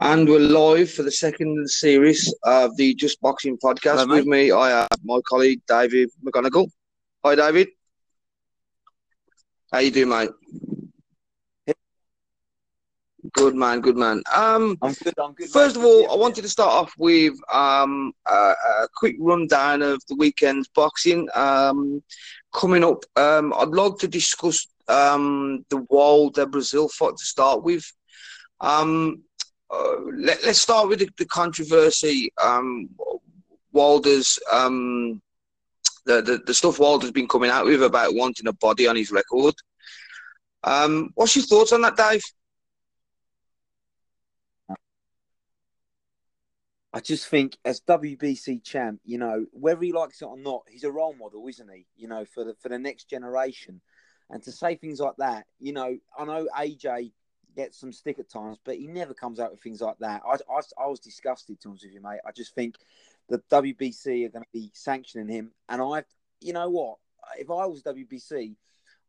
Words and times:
And 0.00 0.28
we're 0.28 0.40
live 0.40 0.90
for 0.90 1.04
the 1.04 1.12
second 1.12 1.54
the 1.54 1.68
series 1.68 2.34
of 2.42 2.76
the 2.76 2.96
Just 2.96 3.20
Boxing 3.20 3.56
podcast. 3.56 4.00
Hello, 4.00 4.16
With 4.16 4.26
me, 4.26 4.50
I 4.50 4.70
have 4.70 4.88
my 5.04 5.20
colleague 5.28 5.60
David 5.68 6.10
McGonigal. 6.24 6.68
Hi, 7.24 7.36
David. 7.36 7.68
How 9.72 9.78
you 9.78 9.92
doing, 9.92 10.08
mate? 10.08 10.30
Good 13.34 13.54
man, 13.54 13.80
good 13.82 13.96
man. 13.96 14.20
Um, 14.34 14.76
I'm 14.82 14.94
good. 14.94 15.14
I'm 15.16 15.32
good. 15.32 15.50
First 15.50 15.76
mate. 15.76 15.82
of 15.82 15.86
all, 15.86 16.12
I 16.12 16.16
wanted 16.16 16.42
to 16.42 16.48
start 16.48 16.72
off 16.72 16.92
with 16.98 17.34
um, 17.52 18.12
a, 18.28 18.34
a 18.34 18.88
quick 18.96 19.14
rundown 19.20 19.80
of 19.80 20.02
the 20.08 20.16
weekend's 20.16 20.66
boxing 20.74 21.28
um, 21.36 22.02
coming 22.52 22.82
up. 22.82 23.04
Um, 23.14 23.54
I'd 23.56 23.68
like 23.68 23.98
to 23.98 24.08
discuss 24.08 24.66
um, 24.88 25.64
the 25.70 25.86
Wilder 25.88 26.46
Brazil 26.46 26.88
fight 26.88 27.16
to 27.16 27.24
start 27.24 27.62
with. 27.62 27.84
Um, 28.60 29.22
let, 30.14 30.42
us 30.44 30.60
start 30.60 30.88
with 30.88 31.00
the, 31.00 31.08
the 31.18 31.26
controversy. 31.26 32.32
Um, 32.42 32.90
Wilder's 33.72 34.38
um, 34.52 35.20
the, 36.06 36.22
the 36.22 36.40
the 36.46 36.54
stuff 36.54 36.78
Wilder's 36.78 37.10
been 37.10 37.28
coming 37.28 37.50
out 37.50 37.66
with 37.66 37.82
about 37.82 38.14
wanting 38.14 38.46
a 38.46 38.52
body 38.52 38.86
on 38.86 38.96
his 38.96 39.10
record. 39.10 39.54
Um, 40.62 41.10
what's 41.14 41.36
your 41.36 41.44
thoughts 41.44 41.72
on 41.72 41.82
that, 41.82 41.96
Dave? 41.96 42.22
I 46.94 47.00
just 47.00 47.26
think 47.26 47.58
as 47.64 47.80
WBC 47.80 48.62
champ, 48.62 49.00
you 49.04 49.18
know, 49.18 49.46
whether 49.52 49.80
he 49.80 49.92
likes 49.92 50.22
it 50.22 50.26
or 50.26 50.38
not, 50.38 50.62
he's 50.68 50.84
a 50.84 50.92
role 50.92 51.14
model, 51.14 51.48
isn't 51.48 51.68
he? 51.68 51.86
You 51.96 52.06
know, 52.06 52.24
for 52.24 52.44
the 52.44 52.54
for 52.60 52.68
the 52.68 52.78
next 52.78 53.10
generation. 53.10 53.80
And 54.30 54.42
to 54.44 54.52
say 54.52 54.76
things 54.76 55.00
like 55.00 55.16
that, 55.18 55.46
you 55.58 55.72
know, 55.72 55.98
I 56.16 56.24
know 56.24 56.46
AJ 56.56 57.12
gets 57.54 57.78
some 57.78 57.92
stick 57.92 58.18
at 58.18 58.28
times, 58.28 58.58
but 58.64 58.76
he 58.76 58.86
never 58.86 59.14
comes 59.14 59.40
out 59.40 59.50
with 59.50 59.62
things 59.62 59.80
like 59.80 59.98
that. 60.00 60.22
I, 60.26 60.34
I, 60.52 60.84
I 60.84 60.86
was 60.86 61.00
disgusted, 61.00 61.60
to 61.60 61.70
with 61.70 61.82
you, 61.84 62.00
mate. 62.00 62.20
I 62.26 62.32
just 62.32 62.54
think 62.54 62.76
the 63.28 63.38
WBC 63.50 64.26
are 64.26 64.30
going 64.30 64.44
to 64.44 64.52
be 64.52 64.70
sanctioning 64.74 65.28
him. 65.28 65.50
And 65.68 65.80
I, 65.82 66.04
you 66.40 66.52
know 66.52 66.68
what? 66.70 66.96
If 67.38 67.50
I 67.50 67.66
was 67.66 67.82
WBC, 67.82 68.54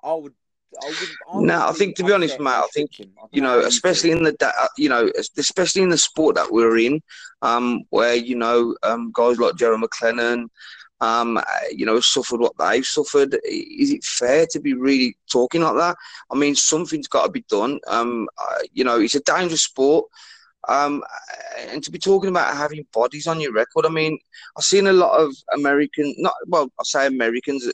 I 0.03 0.13
would. 0.13 0.33
I 0.81 0.87
I 0.87 1.41
No, 1.41 1.67
I 1.67 1.71
think 1.73 1.95
to 1.97 2.03
be 2.03 2.11
honest, 2.11 2.39
mate, 2.39 2.49
I 2.49 2.67
think. 2.73 2.91
I 2.99 3.27
you 3.31 3.41
know, 3.41 3.59
especially 3.59 4.11
in 4.11 4.23
the 4.23 4.33
da- 4.33 4.67
you 4.77 4.89
know, 4.89 5.09
especially 5.37 5.83
in 5.83 5.89
the 5.89 5.97
sport 5.97 6.35
that 6.35 6.51
we're 6.51 6.77
in, 6.79 7.01
um, 7.41 7.83
where 7.89 8.15
you 8.15 8.35
know, 8.35 8.75
um, 8.83 9.11
guys 9.13 9.37
like 9.37 9.55
Jerry 9.55 9.77
McLennan, 9.77 10.47
um, 11.01 11.39
you 11.71 11.85
know, 11.85 11.99
suffered 11.99 12.39
what 12.39 12.57
they've 12.57 12.85
suffered. 12.85 13.37
Is 13.43 13.91
it 13.91 14.03
fair 14.03 14.45
to 14.51 14.59
be 14.59 14.73
really 14.73 15.17
talking 15.31 15.61
like 15.61 15.75
that? 15.75 15.97
I 16.31 16.35
mean, 16.35 16.55
something's 16.55 17.07
got 17.07 17.25
to 17.25 17.31
be 17.31 17.45
done. 17.49 17.79
Um, 17.87 18.27
uh, 18.37 18.59
you 18.73 18.83
know, 18.83 18.99
it's 18.99 19.15
a 19.15 19.21
dangerous 19.21 19.63
sport. 19.63 20.05
Um, 20.67 21.03
and 21.69 21.83
to 21.83 21.91
be 21.91 21.99
talking 21.99 22.29
about 22.29 22.55
having 22.55 22.87
bodies 22.91 23.27
on 23.27 23.39
your 23.39 23.53
record, 23.53 23.85
I 23.85 23.89
mean, 23.89 24.17
I've 24.57 24.63
seen 24.63 24.87
a 24.87 24.93
lot 24.93 25.19
of 25.19 25.35
American, 25.53 26.15
not 26.17 26.33
well, 26.47 26.71
I 26.79 26.83
say 26.83 27.07
Americans, 27.07 27.71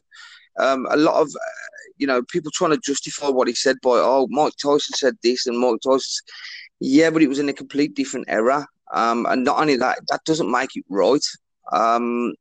um, 0.60 0.86
a 0.90 0.98
lot 0.98 1.22
of 1.22 1.28
uh, 1.28 1.80
you 1.98 2.08
know 2.08 2.22
people 2.24 2.52
trying 2.54 2.72
to 2.72 2.82
justify 2.84 3.30
what 3.30 3.48
he 3.48 3.54
said 3.54 3.78
by 3.82 3.92
oh 3.92 4.28
Mike 4.30 4.54
Tyson 4.62 4.96
said 4.96 5.16
this 5.24 5.48
and 5.48 5.58
Mike 5.58 5.80
Tyson, 5.82 6.26
yeah, 6.82 7.10
but 7.10 7.22
it 7.22 7.30
was 7.30 7.40
in 7.40 7.48
a 7.48 7.54
complete 7.54 7.96
different 7.96 8.26
era. 8.28 8.68
Um, 8.94 9.26
and 9.28 9.46
not 9.46 9.60
only 9.60 9.78
that, 9.78 10.00
that 10.10 10.26
doesn't 10.26 10.52
make 10.52 10.76
it 10.76 10.84
right. 10.90 11.26
Um, 11.72 12.34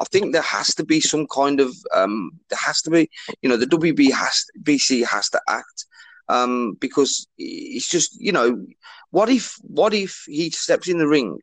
I 0.00 0.04
think 0.04 0.32
there 0.32 0.42
has 0.42 0.74
to 0.76 0.84
be 0.84 1.00
some 1.00 1.26
kind 1.26 1.60
of 1.60 1.74
um, 1.94 2.30
there 2.48 2.58
has 2.58 2.82
to 2.82 2.90
be, 2.90 3.10
you 3.42 3.48
know, 3.48 3.56
the 3.56 3.66
WB 3.66 4.12
has 4.12 4.44
BC 4.62 5.04
has 5.06 5.28
to 5.30 5.40
act 5.48 5.86
um, 6.28 6.76
because 6.80 7.26
it's 7.38 7.88
just 7.88 8.20
you 8.20 8.32
know, 8.32 8.64
what 9.10 9.28
if 9.28 9.56
what 9.62 9.94
if 9.94 10.24
he 10.26 10.50
steps 10.50 10.88
in 10.88 10.98
the 10.98 11.08
ring 11.08 11.38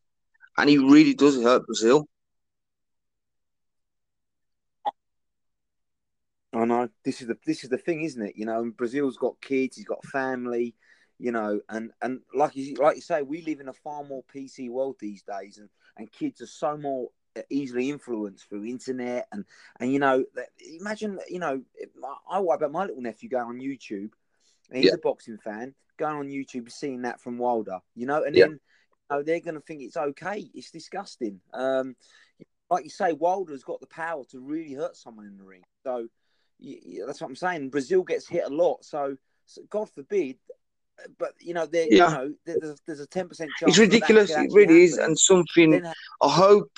and 0.57 0.69
he 0.69 0.77
really 0.77 1.13
does 1.13 1.41
hurt 1.41 1.65
Brazil? 1.65 2.07
I 6.53 6.65
know 6.65 6.89
this 7.05 7.21
is 7.21 7.27
the 7.27 7.37
this 7.45 7.63
is 7.63 7.69
the 7.69 7.77
thing, 7.77 8.01
isn't 8.03 8.21
it? 8.21 8.35
You 8.35 8.45
know, 8.45 8.71
Brazil's 8.75 9.17
got 9.17 9.39
kids, 9.41 9.77
he's 9.77 9.85
got 9.85 10.03
family, 10.05 10.75
you 11.19 11.31
know, 11.31 11.61
and 11.69 11.91
and 12.01 12.21
like 12.33 12.55
you 12.55 12.75
like 12.75 12.95
you 12.95 13.01
say, 13.01 13.21
we 13.21 13.41
live 13.43 13.59
in 13.59 13.69
a 13.69 13.73
far 13.73 14.03
more 14.03 14.23
PC 14.33 14.69
world 14.69 14.95
these 14.99 15.21
days, 15.21 15.59
and 15.59 15.69
and 15.97 16.11
kids 16.11 16.41
are 16.41 16.47
so 16.47 16.75
more 16.77 17.09
easily 17.49 17.89
influenced 17.89 18.47
through 18.49 18.65
internet, 18.65 19.27
and 19.31 19.45
and 19.79 19.91
you 19.91 19.99
know, 19.99 20.25
imagine 20.79 21.19
you 21.29 21.39
know, 21.39 21.61
I 22.29 22.39
worry 22.39 22.55
about 22.55 22.71
my 22.71 22.85
little 22.85 23.01
nephew 23.01 23.29
going 23.29 23.47
on 23.47 23.59
YouTube, 23.59 24.11
and 24.69 24.77
he's 24.77 24.85
Yeah. 24.87 24.93
a 24.95 24.97
boxing 24.97 25.37
fan, 25.37 25.75
going 25.97 26.15
on 26.17 26.27
YouTube, 26.29 26.71
seeing 26.71 27.03
that 27.03 27.19
from 27.21 27.37
Wilder, 27.37 27.79
you 27.95 28.05
know, 28.05 28.23
and 28.23 28.35
Yeah. 28.35 28.45
then 28.45 28.51
you 28.51 28.59
know, 29.15 29.23
they're 29.23 29.39
going 29.39 29.55
to 29.55 29.61
think 29.61 29.81
it's 29.81 29.97
okay, 29.97 30.49
it's 30.53 30.71
disgusting. 30.71 31.41
Um, 31.53 31.95
like 32.69 32.83
you 32.83 32.89
say, 32.89 33.13
Wilder's 33.13 33.63
got 33.63 33.79
the 33.79 33.87
power 33.87 34.23
to 34.25 34.39
really 34.39 34.73
hurt 34.73 34.95
someone 34.95 35.25
in 35.25 35.37
the 35.37 35.43
ring, 35.43 35.63
so 35.83 36.07
y- 36.59 36.79
y- 36.85 36.99
that's 37.05 37.21
what 37.21 37.27
I'm 37.27 37.35
saying. 37.35 37.69
Brazil 37.69 38.03
gets 38.03 38.27
hit 38.27 38.43
a 38.45 38.49
lot, 38.49 38.83
so, 38.85 39.17
so 39.45 39.61
God 39.69 39.89
forbid. 39.89 40.37
But 41.17 41.33
you 41.39 41.53
know, 41.53 41.65
there, 41.65 41.87
Yeah. 41.89 42.09
you 42.09 42.13
know, 42.13 42.33
there's 42.45 42.81
there's 42.85 42.99
a 42.99 43.07
ten 43.07 43.29
percent 43.29 43.49
chance. 43.57 43.71
It's 43.71 43.79
ridiculous. 43.79 44.31
It 44.31 44.51
really 44.53 44.83
is, 44.83 44.97
and 44.97 45.17
something 45.17 45.81
I 46.21 46.29
hope, 46.29 46.77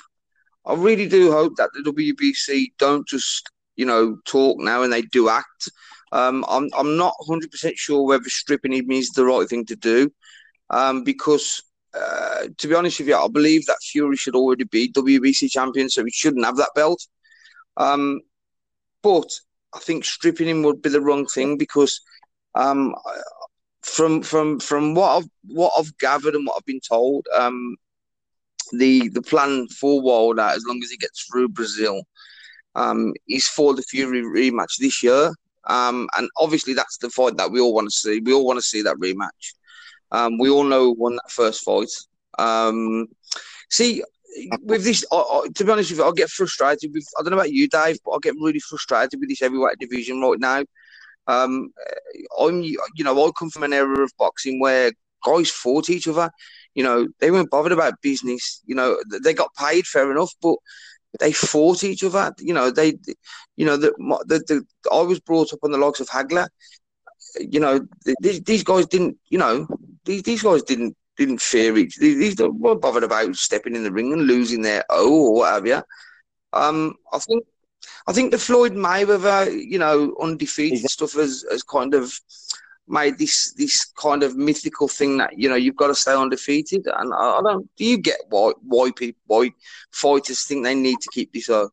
I 0.64 0.74
really 0.74 1.08
do 1.08 1.32
hope 1.32 1.56
that 1.56 1.70
the 1.72 1.90
WBC 1.90 2.72
don't 2.78 3.06
just 3.06 3.50
you 3.76 3.86
know 3.86 4.18
talk 4.24 4.58
now 4.58 4.82
and 4.82 4.92
they 4.92 5.02
do 5.02 5.28
act. 5.28 5.70
Um, 6.12 6.44
I'm 6.48 6.68
I'm 6.76 6.96
not 6.96 7.14
100 7.18 7.50
percent 7.50 7.76
sure 7.76 8.04
whether 8.06 8.28
stripping 8.28 8.72
him 8.72 8.90
is 8.90 9.10
the 9.10 9.24
right 9.24 9.48
thing 9.48 9.64
to 9.66 9.76
do, 9.76 10.12
um, 10.70 11.04
because 11.04 11.62
uh, 11.94 12.46
to 12.58 12.68
be 12.68 12.74
honest 12.74 12.98
with 12.98 13.08
you, 13.08 13.16
I 13.16 13.28
believe 13.28 13.66
that 13.66 13.82
Fury 13.82 14.16
should 14.16 14.36
already 14.36 14.64
be 14.64 14.92
WBC 14.92 15.50
champion, 15.50 15.88
so 15.88 16.04
he 16.04 16.10
shouldn't 16.10 16.44
have 16.44 16.56
that 16.56 16.70
belt. 16.74 17.06
Um, 17.76 18.20
but 19.02 19.28
I 19.74 19.78
think 19.78 20.04
stripping 20.04 20.48
him 20.48 20.62
would 20.62 20.82
be 20.82 20.90
the 20.90 21.00
wrong 21.00 21.26
thing 21.26 21.56
because 21.58 22.00
um, 22.54 22.94
from 23.82 24.22
from 24.22 24.60
from 24.60 24.94
what 24.94 25.16
I've 25.16 25.28
what 25.46 25.72
I've 25.78 25.96
gathered 25.98 26.34
and 26.34 26.46
what 26.46 26.56
I've 26.56 26.66
been 26.66 26.80
told, 26.80 27.26
um, 27.34 27.76
the 28.72 29.08
the 29.08 29.22
plan 29.22 29.68
for 29.68 30.00
Wilder, 30.00 30.42
as 30.42 30.64
long 30.66 30.80
as 30.82 30.90
he 30.90 30.96
gets 30.96 31.24
through 31.24 31.48
Brazil, 31.48 32.02
um, 32.74 33.12
is 33.28 33.48
for 33.48 33.74
the 33.74 33.82
Fury 33.82 34.22
rematch 34.22 34.76
this 34.78 35.02
year. 35.02 35.32
Um, 35.64 36.08
and 36.16 36.28
obviously 36.38 36.74
that's 36.74 36.98
the 36.98 37.10
fight 37.10 37.36
that 37.36 37.50
we 37.50 37.60
all 37.60 37.74
want 37.74 37.88
to 37.88 37.96
see. 37.96 38.20
We 38.20 38.32
all 38.32 38.44
want 38.44 38.58
to 38.58 38.62
see 38.62 38.82
that 38.82 38.96
rematch. 38.96 39.54
Um, 40.10 40.38
we 40.38 40.50
all 40.50 40.64
know 40.64 40.86
who 40.86 40.94
won 40.94 41.16
that 41.16 41.30
first 41.30 41.64
fight. 41.64 41.90
Um, 42.38 43.06
see, 43.70 44.02
with 44.62 44.84
this, 44.84 45.04
I, 45.12 45.16
I, 45.16 45.46
to 45.54 45.64
be 45.64 45.70
honest 45.70 45.90
with 45.90 46.00
you, 46.00 46.04
I 46.04 46.12
get 46.12 46.30
frustrated 46.30 46.92
with. 46.92 47.06
I 47.18 47.22
don't 47.22 47.30
know 47.30 47.38
about 47.38 47.52
you, 47.52 47.68
Dave, 47.68 47.98
but 48.04 48.12
I 48.12 48.18
get 48.20 48.34
really 48.40 48.60
frustrated 48.60 49.20
with 49.20 49.28
this 49.28 49.40
heavyweight 49.40 49.78
division 49.78 50.20
right 50.20 50.38
now. 50.38 50.64
Um, 51.26 51.72
I'm, 52.38 52.62
you 52.62 52.78
know, 52.98 53.26
I 53.26 53.30
come 53.38 53.50
from 53.50 53.62
an 53.62 53.72
era 53.72 54.02
of 54.02 54.12
boxing 54.18 54.60
where 54.60 54.90
guys 55.24 55.50
fought 55.50 55.90
each 55.90 56.08
other. 56.08 56.30
You 56.74 56.84
know, 56.84 57.08
they 57.20 57.30
weren't 57.30 57.50
bothered 57.50 57.72
about 57.72 58.00
business. 58.02 58.62
You 58.66 58.74
know, 58.74 58.98
they 59.22 59.34
got 59.34 59.54
paid 59.54 59.86
fair 59.86 60.10
enough, 60.10 60.32
but 60.40 60.56
they 61.20 61.32
fought 61.32 61.84
each 61.84 62.04
other. 62.04 62.32
You 62.38 62.54
know, 62.54 62.70
they, 62.70 62.98
you 63.56 63.66
know, 63.66 63.76
the, 63.76 63.92
the, 64.26 64.38
the 64.48 64.90
I 64.90 65.02
was 65.02 65.20
brought 65.20 65.52
up 65.52 65.60
on 65.62 65.70
the 65.72 65.78
likes 65.78 66.00
of 66.00 66.08
Hagler. 66.08 66.48
You 67.38 67.60
know, 67.60 67.86
these, 68.20 68.42
these 68.42 68.64
guys 68.64 68.86
didn't. 68.86 69.18
You 69.28 69.38
know, 69.38 69.66
these, 70.04 70.22
these 70.22 70.42
guys 70.42 70.62
didn't 70.62 70.96
didn't 71.16 71.40
fear 71.40 71.76
each. 71.76 71.96
These, 71.98 72.18
these 72.18 72.46
weren't 72.48 72.80
bothered 72.80 73.04
about 73.04 73.36
stepping 73.36 73.74
in 73.76 73.84
the 73.84 73.92
ring 73.92 74.12
and 74.12 74.26
losing 74.26 74.62
their 74.62 74.84
O 74.90 75.10
or 75.28 75.34
what 75.34 75.52
have 75.52 75.66
you. 75.66 75.82
Um, 76.52 76.94
I 77.12 77.18
think 77.18 77.44
I 78.06 78.12
think 78.12 78.30
the 78.30 78.38
Floyd 78.38 78.72
Mayweather, 78.72 79.50
you 79.52 79.78
know, 79.78 80.14
undefeated 80.20 80.84
Exactly. 80.84 80.88
stuff 80.88 81.12
has, 81.20 81.44
has 81.50 81.62
kind 81.62 81.94
of 81.94 82.12
made 82.88 83.18
this 83.18 83.52
this 83.54 83.84
kind 83.96 84.22
of 84.22 84.36
mythical 84.36 84.88
thing 84.88 85.16
that 85.18 85.38
you 85.38 85.48
know 85.48 85.54
you've 85.54 85.76
got 85.76 85.88
to 85.88 85.94
stay 85.94 86.14
undefeated. 86.14 86.86
And 86.86 87.12
I, 87.12 87.38
I 87.38 87.40
don't. 87.42 87.68
Do 87.76 87.84
you 87.84 87.98
get 87.98 88.18
why 88.28 88.52
why 88.62 88.90
people 88.94 89.20
why 89.26 89.50
fighters 89.90 90.44
think 90.44 90.64
they 90.64 90.74
need 90.74 90.98
to 91.00 91.08
keep 91.12 91.32
this 91.32 91.48
up? 91.48 91.70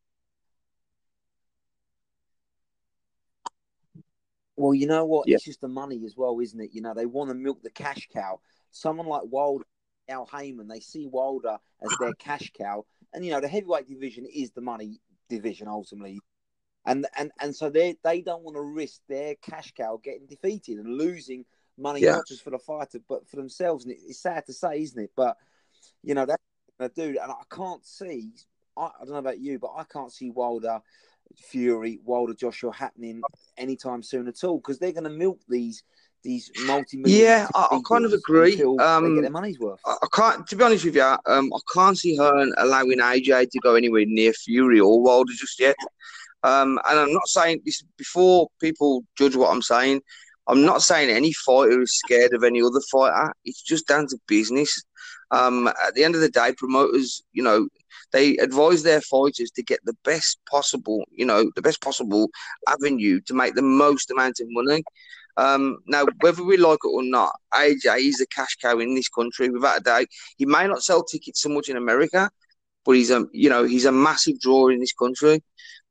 Well, 4.56 4.74
you 4.74 4.86
know 4.86 5.06
what? 5.06 5.26
Yeah. 5.26 5.36
It's 5.36 5.44
just 5.44 5.62
the 5.62 5.68
money 5.68 6.02
as 6.04 6.16
well, 6.18 6.38
isn't 6.38 6.60
it? 6.60 6.70
You 6.74 6.82
know, 6.82 6.92
they 6.92 7.06
want 7.06 7.30
to 7.30 7.34
milk 7.34 7.62
the 7.62 7.70
cash 7.70 8.08
cow. 8.12 8.40
Someone 8.72 9.06
like 9.06 9.22
Wilder, 9.24 9.64
Al 10.10 10.26
Haymon, 10.26 10.68
they 10.68 10.80
see 10.80 11.06
Wilder 11.06 11.56
as 11.82 11.90
their 11.98 12.12
cash 12.14 12.52
cow, 12.56 12.84
and 13.14 13.24
you 13.24 13.30
know 13.30 13.40
the 13.40 13.48
heavyweight 13.48 13.88
division 13.88 14.26
is 14.26 14.50
the 14.50 14.60
money 14.60 15.00
division 15.30 15.66
ultimately, 15.66 16.20
and 16.86 17.06
and 17.16 17.30
and 17.40 17.54
so 17.54 17.70
they 17.70 17.96
they 18.04 18.20
don't 18.20 18.42
want 18.42 18.56
to 18.56 18.62
risk 18.62 19.00
their 19.08 19.34
cash 19.36 19.72
cow 19.76 20.00
getting 20.02 20.26
defeated 20.26 20.78
and 20.78 20.98
losing 20.98 21.44
money 21.76 22.00
Yeah. 22.00 22.16
not 22.16 22.26
just 22.26 22.42
for 22.42 22.50
the 22.50 22.58
fighter 22.58 23.00
but 23.08 23.28
for 23.28 23.36
themselves. 23.36 23.84
And 23.84 23.92
it, 23.94 24.00
it's 24.06 24.20
sad 24.20 24.46
to 24.46 24.52
say, 24.52 24.82
isn't 24.82 25.02
it? 25.02 25.10
But 25.16 25.36
you 26.02 26.14
know 26.14 26.26
that's 26.26 26.42
what 26.76 26.94
they 26.94 27.02
do, 27.02 27.18
and 27.22 27.32
I 27.32 27.42
can't 27.54 27.84
see. 27.84 28.32
I, 28.76 28.84
I 28.84 28.90
don't 29.00 29.10
know 29.10 29.16
about 29.16 29.40
you, 29.40 29.58
but 29.58 29.72
I 29.76 29.84
can't 29.84 30.12
see 30.12 30.30
Wilder. 30.30 30.80
Fury, 31.36 32.00
Wilder, 32.04 32.34
Joshua 32.34 32.72
happening 32.72 33.22
anytime 33.56 34.02
soon 34.02 34.26
at 34.26 34.42
all 34.42 34.56
because 34.56 34.80
they're 34.80 34.90
going 34.90 35.04
to 35.04 35.10
milk 35.10 35.40
these 35.48 35.84
these 36.22 36.50
multi-million. 36.66 37.20
Yeah, 37.20 37.48
I, 37.54 37.68
I 37.70 37.80
kind 37.88 38.04
of 38.04 38.12
agree. 38.12 38.60
Um, 38.62 39.14
get 39.14 39.22
their 39.22 39.30
money's 39.30 39.58
worth. 39.58 39.80
I, 39.86 39.96
I, 40.02 40.06
can't, 40.12 40.46
to 40.48 40.56
be 40.56 40.64
honest 40.64 40.84
with 40.84 40.96
you, 40.96 41.16
um, 41.26 41.52
I 41.54 41.58
can't 41.72 41.98
see 41.98 42.16
her 42.16 42.46
allowing 42.58 42.98
AJ 42.98 43.50
to 43.50 43.58
go 43.60 43.74
anywhere 43.74 44.04
near 44.06 44.32
Fury 44.32 44.80
or 44.80 45.00
Wilder 45.00 45.32
just 45.32 45.58
yet. 45.60 45.76
Um, 46.42 46.80
and 46.88 46.98
I'm 46.98 47.12
not 47.12 47.28
saying 47.28 47.62
this 47.64 47.82
before 47.96 48.48
people 48.60 49.04
judge 49.16 49.36
what 49.36 49.50
I'm 49.50 49.62
saying. 49.62 50.00
I'm 50.46 50.64
not 50.64 50.82
saying 50.82 51.10
any 51.10 51.32
fighter 51.32 51.82
is 51.82 51.96
scared 51.96 52.32
of 52.32 52.42
any 52.42 52.62
other 52.62 52.80
fighter. 52.90 53.32
It's 53.44 53.62
just 53.62 53.86
down 53.86 54.08
to 54.08 54.18
business. 54.26 54.82
Um, 55.30 55.68
at 55.68 55.94
the 55.94 56.02
end 56.02 56.14
of 56.16 56.20
the 56.20 56.28
day, 56.28 56.52
promoters, 56.56 57.22
you 57.32 57.42
know, 57.42 57.68
they 58.12 58.36
advise 58.38 58.82
their 58.82 59.00
fighters 59.00 59.50
to 59.52 59.62
get 59.62 59.78
the 59.84 59.94
best 60.04 60.38
possible, 60.50 61.04
you 61.12 61.24
know, 61.24 61.50
the 61.54 61.62
best 61.62 61.80
possible 61.80 62.28
avenue 62.68 63.20
to 63.26 63.34
make 63.34 63.54
the 63.54 63.62
most 63.62 64.10
amount 64.10 64.40
of 64.40 64.46
money. 64.50 64.82
Um, 65.36 65.78
now, 65.86 66.04
whether 66.20 66.42
we 66.42 66.56
like 66.56 66.80
it 66.84 66.88
or 66.88 67.04
not, 67.04 67.32
AJ 67.54 68.08
is 68.08 68.20
a 68.20 68.26
cash 68.26 68.56
cow 68.60 68.78
in 68.78 68.94
this 68.94 69.08
country 69.08 69.48
without 69.50 69.78
a 69.78 69.82
doubt. 69.82 70.06
He 70.36 70.46
may 70.46 70.66
not 70.66 70.82
sell 70.82 71.04
tickets 71.04 71.42
so 71.42 71.48
much 71.48 71.68
in 71.68 71.76
America, 71.76 72.28
but 72.84 72.92
he's 72.92 73.10
a 73.10 73.24
you 73.32 73.48
know 73.48 73.64
he's 73.64 73.84
a 73.84 73.92
massive 73.92 74.40
draw 74.40 74.68
in 74.68 74.80
this 74.80 74.92
country. 74.92 75.42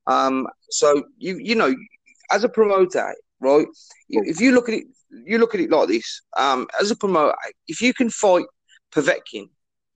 Um, 0.09 0.47
so 0.69 1.03
you 1.17 1.37
you 1.37 1.55
know, 1.55 1.73
as 2.31 2.43
a 2.43 2.49
promoter, 2.49 3.15
right? 3.39 3.67
If 4.09 4.41
you 4.41 4.51
look 4.53 4.67
at 4.69 4.75
it, 4.75 4.85
you 5.11 5.37
look 5.37 5.53
at 5.55 5.61
it 5.61 5.69
like 5.69 5.87
this. 5.87 6.21
Um, 6.35 6.67
as 6.81 6.91
a 6.91 6.95
promoter, 6.95 7.35
if 7.67 7.81
you 7.81 7.93
can 7.93 8.09
fight 8.09 8.45
Povetkin, 8.91 9.49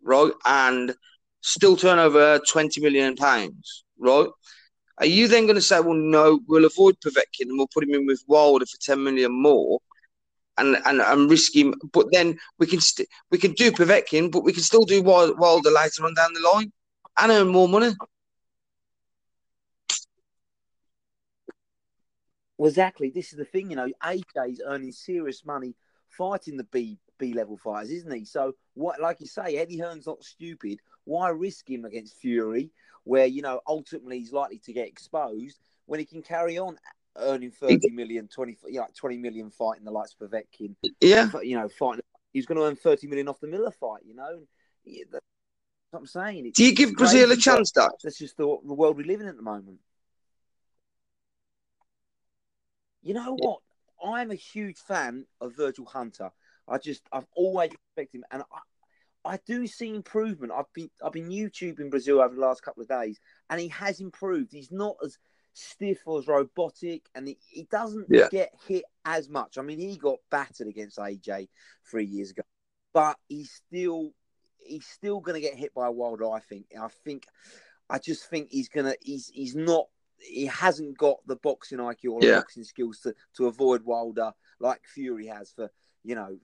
right, 0.04 0.31
and 0.45 0.94
still 1.42 1.75
turn 1.75 2.00
over 2.00 2.39
twenty 2.48 2.80
million 2.81 3.15
pounds, 3.15 3.86
right? 3.98 4.27
Are 5.00 5.07
you 5.07 5.27
then 5.27 5.48
going 5.48 5.56
to 5.56 5.62
say, 5.62 5.80
well, 5.80 5.95
no, 5.95 6.39
we'll 6.48 6.66
avoid 6.66 6.95
Povetkin 7.04 7.50
and 7.50 7.57
we'll 7.57 7.74
put 7.74 7.83
him 7.83 7.95
in 7.95 8.06
with 8.06 8.24
Wilder 8.27 8.66
for 8.68 8.77
ten 8.80 9.04
million 9.04 9.31
more, 9.31 9.80
and 10.59 10.77
and, 10.86 11.01
and 11.01 11.30
risk 11.30 11.56
him? 11.56 11.74
But 11.92 12.12
then 12.12 12.38
we 12.59 12.68
can 12.68 12.80
st- 12.80 13.09
we 13.31 13.39
can 13.39 13.54
do 13.54 13.71
Povetkin, 13.71 14.31
but 14.31 14.44
we 14.44 14.54
can 14.54 14.63
still 14.63 14.86
do 14.86 15.01
Wilder 15.01 15.71
later 15.71 16.06
on 16.06 16.13
down 16.13 16.33
the 16.33 16.51
line 16.54 16.71
and 17.18 17.31
earn 17.31 17.48
more 17.48 17.68
money. 17.68 17.94
Well, 22.57 22.69
exactly. 22.69 23.09
This 23.09 23.31
is 23.31 23.38
the 23.38 23.45
thing, 23.45 23.69
you 23.69 23.75
know. 23.75 23.89
AJ's 24.03 24.61
earning 24.65 24.91
serious 24.91 25.45
money 25.45 25.75
fighting 26.09 26.57
the 26.57 26.65
B 26.65 27.00
B 27.17 27.33
level 27.33 27.57
fighters, 27.57 27.91
isn't 27.91 28.13
he? 28.13 28.25
So, 28.25 28.53
what, 28.75 29.01
like 29.01 29.19
you 29.19 29.27
say, 29.27 29.57
Eddie 29.57 29.79
Hearn's 29.79 30.07
not 30.07 30.23
stupid. 30.23 30.79
Why 31.05 31.29
risk 31.29 31.69
him 31.69 31.85
against 31.85 32.17
Fury, 32.17 32.69
where 33.03 33.25
you 33.25 33.41
know 33.41 33.61
ultimately 33.67 34.19
he's 34.19 34.31
likely 34.31 34.59
to 34.59 34.73
get 34.73 34.88
exposed 34.88 35.59
when 35.85 36.00
he 36.00 36.05
can 36.05 36.21
carry 36.21 36.57
on 36.57 36.77
earning 37.17 37.51
30 37.51 37.91
million, 37.91 38.27
20, 38.27 38.57
you 38.67 38.79
know, 38.79 38.88
20 38.95 39.17
million 39.17 39.51
fighting 39.51 39.83
the 39.83 39.91
likes 39.91 40.15
of 40.19 40.29
Povetkin. 40.29 40.75
Yeah. 41.01 41.29
You 41.41 41.57
know, 41.57 41.69
fighting. 41.69 42.01
He's 42.31 42.45
going 42.45 42.57
to 42.57 42.65
earn 42.65 42.75
30 42.75 43.07
million 43.07 43.27
off 43.27 43.39
the 43.39 43.47
Miller 43.47 43.71
fight, 43.71 44.01
you 44.06 44.15
know. 44.15 44.41
That's 44.85 45.23
what 45.91 45.99
I'm 45.99 46.06
saying. 46.07 46.47
It's 46.47 46.57
Do 46.57 46.65
you 46.65 46.73
give 46.73 46.94
Brazil 46.95 47.31
a 47.31 47.38
chance, 47.38 47.71
though? 47.71 47.89
That's 48.03 48.17
just 48.17 48.38
the, 48.38 48.57
the 48.65 48.73
world 48.73 48.97
we 48.97 49.03
live 49.03 49.21
in 49.21 49.27
at 49.27 49.35
the 49.35 49.44
moment. 49.44 49.79
You 53.03 53.13
know 53.13 53.35
what? 53.38 53.59
I'm 54.03 54.31
a 54.31 54.35
huge 54.35 54.77
fan 54.77 55.25
of 55.39 55.55
Virgil 55.55 55.85
Hunter. 55.85 56.31
I 56.67 56.77
just 56.77 57.03
I've 57.11 57.27
always 57.35 57.71
respected 57.71 58.19
him, 58.19 58.25
and 58.31 58.44
I, 58.51 59.33
I 59.33 59.39
do 59.45 59.67
see 59.67 59.89
improvement. 59.89 60.53
I've 60.55 60.71
been 60.73 60.89
I've 61.03 61.11
been 61.11 61.29
YouTubing 61.29 61.89
Brazil 61.89 62.21
over 62.21 62.33
the 62.33 62.41
last 62.41 62.63
couple 62.63 62.83
of 62.83 62.89
days, 62.89 63.19
and 63.50 63.59
he 63.59 63.67
has 63.69 64.00
improved. 64.00 64.51
He's 64.51 64.71
not 64.71 64.95
as 65.03 65.17
stiff 65.53 66.00
or 66.05 66.19
as 66.19 66.27
robotic, 66.27 67.03
and 67.15 67.27
he, 67.27 67.38
he 67.47 67.67
doesn't 67.69 68.07
yeah. 68.09 68.27
get 68.31 68.53
hit 68.67 68.83
as 69.06 69.29
much. 69.29 69.57
I 69.57 69.61
mean, 69.61 69.79
he 69.79 69.97
got 69.97 70.17
battered 70.31 70.67
against 70.67 70.97
AJ 70.97 71.49
three 71.89 72.06
years 72.06 72.31
ago, 72.31 72.44
but 72.94 73.17
he's 73.27 73.51
still 73.51 74.11
he's 74.59 74.88
still 74.88 75.19
going 75.19 75.35
to 75.41 75.47
get 75.47 75.57
hit 75.57 75.73
by 75.73 75.88
a 75.88 75.91
Wilder. 75.91 76.29
I 76.29 76.39
think. 76.39 76.65
I 76.79 76.88
think. 77.03 77.25
I 77.89 77.99
just 77.99 78.29
think 78.29 78.49
he's 78.49 78.69
gonna. 78.69 78.95
He's 79.01 79.27
he's 79.27 79.56
not. 79.56 79.88
He 80.19 80.45
hasn't 80.45 80.98
got 80.98 81.18
the 81.27 81.36
boxing 81.38 81.80
IQ 81.80 82.12
or 82.12 82.19
yeah. 82.21 82.36
boxing 82.36 82.63
skills 82.63 83.00
to, 83.00 83.13
to 83.38 83.48
avoid 83.48 83.83
Wilder 83.83 84.31
like 84.60 84.81
Fury 84.86 85.27
has 85.27 85.51
for 85.51 85.69
you 86.04 86.15
know, 86.15 86.38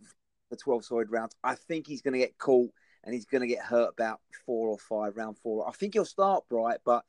the 0.50 0.58
12 0.58 0.86
side 0.86 1.12
rounds. 1.12 1.36
I 1.44 1.56
think 1.56 1.88
he's 1.88 2.02
going 2.02 2.14
to 2.14 2.20
get 2.20 2.38
caught 2.38 2.72
and 3.04 3.14
he's 3.14 3.26
going 3.26 3.42
to 3.42 3.48
get 3.48 3.64
hurt 3.64 3.90
about 3.90 4.20
four 4.46 4.70
or 4.70 4.78
five, 4.78 5.16
round 5.16 5.38
four. 5.38 5.68
I 5.68 5.72
think 5.72 5.94
he'll 5.94 6.06
start 6.06 6.48
bright, 6.50 6.80
but 6.86 7.04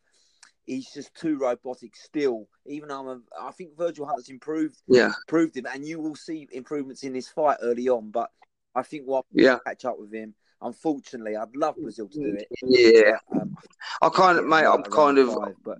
he's 0.66 0.90
just 0.92 1.14
too 1.14 1.38
robotic 1.38 1.96
still. 1.96 2.48
Even 2.66 2.88
though 2.88 3.00
I'm 3.00 3.08
a, 3.08 3.46
I 3.48 3.52
think 3.52 3.76
Virgil 3.76 4.06
Hunter's 4.06 4.28
improved, 4.28 4.76
yeah, 4.86 5.12
improved 5.26 5.56
him, 5.56 5.66
and 5.72 5.86
you 5.86 6.00
will 6.00 6.14
see 6.14 6.46
improvements 6.52 7.02
in 7.02 7.12
this 7.12 7.28
fight 7.28 7.58
early 7.62 7.88
on. 7.88 8.10
But 8.10 8.30
I 8.74 8.82
think 8.82 9.04
we'll 9.06 9.26
yeah. 9.32 9.58
catch 9.66 9.84
up 9.84 9.98
with 9.98 10.12
him. 10.12 10.34
Unfortunately, 10.62 11.36
I'd 11.36 11.56
love 11.56 11.76
Brazil 11.80 12.08
to 12.08 12.18
do 12.18 12.36
it. 12.38 12.48
Yeah, 12.62 13.12
but, 13.30 13.42
um, 13.42 13.56
I 14.02 14.08
kind 14.10 14.38
of, 14.38 14.46
mate, 14.46 14.66
I'm 14.66 14.82
kind 14.82 15.16
of 15.18 15.34
five, 15.34 15.54
but, 15.64 15.78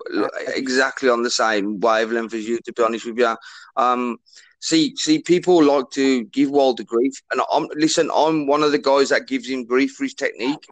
exactly 0.55 1.11
on 1.11 1.23
the 1.23 1.31
same 1.31 1.81
wavelength 1.81 2.33
as 2.33 2.49
you. 2.49 2.59
To 2.65 2.73
be 2.73 2.83
honest 2.83 3.05
with 3.05 3.19
you, 3.19 3.37
um, 3.77 4.19
see 4.61 4.95
see 4.97 5.19
people 5.19 5.63
like 5.63 5.91
to 5.91 6.25
give 6.25 6.51
Wilder 6.51 6.83
grief, 6.83 7.13
and 7.31 7.43
I'm 7.53 7.69
listen. 7.75 8.11
I'm 8.15 8.47
one 8.47 8.63
of 8.63 8.73
the 8.73 8.79
guys 8.79 9.11
that 9.11 9.29
gives 9.29 9.49
him 9.49 9.65
grief 9.65 9.93
for 9.93 10.05
his 10.05 10.15
technique. 10.15 10.67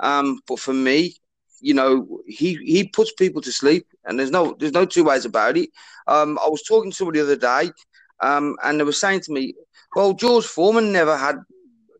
Um, 0.00 0.40
but 0.46 0.58
for 0.58 0.74
me, 0.74 1.14
you 1.60 1.72
know, 1.72 2.20
he 2.26 2.56
he 2.56 2.88
puts 2.88 3.12
people 3.12 3.40
to 3.42 3.52
sleep, 3.52 3.86
and 4.04 4.18
there's 4.18 4.30
no 4.30 4.54
there's 4.58 4.72
no 4.72 4.84
two 4.84 5.04
ways 5.04 5.24
about 5.24 5.56
it. 5.56 5.70
Um, 6.06 6.38
I 6.44 6.48
was 6.48 6.62
talking 6.62 6.90
to 6.90 6.96
somebody 6.96 7.20
the 7.20 7.32
other 7.32 7.36
day, 7.36 7.72
um, 8.20 8.56
and 8.62 8.78
they 8.78 8.84
were 8.84 8.92
saying 8.92 9.20
to 9.20 9.32
me, 9.32 9.54
"Well, 9.94 10.12
George 10.12 10.44
Foreman 10.44 10.92
never 10.92 11.16
had 11.16 11.36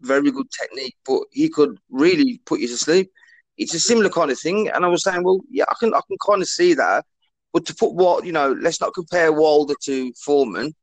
very 0.04 0.30
good 0.30 0.50
technique, 0.50 0.96
but 1.06 1.22
he 1.30 1.48
could 1.48 1.78
really 1.90 2.40
put 2.46 2.60
you 2.60 2.68
to 2.68 2.76
sleep." 2.76 3.10
It's 3.56 3.74
a 3.74 3.80
similar 3.80 4.10
kind 4.10 4.30
of 4.30 4.38
thing, 4.38 4.68
and 4.68 4.84
I 4.84 4.88
was 4.88 5.04
saying, 5.04 5.22
"Well, 5.22 5.40
yeah, 5.50 5.64
I 5.68 5.74
can 5.78 5.94
I 5.94 6.00
can 6.06 6.16
kind 6.24 6.42
of 6.42 6.48
see 6.48 6.74
that." 6.74 7.04
But 7.52 7.66
to 7.66 7.74
put 7.74 7.94
what 7.94 8.24
you 8.24 8.32
know, 8.32 8.52
let's 8.60 8.80
not 8.80 8.94
compare 8.94 9.32
Wilder 9.32 9.74
to 9.84 10.12
Foreman. 10.24 10.74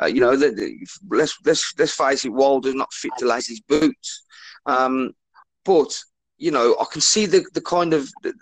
Uh, 0.00 0.06
you 0.06 0.20
know, 0.20 0.36
the, 0.36 0.50
the, 0.50 0.76
let's 1.10 1.36
let's 1.44 1.74
let's 1.78 1.94
face 1.94 2.24
it, 2.24 2.32
Wilder's 2.32 2.74
not 2.74 2.92
fit 2.92 3.12
to 3.18 3.26
lace 3.26 3.48
his 3.48 3.60
boots. 3.60 4.22
Um, 4.66 5.12
but 5.64 5.98
you 6.36 6.50
know, 6.50 6.76
I 6.80 6.84
can 6.90 7.00
see 7.00 7.26
the 7.26 7.44
the 7.54 7.60
kind 7.60 7.92
of 7.92 8.08
the, 8.22 8.32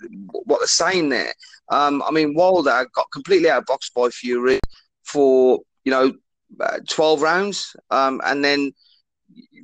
what 0.45 0.61
they're 0.61 0.67
saying 0.67 1.09
there. 1.09 1.33
Um, 1.71 2.03
I 2.03 2.11
mean, 2.11 2.35
Wilder 2.35 2.87
got 2.95 3.11
completely 3.13 3.49
outboxed 3.49 3.95
by 3.95 4.09
Fury 4.11 4.61
for 5.05 5.61
you 5.85 5.93
know 5.93 6.13
uh, 6.61 6.79
twelve 6.89 7.23
rounds, 7.23 7.75
um, 7.91 8.21
and 8.25 8.45
then 8.45 8.73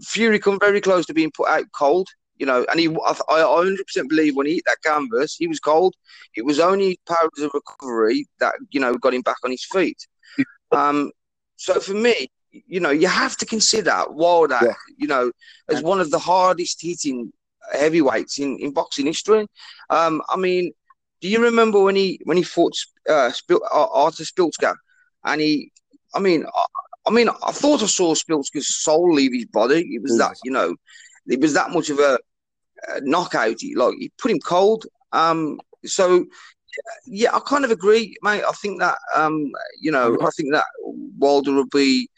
Fury 0.03 0.39
come 0.39 0.59
very 0.59 0.81
close 0.81 1.07
to 1.07 1.15
being 1.15 1.33
put 1.35 1.49
out 1.49 1.65
cold. 1.77 2.09
You 2.37 2.47
know, 2.47 2.67
and 2.71 2.81
he, 2.81 2.89
I, 2.89 3.15
I 3.29 3.41
100% 3.41 4.09
believe 4.09 4.35
when 4.35 4.47
he 4.47 4.55
hit 4.55 4.65
that 4.67 4.83
canvas, 4.85 5.37
he 5.37 5.47
was 5.47 5.61
cold. 5.61 5.95
It 6.35 6.45
was 6.45 6.59
only 6.59 6.99
powers 7.07 7.39
of 7.39 7.53
recovery 7.55 8.27
that 8.41 8.55
you 8.71 8.81
know 8.81 8.95
got 8.95 9.15
him 9.15 9.23
back 9.23 9.37
on 9.45 9.51
his 9.51 9.65
feet. 9.65 10.07
Um, 10.73 11.13
so 11.57 11.79
for 11.79 11.95
me, 11.95 12.29
you 12.51 12.81
know, 12.81 12.91
you 12.91 13.07
have 13.07 13.37
to 13.37 13.47
consider 13.47 14.05
Wilder, 14.09 14.59
yeah. 14.63 14.75
you 14.97 15.07
know, 15.07 15.31
as 15.69 15.83
one 15.83 16.01
of 16.01 16.11
the 16.11 16.19
hardest 16.19 16.83
hitting 16.83 17.33
heavyweights 17.73 18.39
in, 18.39 18.59
in 18.59 18.73
boxing 18.73 19.07
history. 19.07 19.47
Um, 19.91 20.23
I 20.29 20.37
mean, 20.37 20.73
do 21.21 21.29
you 21.29 21.43
remember 21.43 21.81
when 21.81 21.97
he 21.97 22.21
when 22.25 22.37
he 22.37 22.43
fought 22.43 22.75
uh, 23.09 23.31
Spil- 23.31 23.65
uh, 23.73 23.87
Artur 23.93 24.25
Szpilka, 24.25 24.75
and 25.25 25.41
he, 25.41 25.71
I 26.15 26.21
mean, 26.21 26.45
I, 27.07 27.11
mean, 27.11 27.29
I 27.29 27.53
thought 27.53 27.83
I 27.83 27.87
saw 27.87 28.15
Szpilka's 28.15 28.77
soul 28.77 29.15
leave 29.15 29.33
his 29.33 29.47
body. 29.47 29.81
It 29.95 30.03
was 30.03 30.19
that, 30.19 30.37
you 30.45 30.51
know, 30.51 30.77
it 31.27 31.41
was 31.41 31.55
that 31.55 31.71
much 31.71 31.91
of 31.91 31.99
a, 31.99 32.19
a 32.89 33.01
knockout. 33.01 33.57
He, 33.61 33.75
like 33.75 33.95
he 33.99 34.11
put 34.19 34.31
him 34.31 34.41
cold. 34.41 34.87
Um, 35.13 35.61
so 35.85 36.27
yeah, 37.07 37.35
I 37.35 37.41
kind 37.41 37.65
of 37.65 37.71
agree, 37.71 38.17
mate. 38.23 38.45
I 38.47 38.53
think 38.53 38.81
that 38.81 38.99
um, 39.15 39.51
you 39.81 39.91
know, 39.91 40.17
I 40.21 40.31
think 40.31 40.53
that 40.53 40.65
Wilder 41.19 41.53
will 41.53 41.67
be, 41.67 42.09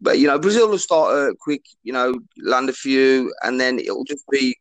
but 0.00 0.18
you 0.18 0.26
know, 0.26 0.38
Brazil 0.38 0.68
will 0.68 0.78
start 0.78 1.14
uh, 1.14 1.34
quick, 1.40 1.62
you 1.82 1.92
know, 1.92 2.14
land 2.42 2.68
a 2.70 2.72
few, 2.72 3.32
and 3.42 3.60
then 3.60 3.78
it'll 3.78 4.04
just 4.04 4.24
be 4.30 4.56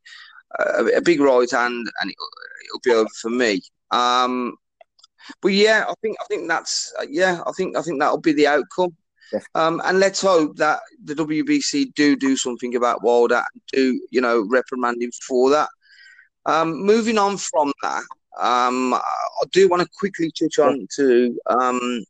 a, 0.60 0.86
a 0.98 1.02
big 1.02 1.20
right 1.20 1.50
hand, 1.50 1.88
and 2.02 2.12
it'll, 2.12 2.30
it'll, 2.66 2.80
be 2.84 2.92
over 2.92 3.10
for 3.22 3.30
me. 3.30 3.62
Um, 3.92 4.56
but 5.42 5.50
yeah, 5.50 5.86
I 5.88 5.94
think 6.02 6.18
I 6.20 6.26
think 6.26 6.48
that's 6.48 6.94
uh, 7.00 7.06
yeah, 7.10 7.42
I 7.46 7.52
think 7.52 7.78
I 7.78 7.82
think 7.82 8.00
that'll 8.00 8.20
be 8.20 8.34
the 8.34 8.48
outcome. 8.48 8.96
Um, 9.56 9.82
and 9.86 10.00
let's 10.00 10.22
hope 10.22 10.58
that 10.58 10.80
the 11.04 11.16
WBC 11.16 11.94
do 11.94 12.16
do 12.16 12.36
something 12.36 12.76
about 12.76 13.04
Wilder 13.04 13.44
and 13.54 13.62
do 13.72 14.02
you 14.12 14.22
know 14.22 14.46
reprimand 14.50 15.02
him 15.02 15.12
for 15.28 15.50
that. 15.52 15.70
Um, 16.46 16.84
moving 16.86 17.18
on 17.18 17.38
from 17.38 17.72
that, 17.84 18.04
um, 18.40 18.94
I 18.94 19.46
do 19.52 19.68
want 19.68 19.84
to 19.84 19.90
quickly 19.98 20.32
touch 20.32 20.60
on 20.60 20.88
to 20.96 21.40
um, 21.48 22.04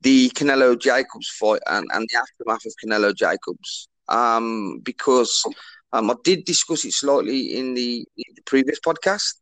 the 0.00 0.30
Canelo 0.30 0.78
Jacobs 0.78 1.28
fight 1.28 1.60
and, 1.70 1.86
and 1.92 2.08
the 2.08 2.18
aftermath 2.18 2.64
of 2.66 2.72
Canelo 2.82 3.14
Jacobs 3.14 3.88
um, 4.08 4.80
because 4.82 5.44
um, 5.92 6.10
I 6.10 6.14
did 6.24 6.44
discuss 6.44 6.84
it 6.84 6.92
slightly 6.92 7.58
in 7.58 7.74
the, 7.74 8.06
in 8.16 8.34
the 8.34 8.42
previous 8.46 8.80
podcast. 8.80 9.34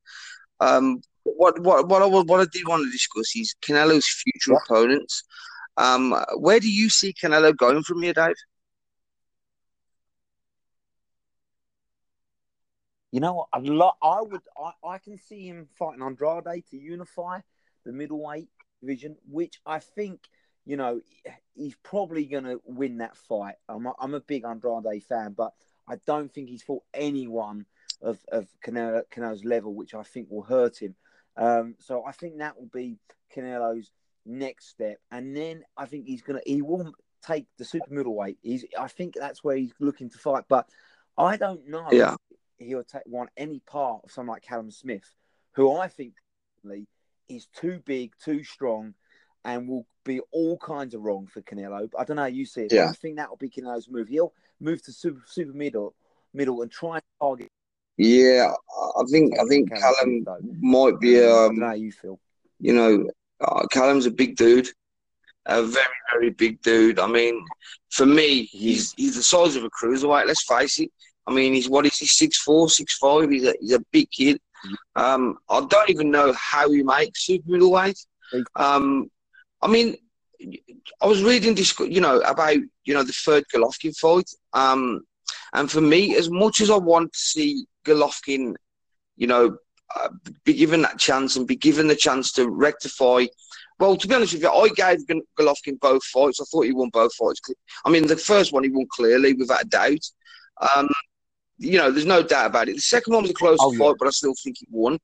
Um, 0.61 1.01
what 1.25 1.59
what 1.61 1.89
what 1.89 2.03
I 2.03 2.07
what 2.07 2.41
I 2.41 2.47
did 2.53 2.67
want 2.67 2.85
to 2.85 2.91
discuss 2.91 3.37
is 3.37 3.55
Canelo's 3.63 4.07
future 4.07 4.53
yeah. 4.53 4.59
opponents. 4.65 5.23
Um, 5.81 6.15
where 6.37 6.61
do 6.61 6.71
you 6.71 6.91
see 6.91 7.15
Canelo 7.15 7.57
going 7.57 7.83
from 7.83 8.03
here, 8.03 8.13
Dave? 8.13 8.35
You 13.13 13.21
know, 13.21 13.47
i 13.51 13.59
lo- 13.61 13.97
I 14.03 14.21
would, 14.21 14.43
I, 14.63 14.73
I 14.87 14.99
can 14.99 15.17
see 15.17 15.47
him 15.49 15.69
fighting 15.79 16.03
Andrade 16.03 16.65
to 16.71 16.77
unify 16.77 17.41
the 17.87 17.93
middleweight 17.93 18.49
division, 18.83 19.17
which 19.27 19.59
I 19.65 19.79
think, 19.79 20.21
you 20.67 20.77
know, 20.77 21.01
he's 21.55 21.77
probably 21.83 22.27
going 22.27 22.45
to 22.45 22.61
win 22.67 22.99
that 22.99 23.17
fight. 23.17 23.55
I'm 23.67 23.87
a, 23.87 23.95
I'm 23.99 24.13
a 24.13 24.21
big 24.21 24.45
Andrade 24.45 25.03
fan, 25.03 25.33
but 25.33 25.55
I 25.89 25.97
don't 26.07 26.31
think 26.33 26.51
he's 26.51 26.63
fought 26.63 26.85
anyone 26.93 27.65
of 28.03 28.19
of 28.31 28.49
Canelo, 28.63 29.03
Canelo's 29.11 29.47
level, 29.47 29.75
which 29.75 29.95
I 29.95 30.03
think 30.03 30.29
will 30.31 30.43
hurt 30.43 30.81
him. 30.81 30.95
Um, 31.39 31.75
so 31.79 32.05
I 32.05 32.13
think 32.13 32.39
that 32.39 32.59
will 32.59 32.71
be 32.73 32.99
Canelo's 33.35 33.91
next 34.27 34.69
step, 34.69 34.99
and 35.11 35.37
then 35.37 35.65
I 35.77 35.87
think 35.87 36.07
he's 36.07 36.23
gonna 36.23 36.41
he 36.45 36.63
will 36.63 36.93
take 37.27 37.47
the 37.59 37.65
super 37.65 37.93
middleweight. 37.93 38.39
He's 38.43 38.65
I 38.79 38.89
think 38.89 39.15
that's 39.15 39.45
where 39.45 39.57
he's 39.57 39.73
looking 39.81 40.11
to 40.11 40.19
fight, 40.19 40.45
but 40.49 40.69
I 41.17 41.37
don't 41.37 41.69
know. 41.69 41.89
Yeah. 41.93 42.17
He'll 42.59 42.85
take 42.85 43.03
want 43.07 43.31
any 43.37 43.61
part 43.61 44.03
of 44.05 44.13
someone 44.13 44.35
like 44.35 44.43
Callum 44.43 44.71
Smith, 44.71 45.15
who 45.53 45.77
I 45.77 45.89
think 45.89 46.15
is 47.29 47.47
too 47.55 47.81
big, 47.87 48.13
too 48.23 48.45
strong, 48.45 48.95
and 49.45 49.69
will 49.69 49.87
be 50.05 50.21
all 50.31 50.59
kinds 50.59 50.95
of 50.95 51.03
wrong 51.03 51.27
for 51.27 51.41
Canelo. 51.43 51.91
But 51.91 52.01
I 52.01 52.05
don't 52.05 52.17
know 52.17 52.23
how 52.23 52.29
you 52.29 52.45
see 52.45 52.63
it. 52.63 52.73
Yeah. 52.73 52.91
I 52.91 52.93
think 52.93 53.17
that 53.17 53.31
will 53.31 53.37
be 53.37 53.49
Canelo's 53.49 53.89
move. 53.89 54.09
He'll 54.09 54.35
move 54.61 54.83
to 54.85 54.93
super 54.93 55.23
super 55.27 55.53
middle 55.53 55.95
middle 56.35 56.63
and 56.63 56.71
try 56.71 56.97
and 56.97 57.03
target. 57.21 57.49
Yeah, 57.97 58.53
I 58.97 59.03
think 59.11 59.39
I 59.39 59.45
think 59.45 59.71
Callum 59.71 60.25
might 60.61 60.99
be. 61.01 61.19
Um, 61.19 61.25
I 61.25 61.27
don't 61.27 61.59
know 61.59 61.67
how 61.67 61.73
you 61.75 61.93
feel. 61.93 62.19
You 62.59 62.75
know, 62.75 63.11
uh, 63.41 63.67
Callum's 63.73 64.07
a 64.07 64.11
big 64.11 64.37
dude, 64.37 64.69
a 65.47 65.63
very 65.63 65.87
very 66.13 66.31
big 66.31 66.61
dude. 66.63 66.99
I 66.99 67.07
mean, 67.07 67.45
for 67.91 68.07
me, 68.07 68.45
he's 68.45 68.93
he's 68.93 69.17
the 69.17 69.23
size 69.23 69.57
of 69.57 69.65
a 69.65 69.71
cruiserweight. 69.71 70.27
Let's 70.27 70.45
face 70.45 70.79
it. 70.81 70.91
I 71.27 71.33
mean, 71.33 71.55
he's 71.55 71.69
what 71.69 71.87
is 71.87 71.97
he? 71.97 72.07
Six 72.07 72.39
four, 72.43 72.69
six 72.69 72.97
five. 72.99 73.31
He's 73.31 73.45
a 73.45 73.55
he's 73.61 73.73
a 73.73 73.85
big 73.93 74.11
kid. 74.11 74.41
Um, 74.97 75.39
I 75.49 75.65
don't 75.69 75.91
even 75.91 76.11
know 76.11 76.33
how 76.35 76.71
he 76.71 76.83
makes 76.83 77.25
super 77.27 77.51
middleweight. 77.51 77.99
Um, 78.57 79.11
I 79.63 79.69
mean, 79.69 79.97
I 81.01 81.07
was 81.07 81.23
reading 81.23 81.55
this, 81.55 81.79
you 81.81 82.01
know, 82.01 82.21
about 82.21 82.57
you 82.85 82.95
know 82.95 83.03
the 83.03 83.13
third 83.13 83.45
Golovkin 83.55 83.97
fight. 83.97 84.31
Um, 84.53 85.03
and 85.53 85.71
for 85.71 85.81
me, 85.81 86.17
as 86.17 86.31
much 86.31 86.61
as 86.61 86.71
I 86.71 86.77
want 86.77 87.13
to 87.13 87.19
see 87.19 87.67
Golovkin, 87.85 88.55
you 89.17 89.27
know, 89.27 89.57
uh, 89.97 90.09
be 90.45 90.55
given 90.55 90.83
that 90.83 90.99
chance 90.99 91.37
and 91.37 91.47
be 91.47 91.57
given 91.57 91.87
the 91.87 91.97
chance 91.97 92.33
to 92.33 92.49
rectify. 92.49 93.27
Well, 93.79 93.97
to 93.97 94.07
be 94.07 94.15
honest 94.15 94.35
with 94.35 94.43
you, 94.43 94.51
I 94.51 94.69
gave 94.69 95.07
Golovkin 95.39 95.81
both 95.81 96.05
fights. 96.05 96.41
I 96.41 96.45
thought 96.51 96.67
he 96.67 96.73
won 96.73 96.91
both 96.91 97.15
fights. 97.15 97.41
I 97.85 97.91
mean, 97.91 98.07
the 98.07 98.17
first 98.17 98.53
one 98.53 98.63
he 98.63 98.71
won 98.71 98.87
clearly, 98.91 99.33
without 99.33 99.63
a 99.63 99.67
doubt. 99.67 100.05
Um, 100.77 100.89
you 101.59 101.79
know, 101.79 101.91
there's 101.91 102.07
no 102.07 102.23
doubt 102.23 102.47
about 102.47 102.69
it. 102.69 102.77
The 102.77 102.81
second 102.81 103.15
one 103.15 103.23
was 103.23 103.31
a 103.31 103.35
close 103.35 103.59
oh, 103.61 103.73
fight, 103.73 103.87
yeah. 103.87 103.93
but 103.99 104.09
I 104.09 104.11
still 104.11 104.35
think 104.43 104.57
he 104.59 104.67
won. 104.71 104.99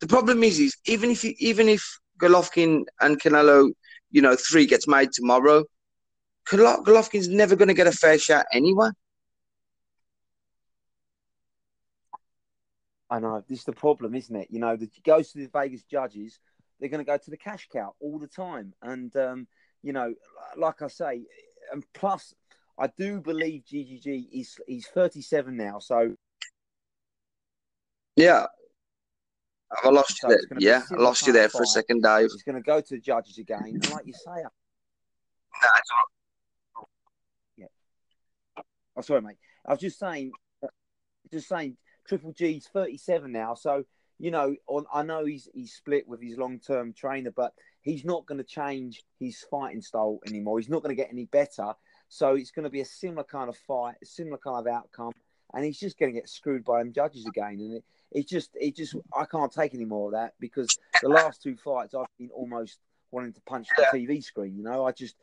The 0.00 0.06
problem 0.06 0.42
is, 0.44 0.58
is 0.58 0.76
even 0.86 1.10
if 1.10 1.24
you, 1.24 1.34
even 1.38 1.68
if 1.68 1.84
Golovkin 2.20 2.84
and 3.00 3.20
Canelo, 3.20 3.72
you 4.10 4.22
know, 4.22 4.36
three 4.36 4.66
gets 4.66 4.86
made 4.86 5.12
tomorrow, 5.12 5.64
Golovkin's 6.46 7.28
never 7.28 7.56
going 7.56 7.68
to 7.68 7.74
get 7.74 7.86
a 7.86 7.92
fair 7.92 8.18
shot 8.18 8.46
anyway. 8.52 8.90
I 13.10 13.18
know 13.18 13.42
this 13.48 13.60
is 13.60 13.64
the 13.64 13.72
problem, 13.72 14.14
isn't 14.14 14.34
it? 14.34 14.48
You 14.50 14.60
know, 14.60 14.76
the 14.76 14.88
goes 15.04 15.32
to 15.32 15.38
the 15.38 15.46
Vegas 15.46 15.82
judges, 15.82 16.38
they're 16.80 16.88
going 16.88 17.04
to 17.04 17.10
go 17.10 17.16
to 17.16 17.30
the 17.30 17.36
cash 17.36 17.68
cow 17.72 17.94
all 18.00 18.18
the 18.18 18.26
time, 18.26 18.74
and 18.82 19.14
um, 19.16 19.46
you 19.82 19.92
know, 19.92 20.14
like 20.56 20.82
I 20.82 20.88
say, 20.88 21.22
and 21.72 21.84
plus, 21.92 22.34
I 22.78 22.88
do 22.88 23.20
believe 23.20 23.64
GGG 23.70 24.28
is 24.32 24.58
he's 24.66 24.86
37 24.86 25.56
now, 25.56 25.78
so 25.78 26.16
yeah. 28.16 28.46
I 29.82 29.88
lost 29.88 30.18
so 30.18 30.30
you 30.30 30.38
there? 30.50 30.58
Yeah, 30.60 30.82
I 30.90 31.02
lost 31.02 31.26
you 31.26 31.32
there 31.32 31.48
for 31.48 31.62
a 31.62 31.66
second, 31.66 32.02
Dave. 32.02 32.28
He's 32.30 32.44
going 32.44 32.56
to 32.56 32.62
go 32.62 32.80
to 32.80 32.94
the 32.94 33.00
judges 33.00 33.38
again, 33.38 33.62
and 33.64 33.90
like 33.90 34.06
you 34.06 34.12
say, 34.12 34.42
yeah. 37.56 37.66
Oh, 38.96 39.00
sorry, 39.02 39.22
mate. 39.22 39.38
I 39.66 39.72
was 39.72 39.80
just 39.80 39.98
saying, 39.98 40.32
just 41.32 41.48
saying, 41.48 41.76
Triple 42.06 42.32
G's 42.32 42.68
37 42.72 43.32
now, 43.32 43.54
so 43.54 43.84
you 44.18 44.30
know, 44.30 44.54
on, 44.68 44.84
I 44.92 45.02
know 45.02 45.24
he's 45.24 45.48
he's 45.54 45.74
split 45.74 46.06
with 46.06 46.22
his 46.22 46.38
long 46.38 46.60
term 46.60 46.92
trainer, 46.92 47.30
but 47.30 47.52
he's 47.82 48.04
not 48.04 48.26
going 48.26 48.38
to 48.38 48.44
change 48.44 49.02
his 49.18 49.44
fighting 49.50 49.82
style 49.82 50.20
anymore. 50.26 50.58
He's 50.58 50.68
not 50.68 50.82
going 50.82 50.96
to 50.96 51.00
get 51.02 51.10
any 51.10 51.24
better. 51.26 51.74
So 52.08 52.34
it's 52.34 52.50
going 52.50 52.64
to 52.64 52.70
be 52.70 52.80
a 52.80 52.86
similar 52.86 53.24
kind 53.24 53.48
of 53.48 53.56
fight, 53.56 53.96
a 54.02 54.06
similar 54.06 54.38
kind 54.38 54.66
of 54.66 54.72
outcome, 54.72 55.12
and 55.52 55.64
he's 55.64 55.80
just 55.80 55.98
going 55.98 56.12
to 56.12 56.20
get 56.20 56.28
screwed 56.28 56.64
by 56.64 56.78
them 56.78 56.92
judges 56.92 57.26
again. 57.26 57.58
And 57.58 57.74
it, 57.74 57.84
it 58.12 58.28
just, 58.28 58.50
it 58.54 58.76
just, 58.76 58.94
I 59.16 59.24
can't 59.24 59.52
take 59.52 59.74
any 59.74 59.84
more 59.84 60.06
of 60.08 60.12
that 60.12 60.34
because 60.38 60.68
the 61.02 61.08
last 61.08 61.42
two 61.42 61.56
fights 61.56 61.94
I've 61.94 62.06
been 62.18 62.30
almost 62.30 62.78
wanting 63.10 63.32
to 63.32 63.40
punch 63.42 63.66
the 63.76 63.84
TV 63.92 64.22
screen. 64.22 64.56
You 64.56 64.62
know, 64.62 64.84
I 64.84 64.92
just, 64.92 65.16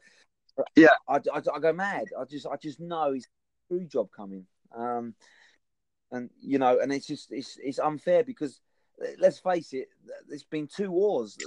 yeah, 0.75 0.89
I, 1.07 1.17
I, 1.33 1.41
I 1.53 1.59
go 1.59 1.71
mad. 1.71 2.05
I 2.19 2.25
just, 2.25 2.45
I 2.45 2.57
just 2.57 2.79
know 2.79 3.13
he's 3.13 3.25
a 3.25 3.65
screw 3.65 3.85
job 3.85 4.09
coming. 4.15 4.45
Um, 4.75 5.15
and 6.11 6.29
you 6.41 6.59
know, 6.59 6.79
and 6.79 6.91
it's 6.91 7.07
just 7.07 7.31
it's 7.31 7.57
it's 7.61 7.79
unfair 7.79 8.23
because 8.23 8.59
let's 9.19 9.39
face 9.39 9.73
it, 9.73 9.89
there's 10.27 10.43
been 10.43 10.67
two 10.67 10.91
wars. 10.91 11.37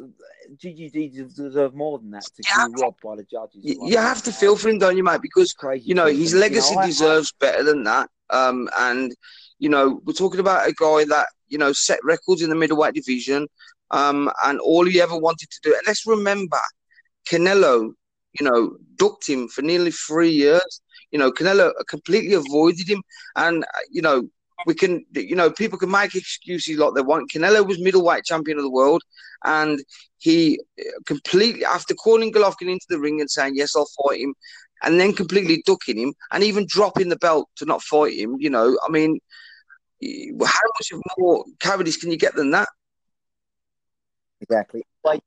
GGG 0.57 1.35
deserve 1.35 1.75
more 1.75 1.99
than 1.99 2.11
that 2.11 2.25
to 2.25 2.43
yeah. 2.49 2.67
be 2.69 2.83
robbed 2.83 3.01
by 3.03 3.17
the 3.17 3.25
judges. 3.25 3.65
You, 3.65 3.79
you 3.87 3.99
have 3.99 4.23
to 4.23 4.33
feel 4.33 4.57
for 4.57 4.69
him, 4.69 4.79
don't 4.79 4.97
you, 4.97 5.05
mate? 5.05 5.23
Because 5.23 5.55
you 5.81 5.95
know 5.95 6.07
his 6.07 6.35
legacy 6.35 6.75
you 6.75 6.81
know, 6.81 6.87
deserves 6.87 7.33
I, 7.41 7.47
better 7.47 7.63
than 7.63 7.85
that. 7.85 8.09
Um, 8.31 8.69
and 8.79 9.15
you 9.59 9.69
know 9.69 10.01
we're 10.05 10.13
talking 10.13 10.41
about 10.41 10.69
a 10.69 10.73
guy 10.73 11.05
that 11.05 11.27
you 11.49 11.59
know 11.59 11.73
set 11.73 12.01
records 12.03 12.43
in 12.43 12.51
the 12.51 12.57
middleweight 12.57 12.95
division. 12.95 13.47
Um, 13.91 14.31
and 14.45 14.59
all 14.61 14.85
he 14.87 15.01
ever 15.01 15.17
wanted 15.17 15.51
to 15.51 15.61
do. 15.63 15.73
And 15.73 15.83
let's 15.87 16.05
remember, 16.05 16.59
Canelo, 17.29 17.93
you 18.41 18.45
know, 18.45 18.77
ducked 18.97 19.29
him 19.29 19.47
for 19.47 19.63
nearly 19.63 19.93
three 19.93 20.31
years. 20.31 20.81
You 21.13 21.19
know, 21.21 21.31
Canelo 21.31 21.71
completely 21.87 22.33
avoided 22.33 22.89
him, 22.89 23.03
and 23.37 23.65
you 23.91 24.03
know, 24.03 24.29
we 24.67 24.75
can, 24.75 25.05
you 25.15 25.37
know, 25.37 25.51
people 25.51 25.79
can 25.79 25.91
make 25.91 26.15
excuses 26.15 26.79
like 26.79 26.95
they 26.95 27.03
want. 27.03 27.31
Canelo 27.31 27.67
was 27.67 27.81
middleweight 27.81 28.25
champion 28.25 28.57
of 28.59 28.65
the 28.65 28.71
world, 28.71 29.03
and 29.45 29.83
he 30.19 30.61
uh, 30.81 30.85
completely, 31.07 31.65
after 31.65 31.95
calling 31.95 32.33
Golovkin 32.33 32.71
into 32.71 32.87
the 32.89 32.99
ring 32.99 33.21
and 33.21 33.31
saying, 33.31 33.55
Yes, 33.57 33.77
I'll 33.77 33.89
fight 34.03 34.21
him, 34.21 34.35
and 34.83 35.01
then 35.01 35.13
completely 35.13 35.63
ducking 35.67 35.99
him 35.99 36.15
and 36.31 36.45
even 36.45 36.67
dropping 36.69 37.09
the 37.09 37.17
belt 37.17 37.49
to 37.57 37.65
not 37.65 37.83
fight 37.83 38.15
him, 38.15 38.37
you 38.39 38.51
know, 38.51 38.79
I 38.87 38.91
mean, 38.91 39.19
how 40.03 40.69
much 40.79 40.93
more 41.19 41.45
cowardice 41.61 41.97
can 41.97 42.11
you 42.11 42.19
get 42.19 42.35
than 42.35 42.51
that? 42.51 42.69
Exactly. 44.41 44.83
Like, 45.03 45.23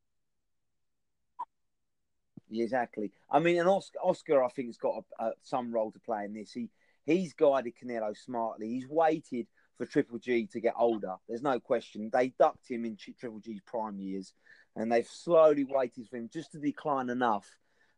exactly. 2.51 3.11
I 3.31 3.39
mean, 3.39 3.59
and 3.59 3.67
Oscar, 3.67 3.99
Oscar 4.03 4.43
I 4.43 4.49
think, 4.49 4.69
has 4.69 4.77
got 4.77 5.03
a, 5.19 5.25
a, 5.25 5.31
some 5.41 5.71
role 5.71 5.91
to 5.91 5.99
play 5.99 6.25
in 6.25 6.33
this. 6.33 6.53
He 6.53 6.69
he's 7.07 7.33
guided 7.33 7.73
Canelo 7.81 8.15
smartly. 8.15 8.67
He's 8.67 8.87
waited 8.87 9.47
for 9.77 9.85
Triple 9.85 10.19
G 10.19 10.47
to 10.47 10.59
get 10.59 10.73
older. 10.77 11.15
There's 11.27 11.41
no 11.41 11.59
question. 11.59 12.09
They 12.13 12.33
ducked 12.37 12.69
him 12.69 12.85
in 12.85 12.97
Triple 12.97 13.39
G's 13.39 13.61
prime 13.65 13.99
years, 13.99 14.33
and 14.75 14.91
they've 14.91 15.07
slowly 15.07 15.63
waited 15.63 16.07
for 16.09 16.17
him 16.17 16.29
just 16.31 16.51
to 16.51 16.59
decline 16.59 17.09
enough. 17.09 17.47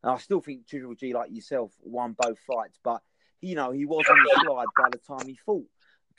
And 0.03 0.13
I 0.13 0.17
still 0.17 0.39
think 0.39 0.67
Triple 0.67 0.95
G, 0.95 1.13
like 1.13 1.31
yourself, 1.31 1.73
won 1.81 2.15
both 2.17 2.37
fights, 2.47 2.79
but 2.83 3.01
you 3.41 3.55
know 3.55 3.71
he 3.71 3.85
was 3.85 4.05
on 4.09 4.17
the 4.17 4.41
slide 4.45 4.67
by 4.77 4.89
the 4.91 4.97
time 4.97 5.27
he 5.27 5.35
fought 5.45 5.67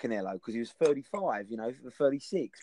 Canelo 0.03 0.33
because 0.33 0.55
he 0.55 0.61
was 0.61 0.73
35, 0.73 1.51
you 1.51 1.57
know, 1.57 1.73
36, 1.99 2.61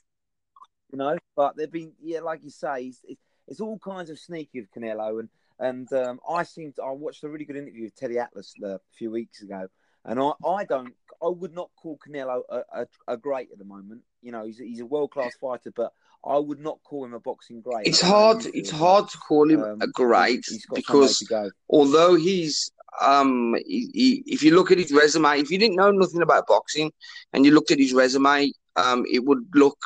you 0.92 0.98
know. 0.98 1.18
But 1.36 1.56
they've 1.56 1.72
been, 1.72 1.94
yeah, 2.02 2.20
like 2.20 2.42
you 2.44 2.50
say, 2.50 2.86
it's, 2.86 3.02
it's 3.48 3.62
all 3.62 3.80
kinds 3.80 4.10
of 4.10 4.20
sneaky 4.20 4.62
with 4.62 4.72
Canelo, 4.72 5.20
and 5.20 5.30
and 5.60 5.92
um, 5.94 6.20
I 6.30 6.44
seem 6.44 6.74
to, 6.74 6.84
I 6.84 6.92
watched 6.92 7.24
a 7.24 7.30
really 7.30 7.46
good 7.46 7.58
interview 7.58 7.84
with 7.84 7.96
Teddy 7.96 8.20
Atlas 8.20 8.54
uh, 8.64 8.76
a 8.76 8.80
few 8.96 9.10
weeks 9.10 9.42
ago, 9.42 9.68
and 10.08 10.20
I, 10.20 10.32
I 10.48 10.64
don't, 10.64 10.94
I 11.22 11.28
would 11.28 11.54
not 11.54 11.70
call 11.76 12.00
Canelo 12.06 12.42
a, 12.50 12.62
a, 12.74 12.88
a 13.08 13.18
great 13.18 13.50
at 13.52 13.58
the 13.58 13.66
moment. 13.66 14.02
You 14.22 14.32
know, 14.32 14.46
he's, 14.46 14.58
he's 14.58 14.80
a 14.80 14.86
world 14.86 15.12
class 15.12 15.36
fighter, 15.40 15.72
but 15.76 15.92
I 16.26 16.38
would 16.38 16.60
not 16.60 16.80
call 16.84 17.06
him 17.06 17.14
a 17.14 17.20
boxing 17.20 17.62
great. 17.62 17.88
It's 17.88 18.02
hard. 18.02 18.46
It's 18.54 18.72
hard 18.72 19.10
to 19.10 19.18
call 19.18 19.50
him 19.50 19.64
um, 19.64 19.82
a 19.82 19.88
great 19.88 20.46
because 20.74 21.24
although 21.70 22.16
he's 22.16 22.72
um, 23.02 23.56
he, 23.66 23.90
he, 23.94 24.24
if 24.26 24.42
you 24.42 24.56
look 24.56 24.72
at 24.72 24.78
his 24.78 24.92
resume, 24.92 25.40
if 25.40 25.52
you 25.52 25.58
didn't 25.58 25.76
know 25.76 25.92
nothing 25.92 26.22
about 26.22 26.48
boxing 26.48 26.92
and 27.34 27.46
you 27.46 27.52
looked 27.52 27.72
at 27.72 27.80
his 27.80 27.94
resume, 27.94 28.52
um, 28.76 29.06
it 29.12 29.24
would 29.24 29.46
look 29.54 29.78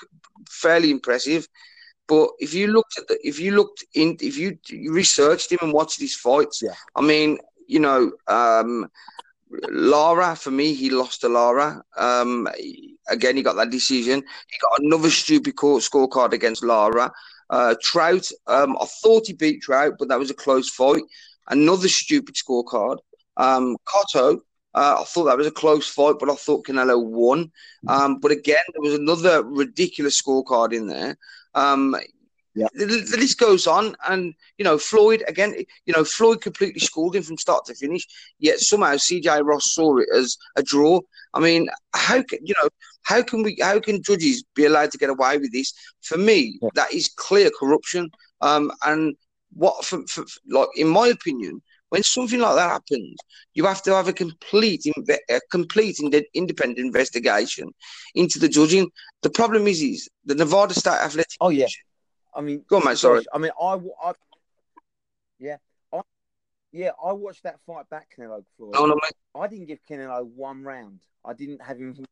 fairly 0.50 0.92
impressive. 0.92 1.48
But 2.08 2.30
if 2.40 2.54
you 2.54 2.68
looked 2.68 2.98
at 2.98 3.08
the, 3.08 3.20
if 3.26 3.40
you 3.40 3.56
looked 3.56 3.86
in, 3.94 4.18
if 4.22 4.38
you, 4.38 4.58
you 4.68 4.94
researched 4.94 5.52
him 5.52 5.60
and 5.62 5.74
watched 5.74 6.00
his 6.00 6.16
fights, 6.16 6.62
yeah. 6.62 6.74
I 6.96 7.02
mean, 7.02 7.38
you 7.68 7.80
know, 7.80 8.12
um, 8.28 8.90
Lara, 9.70 10.36
for 10.36 10.52
me, 10.52 10.74
he 10.74 10.90
lost 10.90 11.22
to 11.22 11.30
Lara. 11.30 11.84
Um, 11.98 12.48
again, 13.10 13.38
he 13.38 13.44
got 13.44 13.56
that 13.58 13.70
decision. 13.70 14.20
He 14.22 14.58
got 14.62 14.80
another 14.80 15.10
stupid 15.10 15.56
court 15.56 15.84
scorecard 15.84 16.34
against 16.34 16.64
Lara. 16.64 17.12
Uh, 17.50 17.76
Trout, 17.82 18.30
um, 18.48 18.78
I 18.80 18.86
thought 18.86 19.28
he 19.28 19.34
beat 19.34 19.62
Trout, 19.62 19.96
but 20.00 20.08
that 20.08 20.20
was 20.20 20.32
a 20.32 20.36
close 20.36 20.70
fight. 20.70 21.04
Another 21.48 21.88
stupid 21.90 22.36
scorecard. 22.36 22.98
Um, 23.38 23.78
Cotto, 23.86 24.42
Uh, 24.74 24.98
I 25.02 25.04
thought 25.04 25.26
that 25.26 25.38
was 25.38 25.48
a 25.48 25.52
close 25.52 25.88
fight, 25.88 26.16
but 26.20 26.30
I 26.30 26.36
thought 26.36 26.66
Canelo 26.66 27.04
won. 27.04 27.52
Um, 27.88 28.20
but 28.20 28.32
again, 28.32 28.64
there 28.72 28.82
was 28.82 28.94
another 28.94 29.44
ridiculous 29.44 30.22
scorecard 30.22 30.74
in 30.74 30.88
there. 30.88 31.18
Um, 31.54 31.96
Yeah. 32.54 32.68
the, 32.74 32.86
the 32.86 33.18
list 33.18 33.40
goes 33.40 33.66
on, 33.66 33.96
and 34.10 34.34
you 34.58 34.66
know 34.66 34.78
Floyd 34.78 35.24
again. 35.28 35.54
You 35.86 35.94
know 35.96 36.04
Floyd 36.04 36.42
completely 36.42 36.80
schooled 36.82 37.16
him 37.16 37.24
from 37.24 37.38
start 37.38 37.66
to 37.66 37.76
finish. 37.76 38.06
Yet 38.40 38.60
somehow 38.60 38.96
CJ 38.96 39.44
Ross 39.46 39.74
saw 39.74 39.98
it 39.98 40.10
as 40.14 40.38
a 40.58 40.64
draw. 40.64 41.00
I 41.34 41.40
mean, 41.40 41.70
how 41.94 42.22
can 42.24 42.40
you 42.46 42.54
know? 42.62 42.70
How 43.04 43.22
can 43.24 43.44
we? 43.44 43.58
How 43.62 43.80
can 43.80 44.04
judges 44.04 44.44
be 44.54 44.66
allowed 44.66 44.92
to 44.92 44.98
get 44.98 45.10
away 45.10 45.38
with 45.38 45.52
this? 45.54 45.74
For 46.02 46.18
me, 46.18 46.60
Yeah. 46.62 46.70
that 46.76 46.94
is 46.94 47.08
clear 47.08 47.50
corruption. 47.58 48.10
Um, 48.42 48.72
and 48.84 49.16
what, 49.54 49.86
for, 49.86 50.06
for, 50.08 50.26
like 50.50 50.70
in 50.76 50.88
my 50.88 51.08
opinion, 51.08 51.62
when 51.90 52.04
something 52.04 52.40
like 52.40 52.56
that 52.56 52.70
happens, 52.70 53.16
you 53.54 53.66
have 53.66 53.82
to 53.84 53.94
have 53.96 54.08
a 54.08 54.14
complete, 54.14 54.86
a 55.30 55.40
complete 55.52 56.00
independent 56.34 56.80
investigation 56.80 57.70
into 58.16 58.40
the 58.40 58.50
judging. 58.50 58.90
The 59.22 59.30
problem 59.30 59.68
is, 59.68 59.82
is 59.82 60.10
the 60.26 60.36
Nevada 60.36 60.74
State 60.74 61.00
Athletic. 61.02 61.38
Oh 61.40 61.50
yeah. 61.50 61.66
Commission- 61.66 61.84
I 62.34 62.42
mean, 62.42 62.64
Go 62.68 62.78
on, 62.78 62.86
mate. 62.86 62.98
Sorry. 62.98 63.24
I 63.34 63.38
mean, 63.38 63.52
I, 63.60 63.80
I 64.04 64.14
yeah, 65.40 65.58
I, 65.92 66.02
yeah, 66.72 66.92
I 67.04 67.12
watched 67.14 67.44
that 67.44 67.60
fight 67.66 67.90
back, 67.90 68.10
Canelo 68.18 68.44
Floyd. 68.58 68.74
No, 68.74 68.86
no. 68.86 69.00
I 69.36 69.48
didn't 69.48 69.68
give 69.68 69.80
Canelo 69.90 70.26
one 70.26 70.64
round. 70.64 71.00
I 71.26 71.34
didn't 71.34 71.62
have 71.62 71.78
him 71.78 72.06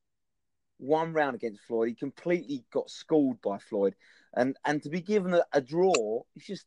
one 0.77 1.13
round 1.13 1.35
against 1.35 1.61
Floyd. 1.61 1.89
He 1.89 1.93
completely 1.95 2.63
got 2.71 2.89
schooled 2.89 3.41
by 3.41 3.59
Floyd, 3.59 3.95
and 4.33 4.57
and 4.65 4.81
to 4.83 4.89
be 4.89 5.01
given 5.01 5.33
a, 5.33 5.43
a 5.53 5.61
draw, 5.61 6.23
it's 6.35 6.47
just 6.47 6.65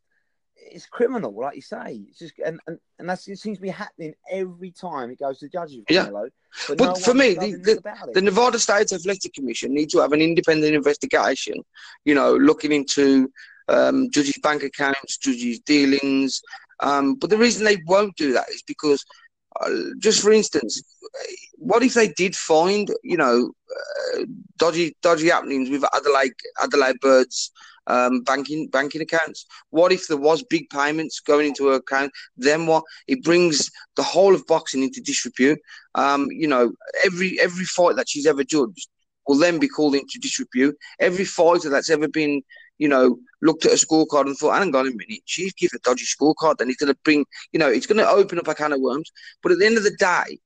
it's 0.56 0.86
criminal, 0.86 1.34
like 1.38 1.56
you 1.56 1.62
say. 1.62 2.00
It's 2.08 2.18
just 2.18 2.34
and 2.44 2.60
and, 2.66 2.78
and 2.98 3.08
that's 3.08 3.28
it 3.28 3.38
seems 3.38 3.58
to 3.58 3.62
be 3.62 3.68
happening 3.68 4.14
every 4.30 4.70
time 4.70 5.10
it 5.10 5.18
goes 5.18 5.38
to 5.40 5.48
judges. 5.48 5.82
Yeah. 5.88 6.06
Canelo, 6.06 6.28
But 6.68 6.78
no 6.80 6.94
for 6.94 7.14
me, 7.14 7.34
the- 7.34 7.80
it. 7.84 8.14
The 8.14 8.22
Nevada 8.22 8.58
State 8.58 8.92
Athletic 8.92 9.32
Commission 9.34 9.74
needs 9.74 9.92
to 9.94 10.00
have 10.00 10.12
an 10.12 10.20
independent 10.20 10.74
investigation, 10.74 11.54
you 12.04 12.14
know, 12.14 12.34
looking 12.34 12.72
into 12.72 13.30
um, 13.68 14.10
judges' 14.10 14.38
bank 14.42 14.62
accounts, 14.62 15.18
judges' 15.18 15.60
dealings. 15.60 16.42
Um, 16.80 17.14
but 17.14 17.30
the 17.30 17.38
reason 17.38 17.64
they 17.64 17.78
won't 17.86 18.16
do 18.16 18.32
that 18.32 18.48
is 18.50 18.62
because, 18.66 19.04
uh, 19.60 19.70
just 19.98 20.20
for 20.22 20.32
instance, 20.32 20.82
what 21.56 21.82
if 21.82 21.94
they 21.94 22.08
did 22.08 22.34
find, 22.34 22.88
you 23.04 23.16
know, 23.16 23.52
uh, 24.16 24.24
dodgy 24.58 24.96
dodgy 25.02 25.28
happenings 25.28 25.70
with 25.70 25.84
Adalaide 25.94 26.32
Adalaide 26.62 26.98
Byrd's 27.00 27.52
um, 27.86 28.22
banking 28.22 28.68
banking 28.68 29.02
accounts? 29.02 29.46
What 29.70 29.92
if 29.92 30.08
there 30.08 30.16
was 30.16 30.42
big 30.42 30.68
payments 30.70 31.20
going 31.20 31.48
into 31.48 31.68
her 31.68 31.74
account? 31.74 32.12
Then 32.36 32.66
what? 32.66 32.84
It 33.06 33.22
brings 33.22 33.70
the 33.96 34.02
whole 34.02 34.34
of 34.34 34.46
boxing 34.46 34.82
into 34.82 35.00
disrepute. 35.00 35.58
Um, 35.94 36.28
you 36.30 36.48
know, 36.48 36.72
every 37.04 37.40
every 37.40 37.64
fight 37.64 37.96
that 37.96 38.08
she's 38.08 38.26
ever 38.26 38.44
judged 38.44 38.88
will 39.26 39.38
then 39.38 39.58
be 39.58 39.68
called 39.68 39.94
into 39.94 40.18
disrepute. 40.20 40.76
Every 41.00 41.24
fighter 41.24 41.70
that's 41.70 41.90
ever 41.90 42.08
been, 42.08 42.42
you 42.78 42.88
know, 42.88 43.18
looked 43.40 43.64
at 43.64 43.72
a 43.72 43.86
scorecard 43.86 44.26
and 44.26 44.36
thought, 44.36 44.58
hang 44.58 44.74
on 44.74 44.86
a 44.86 44.90
minute, 44.90 45.22
she's 45.24 45.52
given 45.52 45.76
a 45.76 45.88
dodgy 45.88 46.04
scorecard, 46.04 46.58
then 46.58 46.68
it's 46.68 46.78
going 46.78 46.92
to 46.92 46.98
bring, 47.04 47.24
you 47.52 47.58
know, 47.58 47.68
it's 47.68 47.86
going 47.86 47.98
to 47.98 48.08
open 48.08 48.38
up 48.38 48.48
a 48.48 48.54
can 48.54 48.72
of 48.72 48.80
worms. 48.80 49.12
But 49.42 49.52
at 49.52 49.58
the 49.58 49.66
end 49.66 49.76
of 49.76 49.84
the 49.84 49.96
day, 49.96 50.38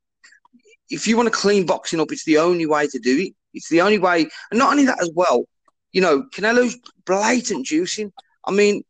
if 0.90 1.06
you 1.06 1.16
want 1.16 1.28
to 1.28 1.38
clean 1.38 1.66
boxing 1.66 2.00
up, 2.00 2.12
it's 2.12 2.24
the 2.24 2.38
only 2.38 2.66
way 2.66 2.86
to 2.86 2.98
do 2.98 3.18
it. 3.18 3.32
It's 3.54 3.68
the 3.68 3.80
only 3.80 3.98
way. 3.98 4.26
And 4.50 4.58
not 4.58 4.72
only 4.72 4.84
that 4.84 5.00
as 5.00 5.10
well, 5.14 5.46
you 5.92 6.00
know, 6.00 6.24
Canelo's 6.34 6.78
blatant 7.04 7.66
juicing. 7.66 8.12
I 8.44 8.52
mean, 8.52 8.82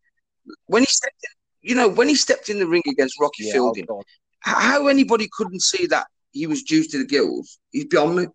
when 0.67 0.83
he 0.83 0.87
stepped 0.87 1.23
in, 1.23 1.69
you 1.71 1.75
know, 1.75 1.89
when 1.89 2.09
he 2.09 2.15
stepped 2.15 2.49
in 2.49 2.59
the 2.59 2.67
ring 2.67 2.83
against 2.89 3.21
Rocky 3.21 3.45
yeah, 3.45 3.51
oh 3.51 3.53
Fielding, 3.53 3.87
God. 3.87 4.05
how 4.41 4.87
anybody 4.87 5.29
couldn't 5.33 5.63
see 5.63 5.87
that 5.87 6.07
he 6.33 6.47
was 6.47 6.63
juiced 6.63 6.91
to 6.91 6.99
the 6.99 7.07
gills 7.07 7.59
He's 7.73 7.87
beyond 7.87 8.17
me. 8.17 8.27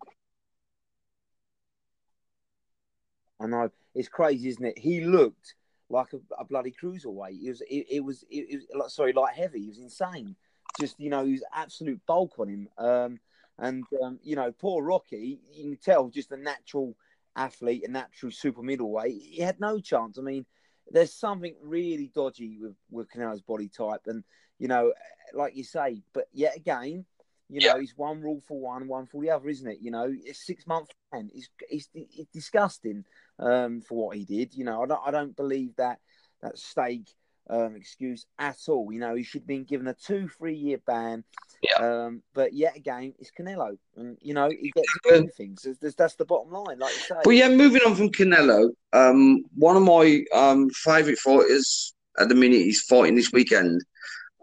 I 3.40 3.46
know 3.46 3.70
it's 3.94 4.08
crazy, 4.08 4.48
isn't 4.48 4.64
it? 4.64 4.78
He 4.78 5.00
looked 5.04 5.54
like 5.88 6.12
a, 6.12 6.20
a 6.38 6.44
bloody 6.44 6.72
cruiserweight. 6.72 7.40
He 7.40 7.48
was, 7.48 7.60
it, 7.62 7.86
it 7.90 8.04
was, 8.04 8.24
it, 8.30 8.46
it 8.48 8.56
was 8.56 8.66
like, 8.74 8.90
sorry, 8.90 9.12
like 9.12 9.34
heavy. 9.34 9.62
He 9.62 9.68
was 9.68 9.78
insane. 9.78 10.36
Just 10.80 10.98
you 10.98 11.10
know, 11.10 11.24
he 11.24 11.32
was 11.32 11.44
absolute 11.54 12.00
bulk 12.06 12.38
on 12.38 12.48
him. 12.48 12.68
Um, 12.78 13.20
and 13.58 13.84
um, 14.02 14.18
you 14.22 14.36
know, 14.36 14.52
poor 14.52 14.82
Rocky, 14.82 15.40
you 15.52 15.62
can 15.62 15.76
tell 15.76 16.08
just 16.08 16.30
the 16.30 16.36
natural 16.36 16.96
athlete, 17.36 17.84
a 17.86 17.90
natural 17.90 18.32
super 18.32 18.62
middleweight. 18.62 19.20
He 19.22 19.42
had 19.42 19.60
no 19.60 19.78
chance. 19.80 20.18
I 20.18 20.22
mean, 20.22 20.44
there's 20.90 21.14
something 21.14 21.54
really 21.62 22.10
dodgy 22.14 22.58
with 22.60 22.76
with 22.90 23.10
Canelo's 23.10 23.42
body 23.42 23.68
type, 23.68 24.02
and 24.06 24.24
you 24.58 24.68
know, 24.68 24.92
like 25.34 25.56
you 25.56 25.64
say, 25.64 26.02
but 26.12 26.26
yet 26.32 26.56
again. 26.56 27.04
You 27.48 27.60
know, 27.60 27.76
Yeah. 27.76 27.82
it's 27.82 27.96
one 27.98 28.22
rule 28.22 28.40
for 28.48 28.58
one, 28.58 28.88
one 28.88 29.04
for 29.04 29.20
the 29.20 29.28
other, 29.28 29.46
isn't 29.46 29.68
it? 29.68 29.78
You 29.82 29.90
know, 29.90 30.10
it's 30.10 30.46
six 30.46 30.66
months 30.66 30.90
man. 31.12 31.28
It's, 31.34 31.50
it's, 31.68 31.88
it's 31.92 32.30
disgusting 32.32 33.04
um, 33.38 33.82
for 33.82 34.06
what 34.06 34.16
he 34.16 34.24
did. 34.24 34.54
You 34.54 34.64
know, 34.64 34.82
I 34.82 34.86
don't, 34.86 35.00
I 35.04 35.10
don't 35.10 35.36
believe 35.36 35.76
that 35.76 35.98
that 36.40 36.56
steak 36.56 37.10
um, 37.50 37.76
excuse 37.76 38.26
at 38.38 38.58
all. 38.68 38.92
You 38.92 39.00
know, 39.00 39.14
he 39.14 39.22
should 39.22 39.42
have 39.42 39.46
been 39.46 39.64
given 39.64 39.86
a 39.88 39.94
two, 39.94 40.28
three 40.28 40.54
year 40.54 40.78
ban. 40.86 41.24
Yeah. 41.62 41.84
Um, 41.84 42.22
but 42.34 42.52
yet 42.52 42.76
again, 42.76 43.14
it's 43.18 43.30
Canelo, 43.30 43.76
and 43.96 44.18
you 44.20 44.34
know 44.34 44.50
he 44.50 44.72
gets 44.74 44.88
everything. 45.10 45.56
So 45.58 45.74
that's, 45.80 45.94
that's 45.94 46.14
the 46.16 46.24
bottom 46.24 46.52
line, 46.52 46.78
like 46.78 46.94
you 46.94 47.00
say. 47.00 47.14
But 47.22 47.30
yeah, 47.30 47.48
moving 47.48 47.82
on 47.86 47.94
from 47.94 48.10
Canelo, 48.10 48.70
um, 48.92 49.44
one 49.54 49.76
of 49.76 49.82
my 49.82 50.24
um, 50.34 50.70
favourite 50.70 51.18
fighters 51.18 51.94
at 52.18 52.28
the 52.28 52.34
minute 52.34 52.60
he's 52.60 52.82
fighting 52.82 53.14
this 53.14 53.32
weekend. 53.32 53.82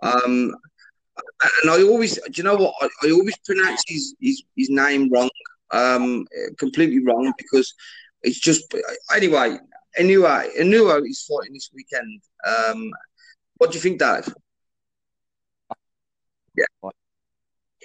Um, 0.01 0.55
and 1.63 1.71
I 1.71 1.83
always, 1.83 2.15
do 2.15 2.31
you 2.33 2.43
know 2.43 2.55
what? 2.55 2.73
I, 2.81 2.89
I 3.03 3.11
always 3.11 3.37
pronounce 3.45 3.83
his, 3.87 4.15
his, 4.19 4.43
his 4.55 4.69
name 4.69 5.09
wrong, 5.11 5.29
um, 5.71 6.25
completely 6.57 7.03
wrong 7.03 7.33
because 7.37 7.73
it's 8.23 8.39
just. 8.39 8.73
Anyway, 9.13 9.57
anyway, 9.97 10.49
Inoue 10.59 11.07
is 11.07 11.23
fighting 11.23 11.53
this 11.53 11.69
weekend. 11.73 12.21
Um, 12.45 12.91
what 13.57 13.71
do 13.71 13.77
you 13.77 13.81
think, 13.81 13.99
Dave? 13.99 14.27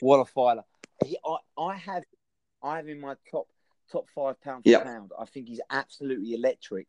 What 0.00 0.18
a 0.18 0.24
fighter! 0.24 0.64
He, 1.04 1.16
I, 1.24 1.62
I 1.62 1.76
have, 1.76 2.02
I 2.62 2.76
have 2.76 2.88
in 2.88 3.00
my 3.00 3.14
top 3.30 3.46
top 3.90 4.08
five 4.14 4.40
pound 4.40 4.64
for 4.64 4.70
Yeah. 4.70 4.82
pound. 4.82 5.12
I 5.18 5.24
think 5.24 5.48
he's 5.48 5.60
absolutely 5.70 6.34
electric. 6.34 6.88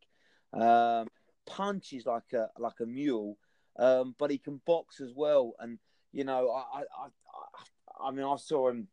Um, 0.52 1.08
punches 1.46 2.06
like 2.06 2.32
a 2.32 2.50
like 2.58 2.80
a 2.80 2.86
mule, 2.86 3.38
um, 3.78 4.14
but 4.18 4.30
he 4.30 4.38
can 4.38 4.60
box 4.66 5.00
as 5.00 5.12
well. 5.14 5.54
And 5.60 5.78
you 6.12 6.24
know, 6.24 6.50
I, 6.50 6.80
I, 6.80 6.82
I, 7.04 8.08
I 8.08 8.10
mean, 8.10 8.24
I 8.24 8.36
saw 8.36 8.68
him, 8.70 8.88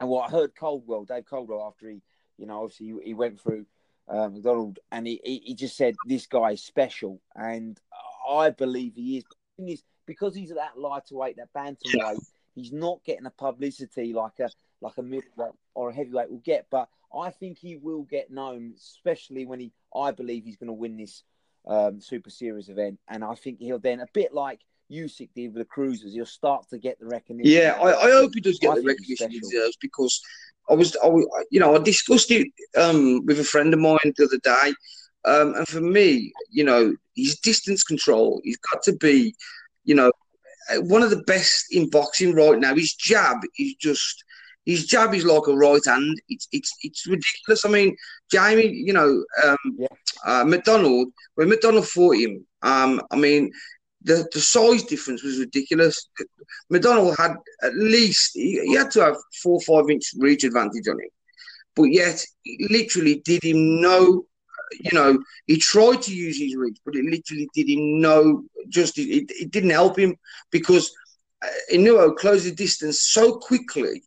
and 0.00 0.08
what 0.08 0.28
I 0.28 0.30
heard 0.32 0.56
Coldwell, 0.56 1.04
Dave 1.04 1.26
Coldwell, 1.26 1.66
after 1.66 1.88
he, 1.88 2.02
you 2.36 2.46
know, 2.46 2.64
obviously 2.64 2.86
he, 2.86 3.08
he 3.10 3.14
went 3.14 3.40
through 3.40 3.66
uh, 4.10 4.28
McDonnell, 4.28 4.76
and 4.90 5.06
he, 5.06 5.20
he 5.44 5.54
just 5.54 5.76
said 5.76 5.94
this 6.06 6.26
guy 6.26 6.52
is 6.52 6.62
special, 6.62 7.20
and 7.34 7.78
I 8.28 8.50
believe 8.50 8.94
he 8.94 9.18
is. 9.18 9.24
Is, 9.58 9.82
because 10.06 10.34
he's 10.34 10.50
at 10.50 10.56
that 10.56 10.78
lighter 10.78 11.14
weight, 11.14 11.36
that 11.36 11.52
bantamweight, 11.54 12.18
he's 12.54 12.72
not 12.72 13.04
getting 13.04 13.24
the 13.24 13.30
publicity 13.30 14.14
like 14.14 14.38
a 14.40 14.48
like 14.80 14.96
a 14.96 15.02
middleweight 15.02 15.52
or 15.74 15.90
a 15.90 15.94
heavyweight 15.94 16.30
will 16.30 16.38
get. 16.38 16.66
But 16.70 16.88
I 17.14 17.30
think 17.30 17.58
he 17.58 17.76
will 17.76 18.02
get 18.02 18.30
known, 18.30 18.72
especially 18.76 19.44
when 19.44 19.60
he. 19.60 19.72
I 19.94 20.12
believe 20.12 20.44
he's 20.44 20.56
going 20.56 20.68
to 20.68 20.72
win 20.72 20.96
this 20.96 21.22
um, 21.66 22.00
Super 22.00 22.30
Series 22.30 22.68
event, 22.68 22.98
and 23.08 23.22
I 23.22 23.34
think 23.34 23.58
he'll 23.60 23.78
then 23.78 24.00
a 24.00 24.06
bit 24.14 24.32
like 24.32 24.60
Usyk 24.90 25.30
did 25.34 25.54
with 25.54 25.60
the 25.60 25.64
Cruisers, 25.64 26.14
he'll 26.14 26.26
start 26.26 26.68
to 26.70 26.78
get 26.78 26.98
the 26.98 27.06
recognition. 27.06 27.52
Yeah, 27.52 27.78
I, 27.80 28.06
I 28.06 28.10
hope 28.10 28.32
he 28.34 28.40
does 28.40 28.58
get 28.58 28.70
I 28.70 28.74
the 28.76 28.82
recognition 28.82 29.30
he 29.30 29.40
deserves 29.40 29.76
because 29.80 30.20
I 30.70 30.74
was, 30.74 30.96
I, 31.02 31.08
you 31.50 31.60
know, 31.60 31.74
I 31.74 31.78
discussed 31.78 32.30
it 32.30 32.46
um, 32.76 33.24
with 33.26 33.40
a 33.40 33.44
friend 33.44 33.72
of 33.74 33.80
mine 33.80 33.98
the 34.16 34.24
other 34.24 34.38
day, 34.42 34.74
um, 35.24 35.54
and 35.54 35.68
for 35.68 35.80
me, 35.80 36.32
you 36.50 36.64
know, 36.64 36.94
his 37.16 37.38
distance 37.40 37.82
control, 37.82 38.40
he's 38.44 38.58
got 38.72 38.82
to 38.84 38.92
be, 38.96 39.34
you 39.84 39.94
know, 39.94 40.12
one 40.82 41.02
of 41.02 41.10
the 41.10 41.22
best 41.26 41.66
in 41.70 41.90
boxing 41.90 42.34
right 42.34 42.58
now. 42.58 42.74
His 42.74 42.94
jab 42.94 43.38
is 43.58 43.74
just. 43.80 44.24
His 44.66 44.84
jab 44.86 45.14
is 45.14 45.24
like 45.24 45.46
a 45.48 45.54
right 45.56 45.80
hand. 45.86 46.20
It's 46.28 46.46
it's 46.52 46.70
it's 46.82 47.06
ridiculous. 47.06 47.64
I 47.64 47.70
mean, 47.70 47.96
Jamie, 48.30 48.68
you 48.68 48.92
know, 48.92 49.24
um, 49.44 49.56
Yeah. 49.78 49.86
uh, 50.26 50.44
McDonnell 50.44 51.06
when 51.34 51.48
McDonnell 51.50 51.86
fought 51.86 52.16
him, 52.16 52.46
um, 52.62 53.00
I 53.10 53.16
mean, 53.16 53.50
the 54.02 54.26
the 54.32 54.40
size 54.40 54.82
difference 54.84 55.22
was 55.22 55.38
ridiculous. 55.38 56.08
McDonnell 56.72 57.16
had 57.16 57.36
at 57.62 57.74
least 57.74 58.32
he, 58.34 58.60
he 58.64 58.74
had 58.74 58.90
to 58.92 59.00
have 59.00 59.16
four 59.42 59.60
five 59.60 59.90
inch 59.90 60.14
reach 60.18 60.44
advantage 60.44 60.88
on 60.88 60.94
him, 60.94 61.10
but 61.74 61.84
yet 61.84 62.24
it 62.44 62.70
literally 62.70 63.22
did 63.24 63.42
him 63.42 63.80
no. 63.80 64.24
You 64.72 64.92
know, 64.92 65.18
he 65.46 65.58
tried 65.58 66.00
to 66.02 66.14
use 66.14 66.38
his 66.38 66.54
reach, 66.54 66.78
but 66.84 66.94
it 66.94 67.04
literally 67.04 67.48
did 67.54 67.68
him 67.68 68.00
no 68.00 68.44
Just 68.68 68.98
It, 68.98 69.28
it 69.28 69.50
didn't 69.50 69.70
help 69.70 69.98
him 69.98 70.14
because 70.52 70.92
uh, 71.42 71.48
Inoue 71.72 72.16
closed 72.16 72.46
the 72.46 72.52
distance 72.52 73.02
so 73.02 73.36
quickly. 73.38 74.02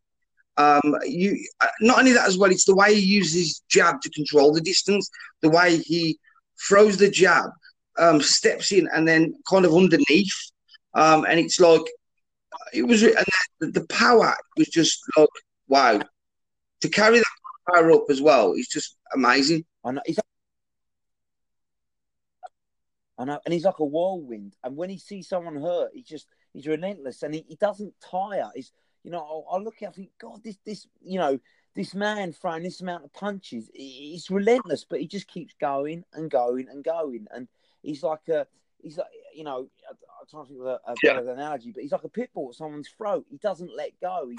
Um, 0.55 0.95
you 1.05 1.45
uh, 1.59 1.67
not 1.81 1.99
only 1.99 2.13
that 2.13 2.27
as 2.27 2.37
well, 2.37 2.51
it's 2.51 2.65
the 2.65 2.75
way 2.75 2.95
he 2.95 3.01
uses 3.01 3.61
jab 3.69 4.01
to 4.01 4.09
control 4.11 4.53
the 4.53 4.61
distance, 4.61 5.09
the 5.41 5.49
way 5.49 5.77
he 5.77 6.17
throws 6.67 6.95
the 6.95 7.09
jab, 7.09 7.49
um, 7.97 8.21
steps 8.21 8.71
in, 8.71 8.87
and 8.93 9.07
then 9.07 9.35
kind 9.49 9.65
of 9.65 9.73
underneath, 9.73 10.51
um, 10.93 11.25
and 11.25 11.39
it's 11.39 11.59
like 11.59 11.81
it 12.73 12.83
was, 12.83 13.03
and 13.03 13.15
the, 13.59 13.85
power 13.87 14.35
was 14.57 14.67
just 14.67 14.99
like 15.17 15.29
wow. 15.67 16.01
To 16.81 16.89
carry 16.89 17.17
that 17.17 17.73
power 17.73 17.91
up 17.93 18.05
as 18.09 18.21
well 18.21 18.53
is 18.53 18.67
just 18.67 18.97
amazing. 19.13 19.63
I 19.85 19.91
know. 19.91 20.01
He's, 20.05 20.19
I 23.17 23.25
know, 23.25 23.39
and 23.45 23.53
he's 23.53 23.63
like 23.63 23.79
a 23.79 23.85
whirlwind. 23.85 24.55
And 24.63 24.75
when 24.75 24.89
he 24.89 24.97
sees 24.97 25.29
someone 25.29 25.55
hurt, 25.55 25.91
he 25.93 26.03
just 26.03 26.27
he's 26.51 26.67
relentless, 26.67 27.23
and 27.23 27.33
he, 27.33 27.45
he 27.47 27.55
doesn't 27.55 27.93
tire. 28.01 28.49
He's 28.55 28.71
you 29.03 29.11
know, 29.11 29.45
I, 29.51 29.55
I 29.55 29.59
look 29.59 29.81
at, 29.81 29.89
I 29.89 29.91
think, 29.91 30.09
God, 30.19 30.43
this 30.43 30.57
this 30.65 30.87
you 31.01 31.19
know, 31.19 31.39
this 31.75 31.93
man 31.93 32.33
throwing 32.33 32.63
this 32.63 32.81
amount 32.81 33.05
of 33.05 33.13
punches, 33.13 33.69
he's 33.73 34.29
relentless, 34.29 34.85
but 34.89 34.99
he 34.99 35.07
just 35.07 35.27
keeps 35.27 35.53
going 35.59 36.03
and 36.13 36.29
going 36.29 36.67
and 36.69 36.83
going, 36.83 37.27
and 37.31 37.47
he's 37.83 38.01
like 38.01 38.27
a 38.29 38.47
he's 38.81 38.97
like 38.97 39.07
you 39.35 39.43
know, 39.43 39.67
I'm 39.89 40.27
trying 40.29 40.43
to 40.43 40.49
think 40.49 40.61
of 40.61 40.67
a, 40.67 40.79
a 40.87 40.95
yeah. 41.03 41.13
better 41.13 41.31
analogy, 41.31 41.71
but 41.71 41.83
he's 41.83 41.91
like 41.91 42.03
a 42.03 42.09
pit 42.09 42.29
bull 42.33 42.49
at 42.49 42.55
someone's 42.55 42.89
throat. 42.89 43.25
He 43.29 43.37
doesn't 43.37 43.75
let 43.75 43.91
go. 44.01 44.29
He, 44.29 44.37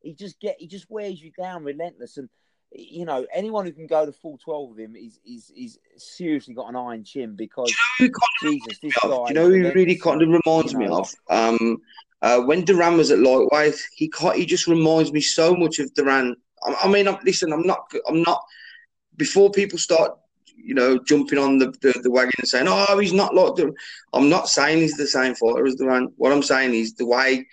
he 0.00 0.14
just 0.14 0.40
get 0.40 0.56
he 0.58 0.66
just 0.66 0.90
wears 0.90 1.22
you 1.22 1.30
down, 1.36 1.64
relentless, 1.64 2.16
and 2.16 2.28
you 2.74 3.04
know, 3.04 3.26
anyone 3.32 3.66
who 3.66 3.72
can 3.72 3.86
go 3.86 4.06
to 4.06 4.12
full 4.12 4.38
twelve 4.38 4.70
with 4.70 4.78
him 4.78 4.96
is 4.96 5.20
is 5.24 5.52
is 5.56 5.78
seriously 5.96 6.54
got 6.54 6.68
an 6.68 6.76
iron 6.76 7.04
chin 7.04 7.36
because 7.36 7.72
you 8.00 8.08
know 8.08 8.50
Jesus, 8.50 8.78
this 8.82 8.94
guy. 9.02 9.28
You 9.28 9.34
know, 9.34 9.50
he 9.50 9.60
really 9.60 9.96
kind 9.96 10.22
of 10.22 10.28
reminds 10.28 10.72
you 10.72 10.78
know, 10.80 10.86
me 10.86 10.92
of 10.92 11.14
um, 11.28 11.82
uh, 12.22 12.40
when 12.40 12.64
Duran 12.64 12.96
was 12.96 13.10
at 13.10 13.18
lightweight. 13.18 13.76
He 13.94 14.10
he 14.34 14.46
just 14.46 14.66
reminds 14.66 15.12
me 15.12 15.20
so 15.20 15.54
much 15.54 15.78
of 15.78 15.92
Duran. 15.94 16.36
I, 16.64 16.74
I 16.84 16.88
mean, 16.88 17.08
I'm, 17.08 17.18
listen, 17.24 17.52
I'm 17.52 17.66
not, 17.66 17.92
I'm 18.08 18.22
not. 18.22 18.42
Before 19.16 19.50
people 19.50 19.78
start, 19.78 20.16
you 20.62 20.74
know, 20.74 20.98
jumping 20.98 21.38
on 21.38 21.58
the, 21.58 21.66
the, 21.82 21.98
the 22.02 22.10
wagon 22.10 22.32
and 22.38 22.48
saying, 22.48 22.66
"Oh, 22.68 22.98
he's 22.98 23.12
not 23.12 23.34
like 23.34 23.56
Duran," 23.56 23.74
I'm 24.12 24.28
not 24.28 24.48
saying 24.48 24.78
he's 24.78 24.96
the 24.96 25.06
same 25.06 25.34
fighter 25.34 25.66
as 25.66 25.74
Duran. 25.76 26.12
What 26.16 26.32
I'm 26.32 26.42
saying 26.42 26.74
is 26.74 26.94
the 26.94 27.06
way 27.06 27.46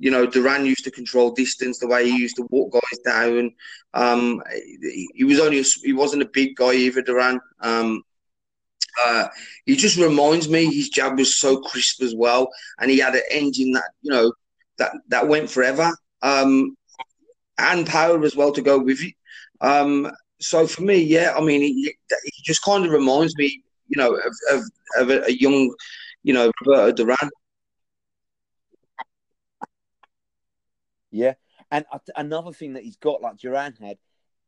you 0.00 0.10
know, 0.10 0.26
Duran 0.26 0.64
used 0.64 0.84
to 0.84 0.90
control 0.90 1.30
distance 1.30 1.78
the 1.78 1.86
way 1.86 2.10
he 2.10 2.16
used 2.16 2.36
to 2.36 2.46
walk 2.50 2.72
guys 2.72 2.98
down. 3.04 3.52
Um, 3.92 4.42
he, 4.50 5.08
he, 5.14 5.24
was 5.24 5.38
only 5.38 5.60
a, 5.60 5.64
he 5.82 5.92
wasn't 5.92 6.22
a 6.22 6.30
big 6.32 6.56
guy 6.56 6.72
either, 6.72 7.02
Duran. 7.02 7.38
Um, 7.60 8.02
uh, 9.04 9.28
he 9.66 9.76
just 9.76 9.98
reminds 9.98 10.48
me 10.48 10.64
his 10.64 10.88
jab 10.88 11.18
was 11.18 11.38
so 11.38 11.60
crisp 11.60 12.02
as 12.02 12.14
well, 12.14 12.48
and 12.80 12.90
he 12.90 12.98
had 12.98 13.14
an 13.14 13.22
engine 13.30 13.72
that 13.72 13.90
you 14.00 14.10
know 14.10 14.32
that 14.78 14.92
that 15.08 15.28
went 15.28 15.50
forever, 15.50 15.94
um, 16.22 16.76
and 17.58 17.86
power 17.86 18.24
as 18.24 18.34
well 18.34 18.52
to 18.52 18.62
go 18.62 18.78
with 18.78 19.00
it. 19.02 19.14
Um, 19.60 20.10
so 20.40 20.66
for 20.66 20.82
me, 20.82 20.96
yeah, 20.96 21.34
I 21.36 21.40
mean, 21.40 21.60
he, 21.60 21.94
he 22.24 22.42
just 22.42 22.62
kind 22.62 22.84
of 22.84 22.92
reminds 22.92 23.36
me, 23.36 23.62
you 23.88 23.96
know, 23.96 24.14
of, 24.14 24.34
of, 24.52 24.62
of 24.96 25.10
a, 25.10 25.24
a, 25.26 25.30
young, 25.30 25.74
you 26.22 26.32
know, 26.32 26.50
Roberto 26.64 26.92
Duran. 26.92 27.30
Yeah, 31.10 31.34
and 31.70 31.84
another 32.16 32.52
thing 32.52 32.74
that 32.74 32.84
he's 32.84 32.96
got, 32.96 33.20
like 33.20 33.36
Duran 33.36 33.74
had 33.80 33.98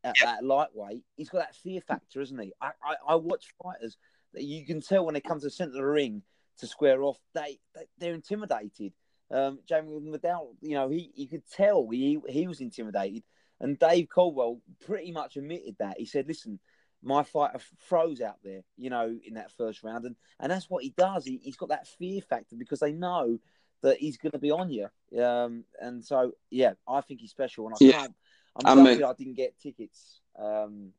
at 0.05 0.17
that 0.23 0.45
lightweight, 0.45 1.05
he's 1.17 1.29
got 1.29 1.39
that 1.39 1.57
fear 1.57 1.81
factor, 1.81 2.21
isn't 2.21 2.39
he? 2.39 2.53
I, 2.61 2.71
I, 2.83 2.95
I 3.09 3.15
watch 3.17 3.47
fighters 3.63 3.97
that 4.33 4.45
you 4.45 4.65
can 4.65 4.81
tell 4.81 5.05
when 5.05 5.15
they 5.15 5.21
come 5.21 5.39
to 5.39 5.47
the 5.47 5.51
centre 5.51 5.71
of 5.71 5.77
the 5.77 5.87
ring 5.87 6.23
to 6.59 6.67
square 6.67 7.03
off, 7.03 7.19
they, 7.35 7.59
they 7.99 8.11
are 8.11 8.15
intimidated. 8.15 8.93
Um, 9.31 9.61
Jamie 9.67 9.99
McDonnell, 10.01 10.55
you 10.61 10.75
know, 10.75 10.89
he 10.89 11.11
you 11.15 11.27
could 11.27 11.49
tell 11.51 11.89
he 11.91 12.19
he 12.29 12.47
was 12.47 12.61
intimidated, 12.61 13.23
and 13.63 13.79
Dave 13.79 14.09
Coldwell 14.15 14.61
pretty 14.85 15.11
much 15.13 15.37
admitted 15.37 15.77
that. 15.79 15.99
He 15.99 16.05
said, 16.05 16.29
"Listen, 16.29 16.59
my 17.03 17.23
fighter 17.23 17.59
froze 17.79 18.21
out 18.21 18.37
there, 18.45 18.63
you 18.77 18.91
know, 18.91 19.19
in 19.25 19.35
that 19.35 19.51
first 19.53 19.83
round, 19.83 20.05
and 20.05 20.17
and 20.41 20.53
that's 20.53 20.69
what 20.69 20.85
he 20.85 20.93
does. 20.97 21.25
He, 21.25 21.41
he's 21.43 21.57
got 21.57 21.71
that 21.71 21.87
fear 21.87 22.21
factor 22.21 22.57
because 22.57 22.81
they 22.81 22.93
know 22.93 23.39
that 23.83 23.99
he's 23.99 24.17
going 24.17 24.33
to 24.33 24.39
be 24.39 24.51
on 24.51 24.71
you. 24.71 24.89
Um, 25.21 25.65
and 25.81 26.05
so, 26.05 26.33
yeah, 26.51 26.75
I 26.89 27.01
think 27.01 27.21
he's 27.21 27.31
special. 27.31 27.67
And 27.67 27.75
I 27.75 27.79
yeah. 27.81 27.93
can't, 27.93 28.15
I'm 28.65 28.79
I 28.79 28.83
lucky 28.83 29.05
I 29.05 29.13
didn't 29.15 29.35
get 29.35 29.59
tickets. 29.59 30.21
Um, 30.39 30.93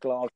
Glasgow. 0.00 0.28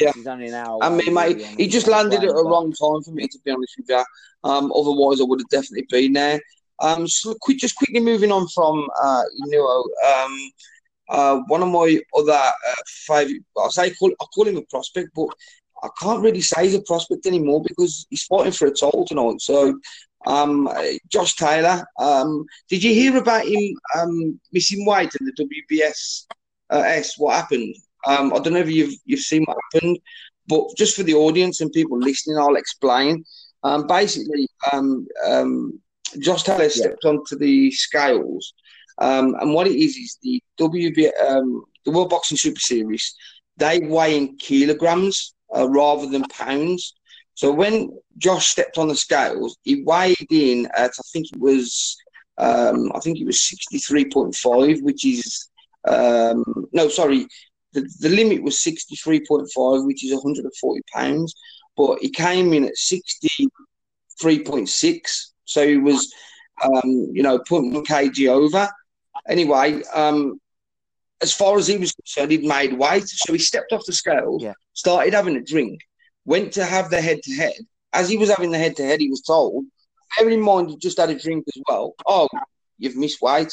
Yeah, 0.00 0.12
he's 0.14 0.26
only 0.26 0.48
an 0.48 0.54
hour. 0.54 0.78
I 0.80 0.88
mean, 0.88 1.12
mate, 1.12 1.42
he 1.58 1.66
just 1.68 1.86
landed 1.86 2.24
at 2.24 2.30
a 2.30 2.42
wrong 2.44 2.72
time 2.72 3.02
for 3.02 3.10
me, 3.10 3.28
to 3.28 3.38
be 3.44 3.50
honest 3.50 3.74
with 3.76 3.90
you. 3.90 4.04
Um, 4.44 4.72
otherwise, 4.72 5.20
I 5.20 5.24
would 5.24 5.40
have 5.40 5.48
definitely 5.48 5.86
been 5.90 6.14
there. 6.14 6.40
Um, 6.80 7.06
so 7.06 7.34
quick, 7.40 7.58
just 7.58 7.76
quickly 7.76 8.00
moving 8.00 8.32
on 8.32 8.48
from 8.48 8.88
uh, 9.02 9.22
Inoue, 9.44 9.84
um, 10.06 10.50
uh, 11.12 11.40
one 11.46 11.62
of 11.62 11.68
my 11.68 12.00
other 12.18 12.32
uh, 12.32 12.82
five, 13.06 13.28
I 13.62 13.68
say 13.68 13.90
call, 13.90 14.10
I 14.20 14.24
call 14.34 14.48
him 14.48 14.56
a 14.56 14.62
prospect, 14.62 15.10
but 15.14 15.28
I 15.82 15.88
can't 16.00 16.22
really 16.22 16.40
say 16.40 16.64
he's 16.64 16.74
a 16.74 16.82
prospect 16.82 17.26
anymore 17.26 17.62
because 17.62 18.06
he's 18.08 18.24
fighting 18.24 18.52
for 18.52 18.66
a 18.66 18.70
title 18.70 19.04
tonight. 19.04 19.40
So 19.40 19.78
um, 20.26 20.68
Josh 21.08 21.36
Taylor. 21.36 21.84
Um, 21.98 22.46
did 22.68 22.82
you 22.82 22.94
hear 22.94 23.16
about 23.16 23.44
him 23.44 23.74
um, 23.98 24.40
missing 24.52 24.86
weight 24.86 25.10
in 25.20 25.26
the 25.26 25.64
WBS 25.70 26.26
uh, 26.70 26.82
S? 26.86 27.18
What 27.18 27.36
happened? 27.36 27.74
Um, 28.06 28.32
I 28.32 28.38
don't 28.38 28.54
know 28.54 28.60
if 28.60 28.70
you've 28.70 28.94
you've 29.04 29.20
seen 29.20 29.44
what 29.44 29.58
happened, 29.72 29.98
but 30.48 30.64
just 30.76 30.96
for 30.96 31.02
the 31.02 31.14
audience 31.14 31.60
and 31.60 31.72
people 31.72 31.98
listening, 31.98 32.38
I'll 32.38 32.56
explain. 32.56 33.24
Um, 33.64 33.86
basically, 33.86 34.48
um, 34.72 35.06
Josh 36.18 36.42
Taylor 36.42 36.68
stepped 36.68 37.04
yeah. 37.04 37.10
onto 37.10 37.36
the 37.36 37.70
scales, 37.70 38.54
and 39.02 39.52
what 39.52 39.66
it 39.66 39.76
is 39.76 39.96
is 39.96 40.18
the 40.22 40.42
WB 40.58 41.10
the 41.84 41.90
World 41.90 42.10
Boxing 42.10 42.36
Super 42.36 42.60
Series. 42.60 43.14
They 43.56 43.80
weigh 43.80 44.16
in 44.16 44.36
kilograms 44.36 45.34
uh, 45.54 45.68
rather 45.68 46.06
than 46.06 46.22
pounds. 46.24 46.94
So 47.34 47.52
when 47.52 47.90
Josh 48.18 48.48
stepped 48.48 48.78
on 48.78 48.88
the 48.88 48.94
scales, 48.94 49.56
he 49.62 49.82
weighed 49.82 50.30
in 50.30 50.66
at 50.76 50.90
I 50.90 51.02
think 51.12 51.26
it 51.32 51.40
was 51.40 51.96
um, 52.38 52.92
I 52.94 53.00
think 53.00 53.18
it 53.18 53.26
was 53.26 53.48
sixty 53.48 53.78
three 53.78 54.04
point 54.04 54.34
five, 54.34 54.80
which 54.80 55.04
is 55.04 55.48
um, 55.88 56.44
no 56.72 56.88
sorry, 56.88 57.26
the, 57.72 57.88
the 58.00 58.08
limit 58.08 58.42
was 58.42 58.58
sixty 58.58 58.96
three 58.96 59.24
point 59.26 59.48
five, 59.54 59.84
which 59.84 60.04
is 60.04 60.12
one 60.12 60.22
hundred 60.22 60.44
and 60.44 60.56
forty 60.60 60.82
pounds, 60.94 61.34
but 61.76 61.98
he 62.00 62.10
came 62.10 62.52
in 62.52 62.64
at 62.64 62.76
sixty 62.76 63.48
three 64.20 64.42
point 64.42 64.68
six, 64.68 65.32
so 65.44 65.66
he 65.66 65.76
was 65.76 66.12
um, 66.62 67.08
you 67.12 67.22
know 67.22 67.38
putting 67.40 67.72
kg 67.84 68.28
over. 68.28 68.68
Anyway, 69.28 69.82
um, 69.94 70.40
as 71.20 71.32
far 71.32 71.56
as 71.58 71.66
he 71.66 71.76
was 71.76 71.92
concerned, 71.92 72.32
he'd 72.32 72.44
made 72.44 72.76
weight, 72.76 73.08
so 73.08 73.32
he 73.32 73.38
stepped 73.38 73.72
off 73.72 73.86
the 73.86 73.92
scales, 73.92 74.42
yeah. 74.42 74.54
started 74.74 75.14
having 75.14 75.36
a 75.36 75.42
drink 75.42 75.80
went 76.24 76.52
to 76.52 76.64
have 76.64 76.90
the 76.90 77.00
head 77.00 77.22
to 77.22 77.34
head. 77.34 77.54
As 77.92 78.08
he 78.08 78.16
was 78.16 78.30
having 78.30 78.50
the 78.50 78.58
head 78.58 78.76
to 78.76 78.84
head, 78.84 79.00
he 79.00 79.10
was 79.10 79.22
told, 79.22 79.64
bear 80.16 80.28
in 80.28 80.40
mind, 80.40 80.70
you 80.70 80.78
just 80.78 80.98
had 80.98 81.10
a 81.10 81.18
drink 81.18 81.44
as 81.48 81.62
well. 81.68 81.94
Oh, 82.06 82.28
you've 82.78 82.96
missed 82.96 83.20
weight. 83.20 83.52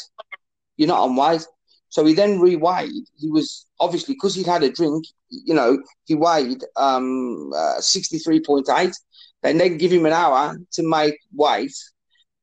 You're 0.76 0.88
not 0.88 1.00
on 1.00 1.16
weight. 1.16 1.46
So 1.88 2.04
he 2.04 2.14
then 2.14 2.38
reweighed. 2.38 3.04
He 3.16 3.28
was 3.28 3.66
obviously 3.80 4.14
because 4.14 4.34
he'd 4.34 4.46
had 4.46 4.62
a 4.62 4.70
drink, 4.70 5.04
you 5.28 5.54
know, 5.54 5.82
he 6.04 6.14
weighed 6.14 6.64
um, 6.76 7.50
uh, 7.54 7.80
63.8. 7.80 8.94
They 9.42 9.52
then 9.52 9.76
give 9.76 9.92
him 9.92 10.06
an 10.06 10.12
hour 10.12 10.56
to 10.72 10.88
make 10.88 11.18
weight. 11.34 11.74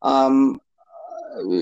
Um, 0.01 0.59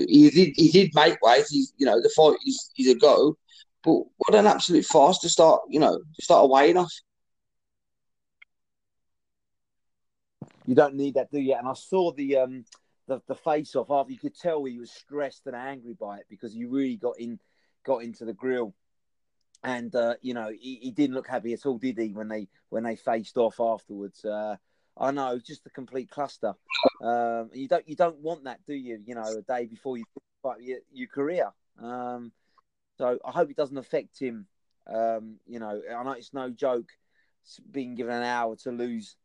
he 0.08 0.30
did 0.30 0.54
he 0.56 0.70
did 0.70 0.90
make 0.94 1.20
weight. 1.22 1.44
He's 1.48 1.72
you 1.76 1.86
know 1.86 2.00
the 2.00 2.10
fight 2.10 2.38
is, 2.46 2.70
is 2.78 2.88
a 2.88 2.94
go, 2.94 3.36
but 3.82 4.02
what 4.16 4.34
an 4.34 4.46
absolute 4.46 4.84
farce 4.84 5.18
to 5.20 5.28
start 5.28 5.62
you 5.68 5.80
know 5.80 5.98
to 5.98 6.22
start 6.22 6.48
weighing 6.50 6.76
off. 6.76 6.92
you 10.66 10.74
don't 10.74 10.94
need 10.94 11.14
that, 11.14 11.30
do 11.30 11.38
you? 11.38 11.54
And 11.54 11.68
I 11.68 11.74
saw 11.74 12.12
the 12.12 12.36
um 12.36 12.64
the, 13.06 13.22
the 13.28 13.34
face 13.34 13.76
off 13.76 13.90
after 13.90 14.12
you 14.12 14.18
could 14.18 14.36
tell 14.36 14.64
he 14.64 14.78
was 14.78 14.90
stressed 14.90 15.46
and 15.46 15.54
angry 15.54 15.94
by 15.98 16.18
it 16.18 16.26
because 16.28 16.52
he 16.52 16.64
really 16.64 16.96
got 16.96 17.18
in 17.18 17.38
got 17.84 18.02
into 18.02 18.24
the 18.24 18.32
grill. 18.32 18.74
And 19.62 19.94
uh, 19.94 20.14
you 20.20 20.34
know, 20.34 20.50
he, 20.50 20.78
he 20.82 20.90
didn't 20.90 21.14
look 21.14 21.28
happy 21.28 21.52
at 21.52 21.64
all, 21.64 21.78
did 21.78 21.98
he, 21.98 22.12
when 22.12 22.28
they 22.28 22.48
when 22.68 22.82
they 22.82 22.96
faced 22.96 23.36
off 23.36 23.60
afterwards? 23.60 24.24
Uh, 24.24 24.56
I 24.98 25.10
know, 25.10 25.38
just 25.38 25.66
a 25.66 25.70
complete 25.70 26.10
cluster. 26.10 26.54
Um, 27.02 27.50
you 27.52 27.68
don't 27.68 27.86
you 27.88 27.96
don't 27.96 28.18
want 28.18 28.44
that, 28.44 28.64
do 28.66 28.74
you? 28.74 29.00
You 29.04 29.14
know, 29.14 29.24
a 29.24 29.42
day 29.42 29.66
before 29.66 29.98
you 29.98 30.04
fight 30.42 30.60
your, 30.60 30.78
your 30.92 31.08
career. 31.08 31.50
Um, 31.82 32.32
so 32.98 33.18
I 33.24 33.30
hope 33.30 33.50
it 33.50 33.56
doesn't 33.56 33.76
affect 33.76 34.18
him. 34.18 34.46
Um, 34.86 35.36
you 35.46 35.58
know, 35.58 35.82
I 35.94 36.02
know 36.02 36.12
it's 36.12 36.32
no 36.32 36.50
joke 36.50 36.88
being 37.70 37.94
given 37.94 38.14
an 38.14 38.22
hour 38.22 38.56
to 38.56 38.70
lose 38.70 39.16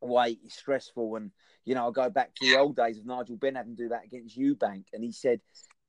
weight 0.00 0.38
is 0.46 0.54
stressful. 0.54 1.16
And, 1.16 1.30
you 1.64 1.74
know, 1.74 1.88
I 1.88 1.90
go 1.90 2.10
back 2.10 2.34
to 2.36 2.46
the 2.46 2.58
old 2.58 2.76
days 2.76 2.98
of 2.98 3.06
Nigel 3.06 3.36
Benn 3.36 3.56
having 3.56 3.76
to 3.76 3.82
do 3.84 3.88
that 3.90 4.04
against 4.04 4.38
Eubank. 4.38 4.84
And 4.92 5.02
he 5.02 5.12
said, 5.12 5.40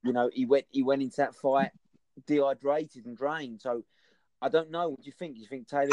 you 0.02 0.12
know, 0.12 0.30
he 0.32 0.46
went 0.46 0.66
he 0.70 0.82
went 0.82 1.02
into 1.02 1.18
that 1.18 1.34
fight 1.34 1.70
dehydrated 2.26 3.06
and 3.06 3.16
drained. 3.16 3.60
So 3.60 3.82
I 4.42 4.48
don't 4.48 4.70
know. 4.70 4.90
What 4.90 5.02
do 5.02 5.06
you 5.06 5.12
think? 5.12 5.34
Do 5.34 5.40
you 5.40 5.46
think 5.46 5.68
Taylor? 5.68 5.88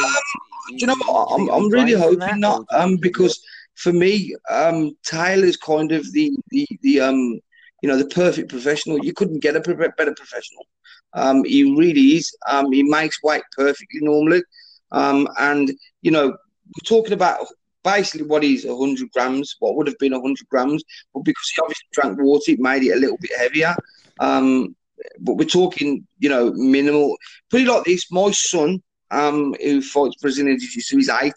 You 0.69 0.87
know 0.87 0.95
what? 0.95 1.27
I'm, 1.31 1.49
I'm 1.49 1.69
really 1.69 1.93
hoping 1.93 2.39
not. 2.39 2.65
Um, 2.71 2.97
because 2.97 3.41
for 3.75 3.93
me, 3.93 4.35
um, 4.49 4.95
Taylor's 5.03 5.57
kind 5.57 5.91
of 5.91 6.11
the 6.13 6.35
the 6.49 6.67
the 6.81 6.99
um, 7.01 7.39
you 7.81 7.89
know, 7.89 7.97
the 7.97 8.07
perfect 8.07 8.49
professional. 8.49 9.03
You 9.03 9.13
couldn't 9.13 9.39
get 9.39 9.55
a 9.55 9.59
better 9.59 10.13
professional. 10.13 10.65
Um, 11.13 11.43
he 11.43 11.75
really 11.77 12.17
is. 12.17 12.35
Um, 12.49 12.71
he 12.71 12.83
makes 12.83 13.21
weight 13.23 13.43
perfectly 13.55 14.01
normally. 14.01 14.43
Um, 14.91 15.27
and 15.39 15.71
you 16.01 16.11
know, 16.11 16.27
we're 16.27 16.85
talking 16.85 17.13
about 17.13 17.45
basically 17.83 18.27
what 18.27 18.43
is 18.43 18.65
100 18.65 19.11
grams, 19.11 19.55
what 19.59 19.75
would 19.75 19.87
have 19.87 19.97
been 19.99 20.11
100 20.13 20.49
grams, 20.49 20.83
but 21.13 21.21
because 21.21 21.51
he 21.55 21.61
obviously 21.61 21.87
drank 21.93 22.19
water, 22.19 22.51
it 22.51 22.59
made 22.59 22.83
it 22.83 22.95
a 22.95 22.99
little 22.99 23.17
bit 23.21 23.31
heavier. 23.37 23.75
Um, 24.19 24.75
but 25.19 25.35
we're 25.35 25.45
talking, 25.45 26.05
you 26.19 26.29
know, 26.29 26.51
minimal. 26.53 27.15
Put 27.49 27.61
it 27.61 27.67
like 27.67 27.83
this: 27.83 28.11
my 28.11 28.31
son, 28.31 28.81
um, 29.11 29.53
who 29.61 29.81
fights 29.81 30.15
Brazilian 30.21 30.59
Jiu-Jitsu, 30.59 30.97
he's 30.97 31.09
eight. 31.09 31.33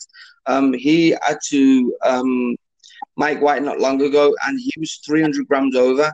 Um, 0.46 0.72
he 0.72 1.10
had 1.22 1.38
to 1.48 1.94
um, 2.02 2.56
make 3.16 3.40
weight 3.40 3.62
not 3.62 3.80
long 3.80 4.00
ago, 4.02 4.34
and 4.46 4.58
he 4.58 4.72
was 4.78 5.00
300 5.06 5.46
grams 5.46 5.76
over. 5.76 6.12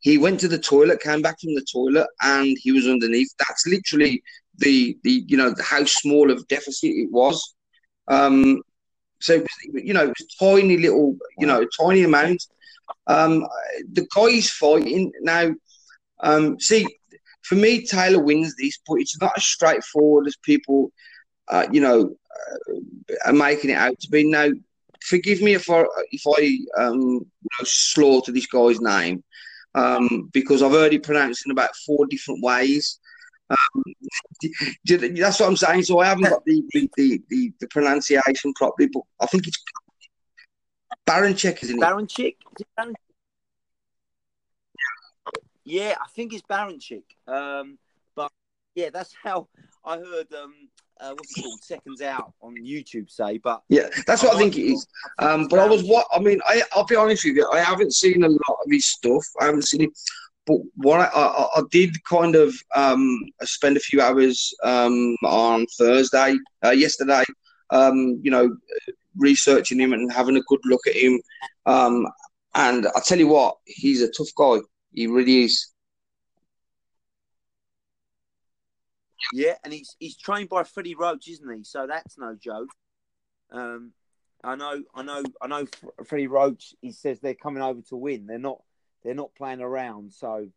He 0.00 0.18
went 0.18 0.38
to 0.40 0.48
the 0.48 0.58
toilet, 0.58 1.00
came 1.00 1.22
back 1.22 1.40
from 1.40 1.54
the 1.54 1.64
toilet, 1.70 2.06
and 2.22 2.56
he 2.60 2.72
was 2.72 2.86
underneath. 2.86 3.32
That's 3.38 3.66
literally 3.66 4.22
the 4.58 4.96
the 5.02 5.24
you 5.26 5.36
know 5.36 5.54
how 5.62 5.84
small 5.84 6.30
of 6.30 6.46
deficit 6.48 6.90
it 6.90 7.10
was. 7.10 7.54
Um, 8.08 8.62
so 9.20 9.42
you 9.72 9.94
know, 9.94 10.04
it 10.04 10.14
was 10.18 10.36
tiny 10.38 10.76
little, 10.76 11.16
you 11.38 11.46
know, 11.46 11.66
tiny 11.80 12.02
amount. 12.02 12.44
Um, 13.06 13.46
the 13.92 14.06
guys 14.14 14.50
fighting 14.50 15.12
now. 15.22 15.54
Um, 16.20 16.60
see, 16.60 16.86
for 17.44 17.54
me, 17.56 17.84
Taylor 17.84 18.22
wins 18.22 18.54
this, 18.56 18.78
but 18.86 18.96
it's 18.96 19.20
not 19.20 19.32
as 19.36 19.44
straightforward 19.44 20.26
as 20.26 20.36
people, 20.36 20.90
uh, 21.48 21.66
you 21.70 21.80
know, 21.80 22.14
uh, 22.70 23.14
are 23.26 23.32
making 23.32 23.70
it 23.70 23.76
out 23.76 23.98
to 24.00 24.10
be. 24.10 24.28
Now, 24.28 24.48
forgive 25.02 25.42
me 25.42 25.54
if 25.54 25.70
I 25.70 25.84
if 26.10 26.22
I 26.26 26.58
um, 26.82 27.00
you 27.00 27.20
know, 27.58 27.64
slaughter 27.64 28.32
this 28.32 28.46
guy's 28.46 28.80
name 28.80 29.22
um, 29.74 30.30
because 30.32 30.62
I've 30.62 30.72
heard 30.72 30.94
it 30.94 31.02
pronounced 31.02 31.44
in 31.46 31.52
about 31.52 31.76
four 31.86 32.06
different 32.06 32.42
ways. 32.42 32.98
Um, 33.50 33.82
that's 34.84 35.40
what 35.40 35.48
I'm 35.48 35.56
saying. 35.56 35.82
So 35.82 35.98
I 35.98 36.06
haven't 36.06 36.24
got 36.24 36.44
the 36.44 36.62
the, 36.72 36.90
the, 36.96 37.52
the, 37.60 37.68
pronunciation 37.68 38.54
properly, 38.54 38.88
but 38.92 39.02
I 39.20 39.26
think 39.26 39.46
it's 39.46 39.62
Baranchyk, 41.06 41.62
isn't 41.62 41.78
it? 41.78 41.82
Baranchyk. 41.82 42.36
Yeah, 45.64 45.94
I 46.00 46.06
think 46.14 46.32
it's 46.32 46.42
Baranchyk. 46.42 47.04
Um, 47.26 47.78
but 48.14 48.30
yeah, 48.74 48.90
that's 48.92 49.14
how 49.22 49.48
I 49.84 49.98
heard. 49.98 50.32
Um, 50.32 50.54
uh, 51.00 51.10
what's 51.10 51.36
it 51.36 51.42
called? 51.42 51.60
Seconds 51.62 52.02
out 52.02 52.32
on 52.40 52.54
YouTube 52.56 53.10
say, 53.10 53.38
but 53.38 53.62
yeah, 53.68 53.88
that's 54.06 54.22
what 54.22 54.34
I, 54.34 54.36
I 54.36 54.38
think 54.38 54.56
it 54.56 54.62
is. 54.62 54.86
Um, 55.18 55.48
but 55.48 55.58
I 55.58 55.66
was 55.66 55.82
what 55.82 56.06
I 56.12 56.20
mean. 56.20 56.40
I 56.46 56.62
I'll 56.72 56.84
be 56.84 56.94
honest 56.94 57.24
with 57.24 57.34
you. 57.34 57.48
I 57.52 57.58
haven't 57.58 57.94
seen 57.94 58.22
a 58.22 58.28
lot 58.28 58.58
of 58.64 58.70
his 58.70 58.86
stuff. 58.86 59.24
I 59.40 59.46
haven't 59.46 59.66
seen 59.66 59.82
it. 59.82 59.90
But 60.46 60.58
what 60.76 61.00
I, 61.00 61.04
I, 61.06 61.48
I 61.56 61.62
did 61.70 61.96
kind 62.04 62.36
of 62.36 62.54
um, 62.76 63.18
spend 63.42 63.76
a 63.76 63.80
few 63.80 64.02
hours 64.02 64.52
um, 64.62 65.16
on 65.24 65.66
Thursday, 65.78 66.36
uh, 66.62 66.70
yesterday, 66.70 67.24
um, 67.70 68.20
you 68.22 68.30
know, 68.30 68.54
researching 69.16 69.80
him 69.80 69.94
and 69.94 70.12
having 70.12 70.36
a 70.36 70.42
good 70.42 70.60
look 70.66 70.86
at 70.86 70.96
him. 70.96 71.18
Um, 71.64 72.06
and 72.54 72.86
I 72.94 73.00
tell 73.00 73.18
you 73.18 73.28
what, 73.28 73.56
he's 73.64 74.02
a 74.02 74.10
tough 74.10 74.28
guy. 74.36 74.58
He 74.94 75.06
really 75.06 75.44
is. 75.44 75.68
Yeah, 79.32 79.54
and 79.64 79.72
he's 79.72 79.96
he's 79.98 80.16
trained 80.16 80.48
by 80.48 80.64
Freddie 80.64 80.94
Roach, 80.94 81.28
isn't 81.28 81.50
he? 81.56 81.64
So 81.64 81.86
that's 81.86 82.16
no 82.18 82.36
joke. 82.36 82.68
Um, 83.50 83.92
I 84.42 84.54
know, 84.54 84.82
I 84.94 85.02
know, 85.02 85.22
I 85.40 85.46
know. 85.46 85.66
Freddie 86.06 86.26
Roach. 86.26 86.74
He 86.82 86.92
says 86.92 87.20
they're 87.20 87.34
coming 87.34 87.62
over 87.62 87.80
to 87.88 87.96
win. 87.96 88.26
They're 88.26 88.38
not. 88.38 88.62
They're 89.02 89.14
not 89.14 89.34
playing 89.34 89.60
around. 89.60 90.12
So 90.12 90.48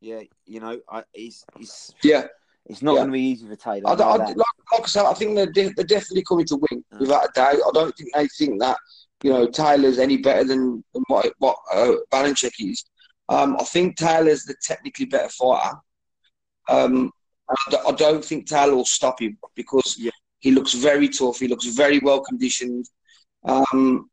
yeah, 0.00 0.22
you 0.46 0.60
know, 0.60 0.80
I, 0.90 1.04
it's 1.14 1.44
it's 1.60 1.94
yeah. 2.02 2.26
It's 2.66 2.82
not 2.82 2.92
Yeah. 2.92 2.98
going 2.98 3.08
to 3.08 3.12
be 3.12 3.22
easy 3.22 3.48
for 3.48 3.56
Taylor. 3.56 3.88
I, 3.88 3.92
I 3.92 3.96
know 3.96 4.04
I, 4.04 4.16
like, 4.16 4.36
like 4.36 4.82
I 4.82 4.86
said, 4.86 5.06
I 5.06 5.14
think 5.14 5.34
they're, 5.34 5.50
de- 5.50 5.72
they're 5.74 5.86
definitely 5.86 6.22
coming 6.24 6.44
to 6.46 6.56
win 6.56 6.84
Mm. 6.92 7.00
without 7.00 7.24
a 7.24 7.30
doubt. 7.34 7.54
I 7.54 7.70
don't 7.72 7.96
think 7.96 8.10
they 8.14 8.26
think 8.28 8.60
that 8.60 8.76
you 9.22 9.32
know 9.32 9.46
Taylor's 9.48 9.98
any 9.98 10.16
better 10.18 10.44
than, 10.44 10.82
than 10.94 11.02
what 11.08 11.32
what 11.38 11.56
uh, 11.72 11.94
is. 12.60 12.84
Um, 13.28 13.56
I 13.60 13.64
think 13.64 13.96
Taylor's 13.96 14.44
the 14.44 14.54
technically 14.62 15.06
better 15.06 15.28
fighter. 15.28 15.76
Um, 16.68 17.10
I 17.86 17.92
don't 17.92 18.24
think 18.24 18.46
Taylor 18.46 18.74
will 18.76 18.84
stop 18.84 19.20
him 19.20 19.38
because 19.54 19.96
Yeah. 19.98 20.10
he 20.38 20.50
looks 20.50 20.74
very 20.74 21.08
tough. 21.08 21.38
He 21.38 21.48
looks 21.48 21.66
very 21.66 21.98
well 21.98 22.20
conditioned. 22.20 22.88
Um, 23.44 24.10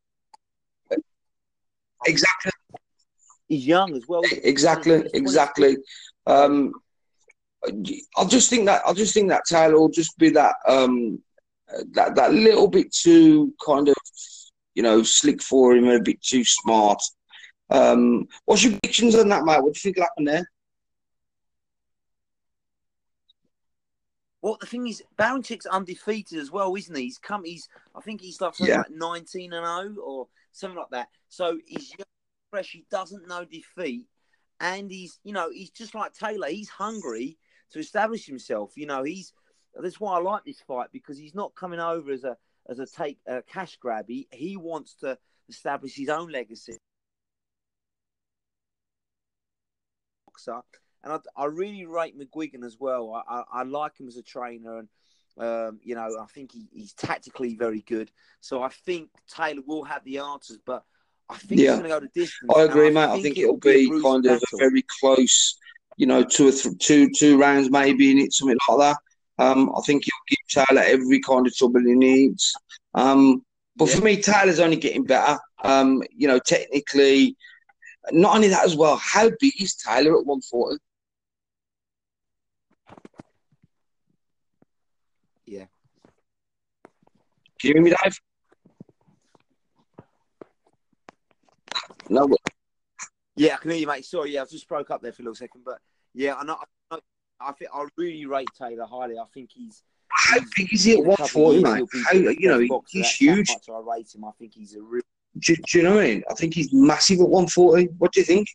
exactly, 2.06 2.52
He's 3.48 3.66
young 3.66 3.94
as 3.94 4.04
well. 4.08 4.22
exactly, 4.42 5.04
exactly. 5.14 5.76
Um, 6.26 6.72
I 8.16 8.24
just 8.26 8.50
think 8.50 8.66
that 8.66 8.82
I 8.86 8.92
just 8.92 9.12
think 9.14 9.28
that 9.28 9.44
Taylor 9.46 9.78
will 9.78 9.88
just 9.88 10.16
be 10.18 10.30
that 10.30 10.54
um, 10.66 11.20
that 11.92 12.14
that 12.14 12.32
little 12.32 12.68
bit 12.68 12.92
too 12.92 13.52
kind 13.64 13.88
of 13.88 13.94
you 14.76 14.82
know 14.82 15.02
slick 15.02 15.42
for 15.42 15.74
him 15.74 15.84
and 15.84 15.94
a 15.94 16.00
bit 16.02 16.22
too 16.22 16.44
smart. 16.44 17.02
Um, 17.70 18.28
what's 18.44 18.62
your 18.62 18.72
predictions 18.74 19.16
on 19.16 19.28
that, 19.30 19.44
mate? 19.44 19.62
What 19.62 19.74
do 19.74 19.78
you 19.78 19.82
think 19.82 19.96
will 19.96 20.04
happen 20.04 20.24
there? 20.24 20.48
Well, 24.42 24.58
the 24.60 24.66
thing 24.66 24.86
is, 24.86 25.02
Baranchyk's 25.18 25.66
undefeated 25.66 26.38
as 26.38 26.52
well, 26.52 26.74
isn't 26.76 26.94
he? 26.94 27.04
He's 27.04 27.18
come. 27.18 27.44
He's. 27.44 27.68
I 27.96 28.00
think 28.00 28.20
he's 28.20 28.40
like 28.40 28.54
something 28.54 28.72
Yeah. 28.72 28.82
like 28.82 28.90
nineteen 28.90 29.52
and 29.52 29.66
zero 29.66 29.96
or 30.04 30.28
something 30.52 30.78
like 30.78 30.90
that. 30.90 31.08
So 31.28 31.58
he's 31.66 31.90
young, 31.90 32.04
fresh. 32.50 32.70
He 32.70 32.84
doesn't 32.90 33.26
know 33.26 33.44
defeat, 33.44 34.04
and 34.60 34.90
he's. 34.90 35.18
You 35.24 35.32
know, 35.32 35.50
he's 35.50 35.70
just 35.70 35.94
like 35.94 36.12
Taylor. 36.12 36.48
He's 36.48 36.68
hungry 36.68 37.38
to 37.72 37.80
establish 37.80 38.26
himself. 38.26 38.72
You 38.76 38.86
know, 38.86 39.02
he's. 39.02 39.32
That's 39.74 39.98
why 39.98 40.16
I 40.16 40.20
like 40.20 40.44
this 40.44 40.60
fight 40.60 40.88
because 40.92 41.18
he's 41.18 41.34
not 41.34 41.54
coming 41.54 41.80
over 41.80 42.12
as 42.12 42.24
a 42.24 42.36
as 42.68 42.78
a 42.78 42.86
take 42.86 43.18
a 43.26 43.42
cash 43.42 43.76
grab. 43.76 44.06
He 44.08 44.28
he 44.32 44.56
wants 44.56 44.94
to 44.96 45.18
establish 45.48 45.94
his 45.94 46.08
own 46.08 46.30
legacy. 46.30 46.76
boxer. 50.26 50.60
And 51.04 51.12
I, 51.12 51.42
I 51.42 51.44
really 51.46 51.86
rate 51.86 52.18
McGuigan 52.18 52.64
as 52.64 52.76
well. 52.78 53.12
I, 53.14 53.36
I, 53.38 53.60
I 53.60 53.62
like 53.62 53.98
him 53.98 54.08
as 54.08 54.16
a 54.16 54.22
trainer, 54.22 54.78
and 54.78 54.88
um, 55.38 55.80
you 55.82 55.94
know, 55.94 56.08
I 56.20 56.26
think 56.34 56.52
he, 56.52 56.68
he's 56.72 56.92
tactically 56.94 57.54
very 57.54 57.82
good. 57.82 58.10
So 58.40 58.62
I 58.62 58.68
think 58.68 59.10
Taylor 59.28 59.62
will 59.66 59.84
have 59.84 60.04
the 60.04 60.18
answers, 60.18 60.58
but 60.64 60.84
I 61.28 61.36
think 61.36 61.60
Yeah. 61.60 61.72
he's 61.72 61.80
going 61.80 61.82
to 61.84 61.88
go 61.88 62.00
to 62.00 62.08
distance. 62.08 62.52
I 62.56 62.62
agree, 62.62 62.90
mate. 62.90 63.08
I 63.08 63.20
think 63.20 63.38
it'll 63.38 63.56
be 63.56 63.88
brutal 63.88 64.12
kind 64.12 64.26
of 64.26 64.42
a 64.52 64.56
very 64.56 64.84
close, 65.00 65.56
you 65.96 66.06
know, 66.06 66.24
two 66.24 66.48
or 66.48 66.52
th- 66.52 66.78
two 66.78 67.08
two 67.16 67.38
rounds 67.38 67.70
maybe 67.70 68.10
in 68.10 68.18
it, 68.18 68.32
something 68.32 68.56
like 68.68 68.78
that. 68.78 68.96
Um, 69.38 69.72
I 69.76 69.80
think 69.82 70.04
give 70.28 70.64
Taylor 70.66 70.82
every 70.82 71.20
kind 71.20 71.46
of 71.46 71.54
trouble 71.54 71.80
he 71.80 71.94
needs. 71.94 72.54
Um, 72.94 73.44
but 73.76 73.88
for 73.88 74.02
me, 74.02 74.20
Taylor's 74.20 74.60
only 74.60 74.76
getting 74.76 75.04
better. 75.04 75.38
Um, 75.62 76.02
you 76.10 76.28
know, 76.28 76.38
technically, 76.38 77.36
not 78.12 78.34
only 78.34 78.48
that 78.48 78.64
as 78.64 78.76
well. 78.76 78.96
How 78.96 79.30
big 79.40 79.60
is 79.60 79.74
Taylor 79.74 80.18
at 80.18 80.26
one 80.26 80.40
forty? 80.40 80.78
Yeah. 85.46 85.66
Can 87.60 87.68
you 87.68 87.74
hear 87.74 87.82
me, 87.82 87.94
Dave? 88.02 88.18
No, 92.08 92.28
Yeah, 93.36 93.54
I 93.54 93.56
can 93.56 93.70
hear 93.72 93.80
you, 93.80 93.86
mate. 93.86 94.04
Sorry, 94.04 94.32
yeah, 94.32 94.42
I 94.42 94.44
just 94.44 94.68
broke 94.68 94.90
up 94.90 95.02
there 95.02 95.12
for 95.12 95.22
a 95.22 95.24
little 95.24 95.34
second, 95.34 95.62
but 95.64 95.78
yeah, 96.14 96.34
I 96.34 96.44
know. 96.44 96.56
I, 96.90 96.98
I 97.40 97.52
think 97.52 97.70
I 97.74 97.86
really 97.96 98.26
rate 98.26 98.48
Taylor 98.56 98.86
highly. 98.86 99.18
I 99.18 99.24
think 99.34 99.50
he's 99.52 99.82
how 100.10 100.38
big 100.56 100.72
is 100.72 100.84
he 100.84 100.98
at 100.98 101.04
one 101.04 101.16
forty, 101.28 101.62
mate? 101.62 101.84
How, 102.06 102.14
you 102.14 102.48
know, 102.48 102.82
he's 102.88 103.10
huge. 103.10 103.48
I 103.50 103.80
rate 103.80 104.14
him. 104.14 104.24
I 104.24 104.30
think 104.38 104.54
he's 104.54 104.74
a 104.74 104.82
real. 104.82 105.02
Do, 105.38 105.54
do 105.54 105.78
you 105.78 105.84
know 105.84 105.96
what 105.96 106.04
I 106.04 106.06
mean? 106.08 106.22
I 106.30 106.34
think 106.34 106.54
he's 106.54 106.72
massive 106.72 107.20
at 107.20 107.28
140. 107.28 107.88
What 107.98 108.12
do 108.12 108.20
you 108.20 108.24
think? 108.24 108.48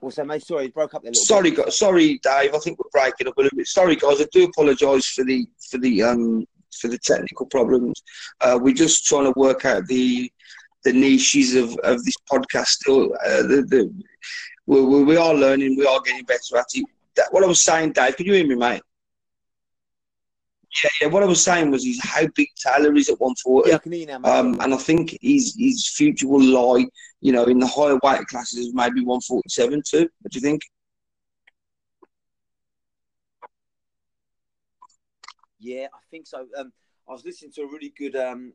What's 0.00 0.16
that, 0.16 0.26
mate? 0.26 0.46
Sorry, 0.46 0.68
broke 0.68 0.94
up 0.94 1.02
there. 1.02 1.14
Sorry, 1.14 1.50
bit. 1.50 1.72
sorry, 1.72 2.20
Dave. 2.22 2.54
I 2.54 2.58
think 2.58 2.78
we're 2.78 2.90
breaking 2.92 3.28
up 3.28 3.36
a 3.38 3.42
little 3.42 3.56
bit. 3.56 3.66
Sorry, 3.66 3.96
guys. 3.96 4.20
I 4.20 4.26
do 4.30 4.44
apologise 4.44 5.06
for 5.08 5.24
the 5.24 5.46
for 5.70 5.78
the 5.78 6.02
um 6.02 6.46
for 6.80 6.88
the 6.88 6.98
technical 6.98 7.46
problems. 7.46 8.02
Uh, 8.40 8.58
we're 8.60 8.74
just 8.74 9.06
trying 9.06 9.32
to 9.32 9.38
work 9.38 9.64
out 9.64 9.86
the 9.86 10.30
the 10.84 10.92
niches 10.92 11.54
of, 11.54 11.76
of 11.82 12.04
this 12.04 12.14
podcast. 12.30 12.66
Still, 12.66 13.14
uh, 13.24 13.42
the, 13.42 13.66
the 13.68 14.04
we 14.66 15.02
we 15.04 15.16
are 15.16 15.34
learning. 15.34 15.76
We 15.76 15.86
are 15.86 16.00
getting 16.02 16.24
better 16.24 16.58
at 16.58 16.66
it. 16.74 16.84
That, 17.16 17.32
what 17.32 17.42
I 17.42 17.46
was 17.46 17.62
saying, 17.62 17.92
Dave. 17.92 18.16
Can 18.16 18.26
you 18.26 18.34
hear 18.34 18.46
me, 18.46 18.54
mate? 18.54 18.82
Yeah, 20.84 20.90
yeah. 21.00 21.06
What 21.08 21.22
I 21.22 21.26
was 21.26 21.42
saying 21.42 21.70
was, 21.70 21.84
is 21.84 21.98
how 22.02 22.26
big 22.34 22.48
Taylor 22.56 22.94
is 22.94 23.08
at 23.08 23.18
140. 23.20 23.68
Yeah, 23.70 23.76
I 23.76 23.78
can 23.78 23.92
hear 23.92 24.00
you 24.02 24.06
now, 24.06 24.18
mate. 24.18 24.28
Um, 24.28 24.60
and 24.60 24.74
I 24.74 24.76
think 24.76 25.16
his 25.22 25.56
his 25.58 25.88
future 25.88 26.28
will 26.28 26.42
lie, 26.44 26.86
you 27.20 27.32
know, 27.32 27.44
in 27.44 27.58
the 27.58 27.66
higher 27.66 27.98
weight 28.02 28.26
classes, 28.26 28.74
maybe 28.74 29.00
147 29.02 29.82
too. 29.88 30.08
What 30.20 30.32
do 30.32 30.38
you 30.38 30.42
think? 30.42 30.62
Yeah, 35.58 35.86
I 35.94 35.98
think 36.10 36.26
so. 36.26 36.46
Um, 36.56 36.72
I 37.08 37.12
was 37.12 37.24
listening 37.24 37.52
to 37.52 37.62
a 37.62 37.66
really 37.66 37.92
good 37.96 38.14
um, 38.16 38.52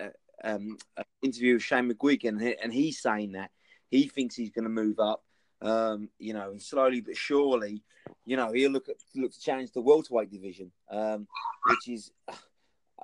uh, 0.00 0.08
um, 0.44 0.78
uh, 0.96 1.02
interview 1.22 1.54
with 1.54 1.62
Shane 1.62 1.90
McGuigan, 1.90 2.28
and 2.28 2.40
he- 2.42 2.56
and 2.62 2.72
he's 2.72 3.00
saying 3.02 3.32
that 3.32 3.50
he 3.90 4.08
thinks 4.08 4.34
he's 4.36 4.50
going 4.50 4.64
to 4.64 4.70
move 4.70 4.98
up. 5.00 5.24
Um, 5.64 6.10
you 6.18 6.34
know, 6.34 6.50
and 6.50 6.60
slowly 6.60 7.00
but 7.00 7.16
surely, 7.16 7.82
you 8.26 8.36
know, 8.36 8.52
he'll 8.52 8.70
look 8.70 8.88
at 8.88 8.96
look 9.14 9.32
to 9.32 9.40
challenge 9.40 9.72
the 9.72 9.80
welterweight 9.80 10.30
division, 10.30 10.70
um, 10.90 11.26
which 11.66 11.88
is, 11.88 12.12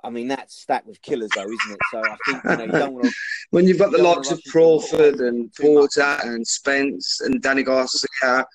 I 0.03 0.11
mean, 0.11 0.27
that's 0.27 0.61
stacked 0.61 0.85
with 0.85 1.01
killers, 1.01 1.31
though, 1.35 1.41
isn't 1.41 1.71
it? 1.71 1.79
So 1.91 1.99
I 1.99 2.17
think 2.25 2.43
you 2.43 2.57
know 2.57 2.63
you 2.65 2.71
don't 2.71 2.93
want 2.93 3.05
to. 3.05 3.13
when 3.49 3.65
you've 3.67 3.79
got 3.79 3.91
the 3.91 4.01
likes 4.01 4.29
of 4.29 4.39
Crawford 4.49 5.21
and 5.21 5.51
Porter 5.59 6.17
and 6.23 6.45
Spence 6.45 7.21
and 7.21 7.41
Danny 7.41 7.63
Garcia, 7.63 8.45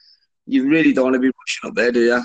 you 0.46 0.68
really 0.68 0.92
don't 0.92 1.06
want 1.06 1.14
to 1.14 1.20
be 1.20 1.32
rushing 1.44 1.70
up 1.70 1.74
there, 1.74 1.90
do 1.90 2.00
you? 2.00 2.24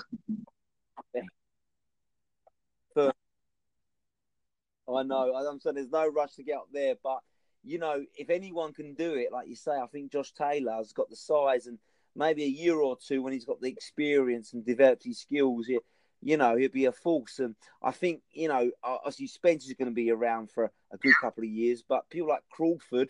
I 4.95 5.03
know. 5.03 5.33
I'm 5.33 5.59
saying 5.59 5.75
there's 5.75 5.91
no 5.91 6.07
rush 6.07 6.33
to 6.33 6.43
get 6.43 6.57
up 6.57 6.67
there, 6.71 6.95
but 7.01 7.19
you 7.63 7.77
know, 7.77 8.03
if 8.15 8.29
anyone 8.29 8.73
can 8.73 8.93
do 8.93 9.13
it, 9.13 9.31
like 9.31 9.47
you 9.47 9.55
say, 9.55 9.71
I 9.71 9.87
think 9.87 10.11
Josh 10.11 10.31
Taylor 10.33 10.73
has 10.73 10.93
got 10.93 11.09
the 11.09 11.15
size 11.15 11.67
and 11.67 11.77
maybe 12.15 12.43
a 12.43 12.47
year 12.47 12.79
or 12.79 12.97
two 12.97 13.21
when 13.21 13.33
he's 13.33 13.45
got 13.45 13.61
the 13.61 13.69
experience 13.69 14.53
and 14.53 14.65
developed 14.65 15.03
his 15.03 15.19
skills, 15.19 15.67
he, 15.67 15.79
you 16.21 16.37
know, 16.37 16.55
he'll 16.55 16.69
be 16.69 16.85
a 16.85 16.91
force. 16.91 17.39
And 17.39 17.55
I 17.81 17.91
think, 17.91 18.21
you 18.31 18.47
know, 18.47 18.71
obviously 18.83 19.27
Spencer's 19.27 19.73
going 19.73 19.89
to 19.89 19.93
be 19.93 20.11
around 20.11 20.51
for 20.51 20.71
a 20.91 20.97
good 20.97 21.13
couple 21.21 21.43
of 21.43 21.49
years, 21.49 21.83
but 21.87 22.09
people 22.09 22.29
like 22.29 22.43
Crawford, 22.51 23.09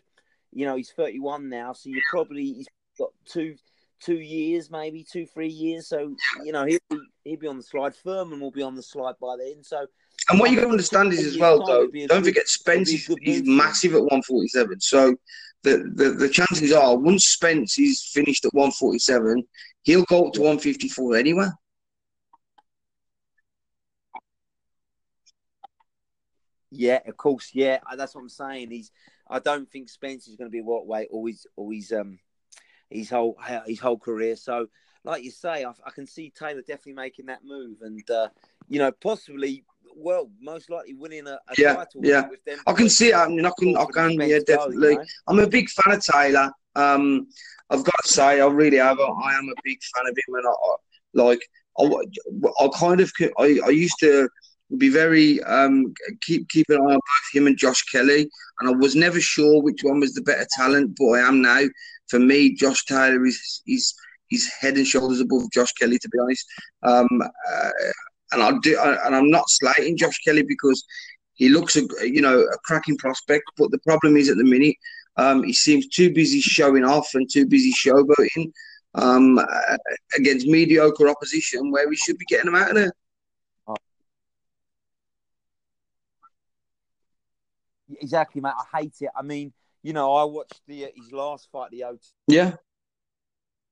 you 0.52 0.66
know, 0.66 0.76
he's 0.76 0.92
31 0.92 1.50
now, 1.50 1.74
so 1.74 1.90
you 1.90 2.02
probably 2.12 2.54
he's 2.54 2.68
got 2.98 3.12
two 3.26 3.56
two 4.02 4.20
years, 4.20 4.72
maybe 4.72 5.04
two, 5.04 5.26
three 5.26 5.48
years. 5.48 5.88
So, 5.88 6.16
you 6.44 6.52
know, 6.52 6.66
he'll 6.66 6.80
be, 6.90 6.98
he'll 7.24 7.40
be 7.40 7.48
on 7.48 7.58
the 7.58 7.64
slide. 7.64 7.96
Thurman 7.96 8.40
will 8.40 8.52
be 8.52 8.64
on 8.64 8.76
the 8.76 8.84
slide 8.84 9.16
by 9.22 9.36
then. 9.38 9.64
So 9.64 9.86
and 10.32 10.40
what 10.40 10.50
you 10.50 10.56
got 10.56 10.64
to 10.64 10.70
understand 10.70 11.14
is 11.14 11.26
as 11.26 11.38
well, 11.38 11.66
though, 11.66 11.88
don't 12.08 12.24
forget 12.24 12.48
Spence 12.48 12.90
is, 12.90 13.16
he's 13.22 13.44
massive 13.46 13.94
at 13.94 14.02
147. 14.02 14.80
So 14.80 15.16
the, 15.64 15.92
the, 15.94 16.12
the 16.12 16.30
chances 16.30 16.72
are, 16.72 16.98
once 16.98 17.26
Spence 17.26 17.78
is 17.78 18.10
finished 18.14 18.46
at 18.46 18.54
147, 18.54 19.44
he'll 19.84 20.04
go 20.06 20.28
up 20.28 20.34
to 20.34 20.42
154 20.42 21.18
anyway. 21.18 21.48
Yeah, 26.72 27.00
of 27.06 27.18
course. 27.18 27.50
Yeah, 27.54 27.80
that's 27.98 28.16
what 28.16 28.22
I'm 28.22 28.30
saying. 28.30 28.72
He's. 28.72 28.92
I 29.30 29.40
don't 29.40 29.70
think 29.70 29.90
Spence 29.90 30.28
is 30.28 30.36
going 30.36 30.50
to 30.50 30.52
be 30.52 30.62
what 30.62 30.88
weight 30.88 31.10
always, 31.12 31.46
always 31.56 31.92
um, 31.92 32.20
his 32.90 33.10
whole 33.10 33.38
his 33.66 33.80
whole 33.80 33.98
career. 33.98 34.38
So, 34.38 34.68
like 35.04 35.24
you 35.24 35.32
say, 35.32 35.64
I, 35.66 35.72
I 35.86 35.92
can 35.92 36.06
see 36.08 36.32
Taylor 36.38 36.62
definitely 36.62 36.94
making 36.94 37.26
that 37.28 37.44
move, 37.44 37.78
and 37.82 38.10
uh, 38.10 38.30
you 38.68 38.80
know, 38.80 38.92
possibly 38.92 39.64
well, 39.96 40.30
most 40.42 40.70
likely 40.70 40.94
winning 40.94 41.28
a, 41.28 41.40
a 41.48 41.54
yeah, 41.58 41.74
title 41.74 42.02
yeah. 42.04 42.28
with 42.30 42.44
them. 42.46 42.60
I 42.66 42.74
can 42.74 42.90
see 42.90 43.10
it 43.10 43.16
happening. 43.16 43.46
I 43.46 43.52
can, 43.60 43.78
I 43.78 43.86
can, 43.86 44.12
yeah, 44.22 44.40
definitely. 44.46 44.92
You 44.92 44.98
know? 44.98 45.06
I'm 45.28 45.40
a 45.40 45.48
big 45.48 45.70
fan 45.70 45.96
of 45.96 46.04
Taylor. 46.04 46.52
Um, 46.76 47.28
I've 47.70 47.84
got 47.84 48.04
to 48.04 48.08
say, 48.08 48.40
I 48.40 48.48
really 48.48 48.78
have. 48.78 49.00
I 49.00 49.34
am 49.38 49.50
a 49.50 49.62
big 49.64 49.80
fan 49.96 50.08
of 50.08 50.18
him, 50.18 50.36
and 50.36 50.46
I, 50.48 50.76
like, 51.14 51.42
I, 51.78 52.64
I 52.64 52.70
kind 52.78 53.02
of, 53.02 53.12
I, 53.38 53.60
I 53.66 53.70
used 53.70 54.00
to 54.00 54.30
be 54.78 54.88
very 54.88 55.44
um 55.44 55.94
keep 56.22 56.48
keep 56.48 56.66
an 56.70 56.78
eye 56.78 56.94
on 56.94 56.94
both 56.94 57.34
him 57.34 57.48
and 57.48 57.58
Josh 57.58 57.84
Kelly, 57.84 58.30
and 58.60 58.70
I 58.70 58.72
was 58.72 58.96
never 58.96 59.20
sure 59.20 59.62
which 59.62 59.82
one 59.84 60.00
was 60.00 60.14
the 60.14 60.22
better 60.22 60.48
talent, 60.56 60.96
but 60.98 61.08
I 61.12 61.28
am 61.28 61.42
now. 61.42 61.64
For 62.08 62.20
me, 62.20 62.54
Josh 62.56 62.86
Taylor 62.86 63.26
is 63.26 63.62
is 63.68 63.94
he's 64.32 64.52
head 64.60 64.78
and 64.78 64.88
shoulders 64.88 65.20
above 65.20 65.52
Josh 65.52 65.72
Kelly, 65.74 66.00
to 66.00 66.10
be 66.10 66.18
honest. 66.18 66.46
Um, 66.82 67.08
uh, 67.22 67.70
and 68.32 68.42
I 68.42 68.54
do, 68.64 68.80
and 68.80 69.16
I'm 69.16 69.30
not 69.30 69.44
slating 69.48 69.98
Josh 69.98 70.18
Kelly 70.26 70.42
because 70.42 70.84
he 71.34 71.50
looks 71.50 71.76
a 71.76 71.84
you 72.02 72.22
know 72.22 72.40
a 72.40 72.58
cracking 72.66 72.98
prospect. 72.98 73.44
But 73.58 73.70
the 73.70 73.80
problem 73.80 74.18
is 74.18 74.30
at 74.30 74.38
the 74.38 74.44
minute 74.44 74.76
um, 75.18 75.44
he 75.44 75.54
seems 75.54 75.88
too 75.88 76.12
busy 76.12 76.42
showing 76.42 76.86
off 76.86 77.10
and 77.14 77.30
too 77.32 77.46
busy 77.46 77.74
showboating 77.74 78.52
um, 78.96 79.40
against 80.18 80.48
mediocre 80.48 81.10
opposition 81.10 81.72
where 81.72 81.88
we 81.88 81.96
should 81.96 82.18
be 82.18 82.26
getting 82.26 82.48
him 82.48 82.56
out 82.56 82.70
of 82.70 82.76
there. 82.76 82.92
Exactly, 88.00 88.42
mate. 88.42 88.54
I 88.58 88.80
hate 88.80 88.96
it. 89.02 89.10
I 89.16 89.22
mean, 89.22 89.52
you 89.84 89.92
know, 89.92 90.14
I 90.16 90.24
watched 90.24 90.62
the 90.68 90.86
uh, 90.86 90.88
his 90.96 91.12
last 91.12 91.50
fight, 91.52 91.72
the 91.72 91.82
O2. 91.82 92.00
Yeah. 92.28 92.56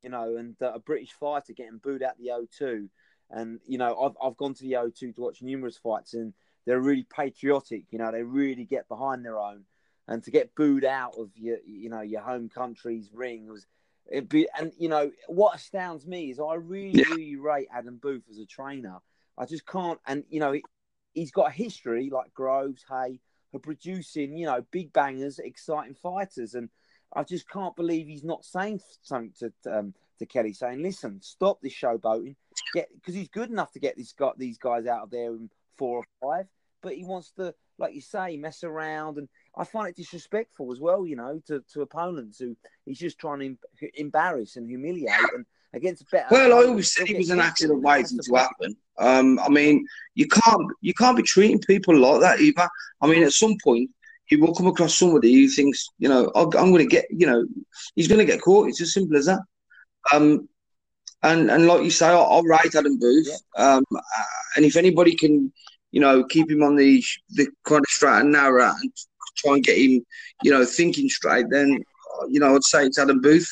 You 0.03 0.09
know, 0.09 0.37
and 0.37 0.55
uh, 0.61 0.73
a 0.73 0.79
British 0.79 1.11
fighter 1.11 1.53
getting 1.53 1.77
booed 1.77 2.03
out 2.03 2.17
the 2.17 2.29
O2 2.29 2.89
and 3.31 3.59
you 3.67 3.77
know, 3.77 3.97
I've 3.99 4.17
I've 4.21 4.37
gone 4.37 4.53
to 4.55 4.63
the 4.63 4.73
O2 4.73 5.15
to 5.15 5.21
watch 5.21 5.41
numerous 5.41 5.77
fights, 5.77 6.13
and 6.13 6.33
they're 6.65 6.79
really 6.79 7.05
patriotic. 7.15 7.85
You 7.91 7.99
know, 7.99 8.11
they 8.11 8.23
really 8.23 8.65
get 8.65 8.87
behind 8.87 9.23
their 9.23 9.39
own, 9.39 9.63
and 10.07 10.23
to 10.23 10.31
get 10.31 10.55
booed 10.55 10.85
out 10.85 11.15
of 11.17 11.29
your 11.35 11.57
you 11.65 11.89
know 11.89 12.01
your 12.01 12.21
home 12.21 12.49
country's 12.49 13.09
ring 13.13 13.47
was. 13.47 13.65
It 14.11 14.27
be, 14.27 14.47
and 14.57 14.71
you 14.79 14.89
know 14.89 15.11
what 15.27 15.55
astounds 15.55 16.07
me 16.07 16.31
is 16.31 16.39
I 16.39 16.55
really, 16.55 17.03
really 17.11 17.35
rate 17.35 17.67
Adam 17.71 17.99
Booth 18.01 18.23
as 18.31 18.39
a 18.39 18.45
trainer. 18.45 18.97
I 19.37 19.45
just 19.45 19.67
can't, 19.67 19.99
and 20.07 20.23
you 20.31 20.39
know, 20.39 20.53
he, 20.53 20.63
he's 21.13 21.29
got 21.29 21.49
a 21.49 21.51
history 21.51 22.09
like 22.09 22.33
Groves, 22.33 22.83
Haye, 22.89 23.19
for 23.51 23.59
producing 23.59 24.35
you 24.35 24.47
know 24.47 24.65
big 24.71 24.91
bangers, 24.93 25.37
exciting 25.37 25.93
fighters, 25.93 26.55
and 26.55 26.69
I 27.13 27.23
just 27.23 27.49
can't 27.49 27.75
believe 27.75 28.07
he's 28.07 28.23
not 28.23 28.45
saying 28.45 28.81
something 29.01 29.33
to 29.39 29.79
um, 29.79 29.93
to 30.19 30.25
Kelly, 30.25 30.53
saying, 30.53 30.81
"Listen, 30.81 31.21
stop 31.21 31.59
this 31.61 31.73
showboating 31.73 32.35
get 32.73 32.89
because 32.93 33.15
he's 33.15 33.29
good 33.29 33.49
enough 33.49 33.71
to 33.73 33.79
get 33.79 33.95
these 33.95 34.13
got 34.13 34.37
these 34.37 34.57
guys 34.57 34.85
out 34.85 35.03
of 35.03 35.11
there 35.11 35.31
in 35.31 35.49
four 35.77 35.99
or 35.99 36.05
five, 36.21 36.47
but 36.81 36.95
he 36.95 37.03
wants 37.03 37.31
to, 37.31 37.53
like 37.77 37.93
you 37.93 38.01
say, 38.01 38.37
mess 38.37 38.63
around, 38.63 39.17
and 39.17 39.27
I 39.57 39.63
find 39.63 39.89
it 39.89 39.95
disrespectful 39.95 40.71
as 40.71 40.79
well. 40.79 41.05
You 41.05 41.15
know, 41.15 41.41
to, 41.47 41.63
to 41.73 41.81
opponents 41.81 42.39
who 42.39 42.55
he's 42.85 42.99
just 42.99 43.19
trying 43.19 43.57
to 43.79 43.89
embarrass 43.99 44.55
and 44.55 44.67
humiliate, 44.67 45.33
and 45.33 45.45
against 45.73 46.09
better. 46.11 46.27
Well, 46.31 46.53
I 46.53 46.67
always 46.67 46.93
said 46.93 47.07
he 47.07 47.15
was 47.15 47.29
an 47.29 47.39
accident 47.39 47.81
waiting 47.81 48.19
to 48.19 48.35
happen. 48.35 48.75
Um, 48.97 49.39
I 49.39 49.49
mean, 49.49 49.85
you 50.15 50.27
can't 50.27 50.71
you 50.81 50.93
can't 50.93 51.17
be 51.17 51.23
treating 51.23 51.59
people 51.59 51.97
like 51.97 52.21
that 52.21 52.39
either. 52.39 52.67
I 53.01 53.07
mean, 53.07 53.23
at 53.23 53.33
some 53.33 53.55
point. 53.63 53.89
You 54.29 54.39
will 54.39 54.53
come 54.53 54.67
across 54.67 54.97
somebody 54.97 55.33
who 55.33 55.47
thinks, 55.47 55.89
you 55.97 56.07
know, 56.07 56.31
I'm 56.35 56.49
going 56.49 56.77
to 56.77 56.85
get, 56.85 57.05
you 57.09 57.25
know, 57.25 57.45
he's 57.95 58.07
going 58.07 58.19
to 58.19 58.25
get 58.25 58.41
caught. 58.41 58.69
It's 58.69 58.81
as 58.81 58.93
simple 58.93 59.17
as 59.17 59.25
that. 59.25 59.41
Um, 60.13 60.47
and 61.23 61.51
and 61.51 61.67
like 61.67 61.83
you 61.83 61.91
say, 61.91 62.07
I'll, 62.07 62.25
I'll 62.25 62.43
rate 62.43 62.75
Adam 62.75 62.97
Booth. 62.97 63.27
Yeah. 63.27 63.75
Um, 63.75 63.83
and 64.55 64.65
if 64.65 64.75
anybody 64.75 65.15
can, 65.15 65.51
you 65.91 65.99
know, 65.99 66.23
keep 66.23 66.49
him 66.49 66.63
on 66.63 66.75
the 66.75 67.03
the 67.31 67.47
kind 67.65 67.81
of 67.81 67.89
straight 67.89 68.21
and 68.21 68.31
narrow 68.31 68.71
and 68.71 68.91
try 69.35 69.55
and 69.55 69.63
get 69.63 69.77
him, 69.77 70.05
you 70.43 70.51
know, 70.51 70.63
thinking 70.63 71.09
straight, 71.09 71.49
then 71.49 71.83
you 72.29 72.39
know, 72.39 72.55
I'd 72.55 72.63
say 72.63 72.85
it's 72.85 72.99
Adam 72.99 73.21
Booth. 73.21 73.49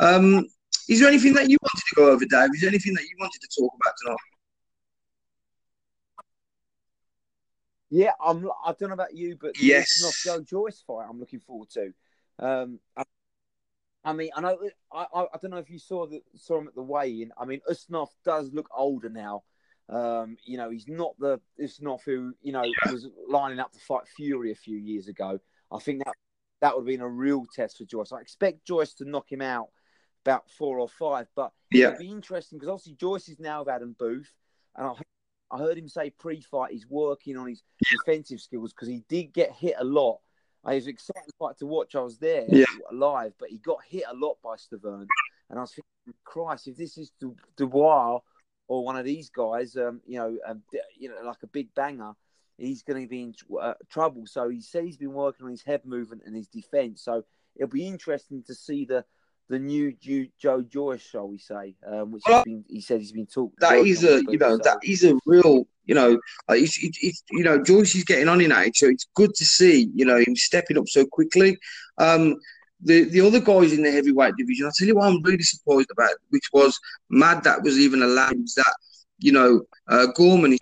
Um, 0.00 0.46
is 0.88 1.00
there 1.00 1.08
anything 1.08 1.34
that 1.34 1.48
you 1.48 1.56
wanted 1.60 1.84
to 1.88 1.94
go 1.94 2.10
over, 2.10 2.24
Dave? 2.24 2.50
Is 2.54 2.60
there 2.60 2.70
anything 2.70 2.94
that 2.94 3.02
you 3.02 3.16
wanted 3.18 3.40
to 3.40 3.60
talk 3.60 3.72
about 3.80 3.94
tonight? 4.02 4.16
Yeah, 7.90 8.12
I'm. 8.20 8.48
I 8.64 8.74
don't 8.78 8.90
know 8.90 8.94
about 8.94 9.16
you, 9.16 9.36
but 9.40 9.60
yes, 9.60 10.22
Joe 10.24 10.40
Joyce 10.40 10.82
fight. 10.86 11.06
I'm 11.08 11.18
looking 11.18 11.40
forward 11.40 11.70
to. 11.70 11.92
Um, 12.38 12.80
I 12.96 13.04
I 14.04 14.12
mean, 14.12 14.30
I 14.34 14.40
know 14.40 14.58
I, 14.92 15.06
I, 15.12 15.26
don't 15.42 15.50
know 15.50 15.58
if 15.58 15.70
you 15.70 15.78
saw 15.78 16.06
the 16.06 16.22
saw 16.34 16.58
him 16.58 16.68
at 16.68 16.74
the 16.74 16.82
weigh-in. 16.82 17.30
I 17.36 17.44
mean, 17.44 17.60
Ustinov 17.68 18.08
does 18.24 18.50
look 18.52 18.68
older 18.74 19.10
now. 19.10 19.42
Um, 19.90 20.36
you 20.44 20.56
know, 20.56 20.70
he's 20.70 20.88
not 20.88 21.18
the 21.18 21.40
Ustinov 21.60 22.00
who 22.04 22.34
you 22.40 22.52
know 22.52 22.64
was 22.90 23.08
lining 23.28 23.58
up 23.58 23.72
to 23.72 23.78
fight 23.80 24.06
Fury 24.16 24.52
a 24.52 24.56
few 24.56 24.78
years 24.78 25.08
ago. 25.08 25.38
I 25.70 25.78
think 25.78 26.04
that 26.04 26.14
that 26.60 26.74
would 26.74 26.82
have 26.82 26.86
been 26.86 27.02
a 27.02 27.08
real 27.08 27.44
test 27.54 27.78
for 27.78 27.84
Joyce. 27.84 28.12
I 28.12 28.20
expect 28.20 28.66
Joyce 28.66 28.94
to 28.94 29.04
knock 29.08 29.30
him 29.30 29.42
out 29.42 29.68
about 30.24 30.50
four 30.50 30.78
or 30.78 30.88
five, 30.88 31.26
but 31.36 31.52
yeah. 31.70 31.88
it'd 31.88 31.98
be 31.98 32.10
interesting 32.10 32.58
because 32.58 32.70
obviously 32.70 32.94
Joyce 32.94 33.28
is 33.28 33.38
now 33.38 33.60
with 33.60 33.68
Adam 33.68 33.94
Booth, 33.98 34.32
and 34.76 34.86
I, 34.86 34.92
I 35.50 35.58
heard 35.58 35.78
him 35.78 35.88
say 35.88 36.10
pre-fight 36.10 36.72
he's 36.72 36.86
working 36.88 37.36
on 37.36 37.48
his 37.48 37.62
defensive 37.90 38.40
skills 38.40 38.72
because 38.72 38.88
he 38.88 39.02
did 39.08 39.32
get 39.32 39.52
hit 39.52 39.74
a 39.78 39.84
lot 39.84 40.18
I 40.64 40.74
was 40.74 40.86
excited 40.86 41.32
quite 41.38 41.58
to 41.58 41.66
watch. 41.66 41.94
I 41.94 42.00
was 42.00 42.18
there 42.18 42.44
yeah. 42.48 42.64
live, 42.92 43.32
but 43.38 43.48
he 43.48 43.58
got 43.58 43.78
hit 43.88 44.04
a 44.10 44.14
lot 44.14 44.38
by 44.42 44.56
Stiverne, 44.56 45.06
and 45.50 45.58
I 45.58 45.62
was 45.62 45.70
thinking, 45.70 46.18
Christ, 46.24 46.68
if 46.68 46.76
this 46.76 46.98
is 46.98 47.12
Du- 47.20 47.36
Dubois 47.56 48.20
or 48.66 48.84
one 48.84 48.96
of 48.96 49.04
these 49.04 49.30
guys, 49.30 49.76
um, 49.76 50.00
you 50.06 50.18
know, 50.18 50.36
um, 50.46 50.62
you 50.98 51.08
know, 51.08 51.16
like 51.24 51.42
a 51.42 51.46
big 51.46 51.72
banger, 51.74 52.12
he's 52.58 52.82
going 52.82 53.02
to 53.02 53.08
be 53.08 53.22
in 53.22 53.34
uh, 53.60 53.74
trouble. 53.88 54.26
So 54.26 54.48
he 54.48 54.60
said 54.60 54.84
he's 54.84 54.96
been 54.96 55.12
working 55.12 55.46
on 55.46 55.50
his 55.50 55.62
head 55.62 55.86
movement 55.86 56.22
and 56.26 56.36
his 56.36 56.48
defense. 56.48 57.02
So 57.02 57.24
it'll 57.56 57.68
be 57.68 57.86
interesting 57.86 58.42
to 58.44 58.54
see 58.54 58.84
the 58.84 59.04
the 59.48 59.58
new 59.58 59.94
Joe 60.38 60.62
Joyce, 60.62 61.02
shall 61.02 61.28
we 61.28 61.38
say, 61.38 61.74
um, 61.86 62.12
which 62.12 62.22
well, 62.26 62.44
been, 62.44 62.64
he 62.68 62.80
said 62.80 63.00
he's 63.00 63.12
been 63.12 63.26
talking. 63.26 63.56
That 63.60 63.78
is 63.78 64.04
a, 64.04 64.22
you 64.28 64.38
know, 64.38 64.56
so. 64.56 64.62
that 64.64 64.78
is 64.82 65.04
a 65.04 65.18
real, 65.24 65.66
you 65.86 65.94
know, 65.94 66.20
it's, 66.50 66.82
it's, 66.82 66.98
it's, 67.02 67.22
you 67.30 67.44
know, 67.44 67.62
Joyce 67.62 67.94
is 67.94 68.04
getting 68.04 68.28
on 68.28 68.40
in 68.40 68.52
age, 68.52 68.78
so 68.78 68.88
it's 68.88 69.06
good 69.14 69.34
to 69.34 69.44
see, 69.44 69.90
you 69.94 70.04
know, 70.04 70.18
him 70.18 70.36
stepping 70.36 70.76
up 70.78 70.88
so 70.88 71.06
quickly. 71.06 71.56
Um, 71.96 72.36
the 72.80 73.04
the 73.04 73.20
other 73.20 73.40
guys 73.40 73.72
in 73.72 73.82
the 73.82 73.90
heavyweight 73.90 74.36
division, 74.36 74.66
I'll 74.66 74.72
tell 74.72 74.86
you 74.86 74.94
what 74.94 75.08
I'm 75.08 75.22
really 75.22 75.42
surprised 75.42 75.90
about, 75.90 76.14
which 76.28 76.48
was 76.52 76.78
mad 77.08 77.42
that 77.44 77.62
was 77.62 77.78
even 77.78 78.02
allowed, 78.02 78.44
is 78.44 78.54
that, 78.54 78.74
you 79.18 79.32
know, 79.32 79.62
uh, 79.88 80.06
Gorman 80.14 80.56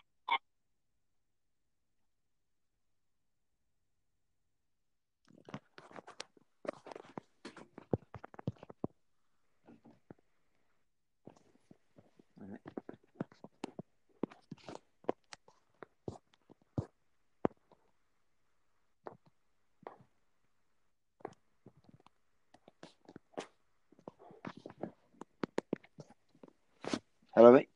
Hello, 27.37 27.53
mate. 27.53 27.69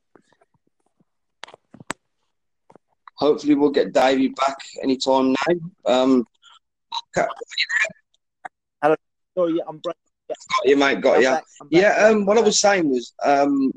Hopefully, 3.16 3.54
we'll 3.54 3.68
get 3.68 3.92
Davey 3.92 4.28
back 4.28 4.56
anytime 4.82 5.32
now. 5.32 5.54
Um, 5.84 6.24
Hello. 8.82 8.96
Sorry, 9.36 9.52
yeah, 9.58 9.64
I'm 9.68 9.76
breaking. 9.76 10.00
got 10.28 10.64
you, 10.64 10.76
mate. 10.78 11.02
Got 11.02 11.16
I'm 11.16 11.22
you. 11.22 11.28
back, 11.28 11.44
back, 11.60 11.68
Yeah. 11.70 11.90
Um, 12.06 12.24
what 12.24 12.38
I 12.38 12.40
was 12.40 12.58
saying 12.58 12.88
was 12.88 13.12
um, 13.22 13.70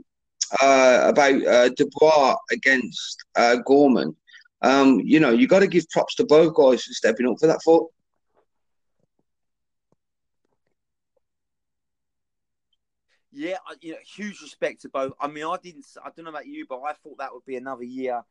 uh, 0.62 1.02
about 1.04 1.46
uh, 1.46 1.68
Dubois 1.76 2.38
against 2.50 3.26
uh, 3.36 3.58
Gorman. 3.66 4.16
Um, 4.62 5.02
you 5.02 5.20
know, 5.20 5.32
you 5.32 5.48
got 5.50 5.60
to 5.60 5.68
give 5.68 5.90
props 5.90 6.16
to 6.16 6.26
both 6.26 6.56
guys 6.56 6.82
for 6.82 6.94
stepping 6.94 7.28
up 7.28 7.36
for 7.42 7.48
that 7.48 7.62
fight. 7.62 7.82
Yeah, 13.34 13.58
you 13.82 13.94
know, 13.94 13.98
huge 14.06 14.42
respect 14.42 14.82
to 14.82 14.90
both. 14.90 15.14
I 15.20 15.28
mean, 15.28 15.44
I 15.44 15.58
didn't. 15.62 15.86
I 16.04 16.10
don't 16.16 16.26
know 16.26 16.32
about 16.32 16.48
you, 16.48 16.66
but 16.68 16.82
I 16.82 16.94
thought 16.94 17.18
that 17.18 17.34
would 17.34 17.46
be 17.46 17.56
another 17.56 17.84
year 17.84 18.24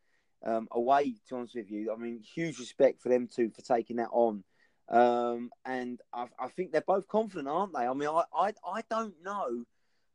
um, 0.44 0.68
away. 0.70 1.05
To 1.05 1.34
be 1.34 1.36
honest 1.36 1.55
with 1.57 1.70
you, 1.70 1.92
I 1.92 1.96
mean, 1.96 2.20
huge 2.20 2.59
respect 2.59 3.03
for 3.03 3.09
them 3.09 3.28
two 3.28 3.50
for 3.50 3.62
taking 3.62 3.96
that 3.96 4.11
on. 4.12 4.44
Um, 4.88 5.50
and 5.64 6.00
I, 6.12 6.26
I 6.38 6.48
think 6.48 6.72
they're 6.72 6.82
both 6.82 7.09
confident, 7.09 7.48
aren't 7.48 7.72
they? 7.72 7.86
I 7.86 7.94
mean, 7.94 8.09
I, 8.09 8.24
I, 8.34 8.53
I 8.66 8.82
don't 8.90 9.14
know 9.24 9.64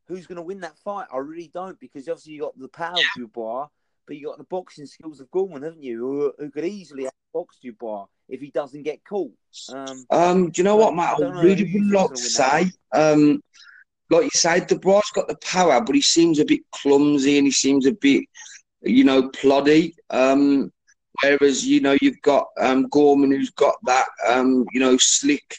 who's 0.08 0.28
going 0.28 0.36
to 0.38 0.42
win 0.42 0.62
that 0.62 0.78
fight. 0.78 1.08
I 1.12 1.18
really 1.18 1.50
don't, 1.54 1.80
because 1.80 2.08
obviously 2.08 2.34
you 2.34 2.42
got 2.42 2.58
the 2.58 2.68
power 2.68 2.94
of 2.94 3.04
Dubois, 3.16 3.68
but 4.06 4.18
you 4.18 4.28
got 4.28 4.38
the 4.38 4.44
boxing 4.44 4.86
skills 4.86 5.20
of 5.20 5.32
Gorman, 5.32 5.64
haven't 5.64 5.84
you? 5.84 6.00
Who, 6.00 6.34
who 6.38 6.52
could 6.52 6.66
easily 6.66 7.10
box 7.34 7.58
Dubois 7.62 8.06
if 8.30 8.40
he 8.42 8.52
doesn't 8.52 8.84
get 8.84 9.04
caught. 9.06 9.32
Um, 9.74 10.06
Um, 10.10 10.50
do 10.50 10.60
you 10.60 10.64
know 10.64 10.76
what, 10.76 10.96
Matt? 10.96 11.22
I 11.22 11.26
I 11.26 11.42
really 11.42 11.64
would 11.64 11.72
think's 11.72 12.22
to 12.22 12.30
say, 12.30 12.72
um, 12.94 13.42
like 14.10 14.24
you 14.24 14.30
said, 14.34 14.68
Dubois 14.68 15.02
got 15.14 15.28
the 15.28 15.38
power, 15.38 15.82
but 15.82 15.96
he 15.96 16.02
seems 16.02 16.40
a 16.40 16.46
bit 16.46 16.62
clumsy 16.72 17.38
and 17.38 17.48
he 17.48 17.52
seems 17.52 17.86
a 17.86 17.92
bit, 17.92 18.24
you 18.82 19.04
know, 19.04 19.30
ploddy. 19.30 19.94
Um, 20.10 20.72
whereas 21.22 21.66
you 21.66 21.82
know 21.82 21.98
you've 22.02 22.22
got 22.22 22.46
um, 22.60 22.88
Gorman, 22.90 23.32
who's 23.32 23.52
got 23.52 23.76
that, 23.86 24.08
um, 24.28 24.66
you 24.72 24.80
know, 24.80 24.98
slick, 24.98 25.58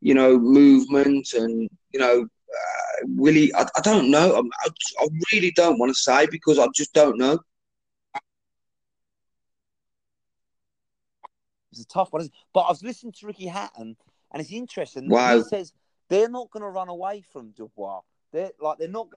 you 0.00 0.14
know, 0.14 0.38
movement, 0.38 1.32
and 1.32 1.68
you 1.92 2.00
know, 2.00 2.22
uh, 2.22 3.06
Willie. 3.06 3.54
I, 3.54 3.62
I 3.76 3.80
don't 3.82 4.10
know. 4.10 4.42
I, 4.64 4.68
I, 5.00 5.08
really 5.32 5.52
don't 5.52 5.78
want 5.78 5.90
to 5.90 6.00
say 6.00 6.26
because 6.30 6.58
I 6.58 6.66
just 6.74 6.92
don't 6.92 7.18
know. 7.18 7.38
It's 11.72 11.82
a 11.82 11.86
tough 11.86 12.12
one, 12.12 12.30
but 12.54 12.60
I 12.60 12.70
was 12.70 12.82
listening 12.82 13.12
to 13.12 13.26
Ricky 13.26 13.46
Hatton, 13.46 13.96
and 14.32 14.40
it's 14.40 14.52
interesting. 14.52 15.08
Wow. 15.08 15.36
He 15.36 15.42
says 15.44 15.72
they're 16.08 16.28
not 16.28 16.50
going 16.50 16.62
to 16.62 16.68
run 16.68 16.88
away 16.88 17.22
from 17.32 17.50
Dubois. 17.50 18.00
They're 18.32 18.50
like 18.60 18.78
they're 18.78 18.88
not 18.88 19.08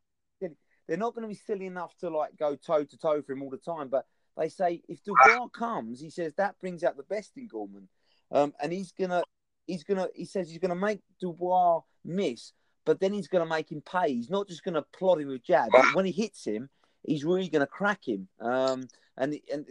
they're 0.42 0.98
not 0.98 1.14
going 1.14 1.24
to 1.24 1.28
be 1.28 1.40
silly 1.46 1.68
enough 1.68 1.96
to 1.98 2.10
like 2.10 2.38
go 2.38 2.56
toe 2.56 2.84
to 2.84 2.98
toe 2.98 3.22
for 3.22 3.34
him 3.34 3.44
all 3.44 3.50
the 3.50 3.58
time. 3.58 3.90
But 3.90 4.06
they 4.38 4.50
say 4.50 4.82
if 4.88 5.04
Dubois 5.04 5.48
comes, 5.50 6.02
he 6.02 6.10
says 6.10 6.34
that 6.38 6.60
brings 6.60 6.84
out 6.84 6.98
the 6.98 7.04
best 7.04 7.38
in 7.38 7.48
Gorman, 7.48 7.88
um, 8.32 8.54
and 8.62 8.72
he's 8.72 8.92
gonna 8.92 9.24
he's 9.68 9.84
gonna 9.84 10.08
he 10.16 10.26
says 10.26 10.50
he's 10.50 10.60
gonna 10.60 10.76
make 10.76 11.02
Dubois 11.20 11.82
miss, 12.06 12.54
but 12.86 13.00
then 13.00 13.14
he's 13.14 13.28
gonna 13.28 13.46
make 13.46 13.72
him 13.72 13.82
pay. 13.82 14.14
He's 14.14 14.30
not 14.30 14.48
just 14.48 14.64
gonna 14.64 14.86
plod 14.98 15.22
him 15.22 15.28
with 15.28 15.44
jabs. 15.44 15.74
When 15.94 16.06
he 16.06 16.12
hits 16.12 16.46
him, 16.46 16.70
he's 17.04 17.26
really 17.26 17.50
gonna 17.50 17.68
crack 17.68 18.08
him. 18.08 18.28
Um, 18.40 18.88
and 19.18 19.38
and 19.52 19.66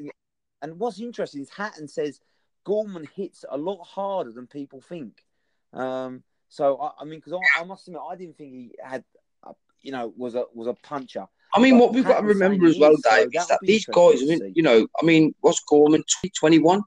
and 0.63 0.79
what's 0.79 1.01
interesting 1.01 1.43
is 1.43 1.51
Hatton 1.51 1.89
says 1.89 2.21
Gorman 2.65 3.09
hits 3.17 3.45
a 3.51 3.57
lot 3.57 3.83
harder 3.83 4.33
than 4.33 4.47
people 4.47 4.81
think. 4.81 5.25
Um, 5.73 6.23
so 6.49 6.79
I, 6.79 6.91
I 7.01 7.05
mean, 7.05 7.19
because 7.21 7.35
I, 7.35 7.61
I 7.61 7.65
must 7.65 7.87
admit, 7.89 8.03
I 8.09 8.17
didn't 8.17 8.37
think 8.37 8.53
he 8.53 8.71
had, 8.83 9.05
a, 9.45 9.53
you 9.83 9.93
know, 9.93 10.13
was 10.17 10.35
a 10.35 10.45
was 10.55 10.67
a 10.67 10.75
puncher. 10.75 11.27
I 11.55 11.61
mean, 11.61 11.75
But 11.75 11.81
what 11.81 11.95
we've 11.95 12.05
got 12.05 12.21
to 12.21 12.27
remember 12.27 12.67
as 12.67 12.79
well, 12.79 12.95
so 12.97 13.11
Dave, 13.11 13.33
that 13.33 13.41
is 13.41 13.47
that 13.49 13.59
these 13.63 13.87
guys, 13.87 14.23
I 14.23 14.27
mean, 14.27 14.53
you 14.55 14.63
know, 14.63 14.87
I 15.01 15.05
mean, 15.05 15.35
what's 15.41 15.61
Gorman, 15.61 16.01
2021? 16.01 16.83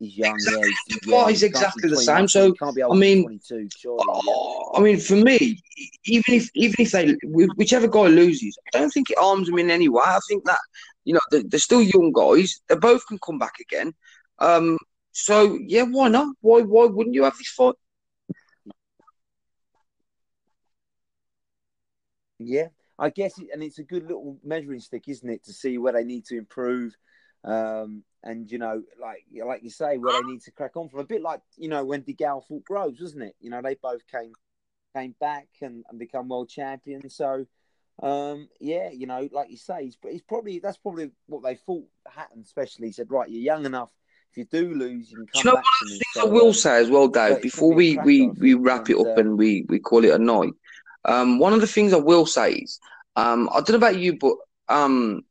He's 0.00 0.18
young, 0.18 0.36
yeah. 0.40 0.68
He's, 0.88 0.98
Well, 1.06 1.22
yeah, 1.22 1.30
he's 1.30 1.40
be 1.40 1.46
exactly 1.46 1.88
the 1.88 1.96
same, 1.96 2.26
so, 2.26 2.46
he 2.46 2.52
can't 2.54 2.74
be 2.74 2.82
I 2.82 2.88
mean, 2.94 3.22
22, 3.22 3.68
surely. 3.78 4.04
Yeah. 4.06 4.32
Oh, 4.34 4.72
I 4.74 4.80
mean, 4.80 4.98
for 4.98 5.14
me, 5.14 5.62
even 6.06 6.34
if 6.34 6.50
even 6.54 6.74
if 6.78 6.90
they 6.90 7.16
whichever 7.54 7.86
guy 7.86 8.08
loses, 8.08 8.58
I 8.74 8.78
don't 8.78 8.90
think 8.90 9.10
it 9.10 9.18
harms 9.18 9.48
them 9.48 9.58
in 9.58 9.70
any 9.70 9.88
way. 9.88 10.02
I 10.04 10.18
think 10.28 10.44
that 10.44 10.58
you 11.04 11.14
know 11.14 11.20
they're, 11.30 11.44
they're 11.44 11.60
still 11.60 11.82
young 11.82 12.12
guys. 12.12 12.60
They 12.68 12.74
both 12.74 13.06
can 13.06 13.18
come 13.24 13.38
back 13.38 13.60
again. 13.60 13.94
Um, 14.38 14.78
so 15.12 15.58
yeah, 15.66 15.82
why 15.82 16.08
not? 16.08 16.34
Why 16.40 16.62
why 16.62 16.86
wouldn't 16.86 17.14
you 17.14 17.24
have 17.24 17.36
this 17.38 17.48
fight? 17.48 17.74
Yeah, 22.38 22.68
I 22.98 23.10
guess, 23.10 23.38
it, 23.38 23.48
and 23.52 23.62
it's 23.62 23.78
a 23.78 23.84
good 23.84 24.02
little 24.04 24.38
measuring 24.42 24.80
stick, 24.80 25.04
isn't 25.08 25.28
it, 25.28 25.44
to 25.44 25.52
see 25.52 25.78
where 25.78 25.92
they 25.92 26.04
need 26.04 26.24
to 26.26 26.36
improve, 26.36 26.96
um, 27.44 28.02
and 28.22 28.50
you 28.50 28.58
know, 28.58 28.82
like 29.00 29.24
like 29.44 29.62
you 29.62 29.70
say, 29.70 29.98
where 29.98 30.20
they 30.20 30.28
need 30.28 30.42
to 30.42 30.50
crack 30.50 30.76
on 30.76 30.88
from. 30.88 31.00
A 31.00 31.04
bit 31.04 31.22
like 31.22 31.40
you 31.56 31.68
know 31.68 31.84
when 31.84 32.02
DeGale 32.02 32.44
fought 32.46 32.64
Groves, 32.64 33.00
wasn't 33.00 33.24
it? 33.24 33.36
You 33.40 33.50
know, 33.50 33.62
they 33.62 33.76
both 33.76 34.06
came 34.08 34.32
came 34.94 35.14
back 35.20 35.48
and, 35.60 35.84
and 35.88 35.98
become 35.98 36.28
world 36.28 36.48
champions. 36.48 37.16
So, 37.16 37.46
um, 38.02 38.48
yeah, 38.60 38.90
you 38.90 39.06
know, 39.06 39.28
like 39.32 39.50
you 39.50 39.56
say, 39.56 39.84
he's, 39.84 39.98
he's 40.08 40.22
probably 40.22 40.58
that's 40.58 40.78
probably 40.78 41.10
what 41.26 41.42
they 41.42 41.56
thought. 41.56 41.86
Hatton, 42.08 42.42
especially, 42.42 42.92
said, 42.92 43.10
right, 43.10 43.28
you're 43.28 43.42
young 43.42 43.66
enough. 43.66 43.90
If 44.34 44.38
you 44.38 44.46
do 44.46 44.74
lose, 44.74 45.12
you 45.12 45.18
can 45.18 45.26
Do 45.26 45.30
come 45.32 45.42
you 45.44 45.50
know 45.50 45.54
back 45.54 45.64
one 45.64 45.82
of 45.82 45.88
the 45.88 45.98
things 45.98 46.26
I 46.26 46.32
will 46.32 46.48
um, 46.48 46.52
say 46.54 46.80
as 46.80 46.90
well, 46.90 47.06
Dave, 47.06 47.40
before 47.40 47.72
we 47.72 47.98
we 47.98 48.26
we 48.26 48.54
wrap 48.54 48.90
it 48.90 48.98
up 48.98 49.06
uh, 49.06 49.20
and 49.20 49.38
we 49.38 49.64
we 49.68 49.78
call 49.78 50.04
it 50.04 50.10
a 50.12 50.18
night. 50.18 50.54
Um, 51.04 51.38
one 51.38 51.52
of 51.52 51.60
the 51.60 51.68
things 51.68 51.92
I 51.92 51.98
will 51.98 52.26
say 52.26 52.54
is, 52.54 52.80
um, 53.14 53.48
I 53.52 53.60
don't 53.60 53.70
know 53.70 53.76
about 53.76 53.96
you, 53.96 54.18
but 54.18 54.34
um, 54.68 55.22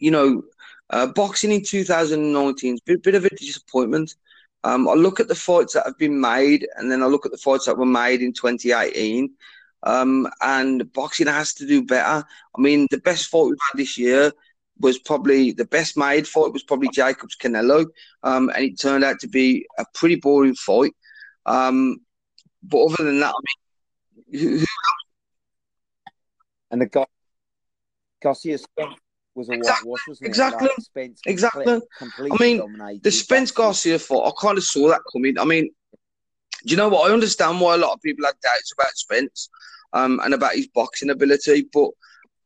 you 0.00 0.10
know, 0.10 0.42
uh, 0.90 1.06
boxing 1.06 1.52
in 1.52 1.62
2019 1.62 2.74
is 2.74 2.80
a 2.80 2.82
bit, 2.84 3.04
bit 3.04 3.14
of 3.14 3.24
a 3.24 3.30
disappointment. 3.30 4.16
Um, 4.64 4.88
I 4.88 4.94
look 4.94 5.20
at 5.20 5.28
the 5.28 5.36
fights 5.36 5.74
that 5.74 5.86
have 5.86 5.98
been 5.98 6.20
made, 6.20 6.66
and 6.76 6.90
then 6.90 7.04
I 7.04 7.06
look 7.06 7.26
at 7.26 7.30
the 7.30 7.38
fights 7.38 7.66
that 7.66 7.78
were 7.78 7.86
made 7.86 8.20
in 8.20 8.32
2018. 8.32 9.30
Um, 9.84 10.28
and 10.40 10.92
boxing 10.92 11.28
has 11.28 11.54
to 11.54 11.68
do 11.68 11.84
better. 11.84 12.26
I 12.56 12.60
mean, 12.60 12.88
the 12.90 12.98
best 12.98 13.28
fight 13.28 13.44
we've 13.44 13.58
had 13.70 13.78
this 13.78 13.96
year 13.96 14.32
was 14.80 14.98
probably 14.98 15.52
the 15.52 15.64
best 15.64 15.96
made 15.96 16.26
fight 16.26 16.52
was 16.52 16.62
probably 16.64 16.88
Jacobs 16.92 17.36
Canelo, 17.36 17.86
um, 18.22 18.50
and 18.54 18.64
it 18.64 18.78
turned 18.80 19.04
out 19.04 19.18
to 19.20 19.28
be 19.28 19.66
a 19.78 19.84
pretty 19.94 20.16
boring 20.16 20.54
fight. 20.54 20.92
Um, 21.46 21.98
but 22.62 22.84
other 22.84 23.04
than 23.04 23.20
that, 23.20 23.34
I 23.34 23.40
mean, 24.32 24.40
who, 24.40 24.58
who 24.58 24.64
and 26.70 26.80
the 26.80 26.86
guy 26.86 27.04
Garcia 28.22 28.58
Spence 28.58 28.98
was 29.34 29.48
a 29.48 29.52
Exactly, 29.52 29.88
whitewash, 29.88 30.08
wasn't 30.08 30.26
it? 30.26 30.28
exactly, 30.28 30.68
Like 30.68 30.80
Spence 30.80 31.20
exactly. 31.26 31.66
comple- 31.66 31.82
completely 31.98 32.38
I 32.38 32.42
mean, 32.42 32.58
dominated. 32.58 33.02
the 33.04 33.10
Spence 33.10 33.50
Garcia 33.50 33.98
fight, 33.98 34.22
I 34.24 34.30
kind 34.40 34.58
of 34.58 34.64
saw 34.64 34.88
that 34.88 35.00
coming. 35.12 35.38
I 35.38 35.44
mean, 35.44 35.70
do 36.64 36.70
you 36.70 36.76
know 36.76 36.88
what? 36.88 37.10
I 37.10 37.12
understand 37.12 37.60
why 37.60 37.74
a 37.74 37.78
lot 37.78 37.92
of 37.92 38.00
people 38.00 38.24
had 38.24 38.34
doubts 38.42 38.72
about 38.72 38.96
Spence 38.96 39.50
um, 39.92 40.20
and 40.24 40.34
about 40.34 40.54
his 40.54 40.68
boxing 40.68 41.10
ability, 41.10 41.66
but 41.72 41.90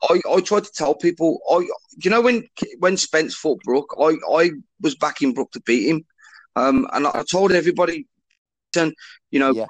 I, 0.02 0.20
I 0.30 0.40
tried 0.40 0.64
to 0.64 0.72
tell 0.72 0.94
people, 0.94 1.40
I, 1.50 1.66
you 2.02 2.10
know 2.10 2.20
when 2.20 2.46
when 2.78 2.96
Spence 2.96 3.34
fought 3.34 3.60
Brook, 3.64 3.94
I, 3.98 4.16
I 4.32 4.50
was 4.80 4.94
backing 4.94 5.34
Brook 5.34 5.50
to 5.52 5.60
beat 5.60 5.88
him, 5.88 6.04
um, 6.56 6.86
and 6.92 7.06
I, 7.06 7.24
told 7.30 7.52
everybody, 7.52 8.06
and 8.76 8.94
you 9.30 9.40
know, 9.40 9.52
Yeah. 9.52 9.66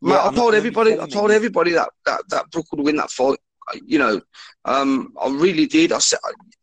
Mate, 0.00 0.14
Yeah, 0.14 0.28
I 0.28 0.34
told 0.34 0.54
everybody, 0.54 1.00
I 1.00 1.06
told 1.06 1.30
everybody 1.30 1.72
that, 1.72 1.88
that 2.04 2.22
that 2.28 2.50
Brook 2.50 2.66
would 2.72 2.84
win 2.84 2.96
that 2.96 3.10
fight. 3.10 3.38
You 3.86 3.98
know, 3.98 4.20
um, 4.66 5.14
I 5.20 5.28
really 5.30 5.66
did. 5.66 5.92
I 5.92 5.98
said 5.98 6.18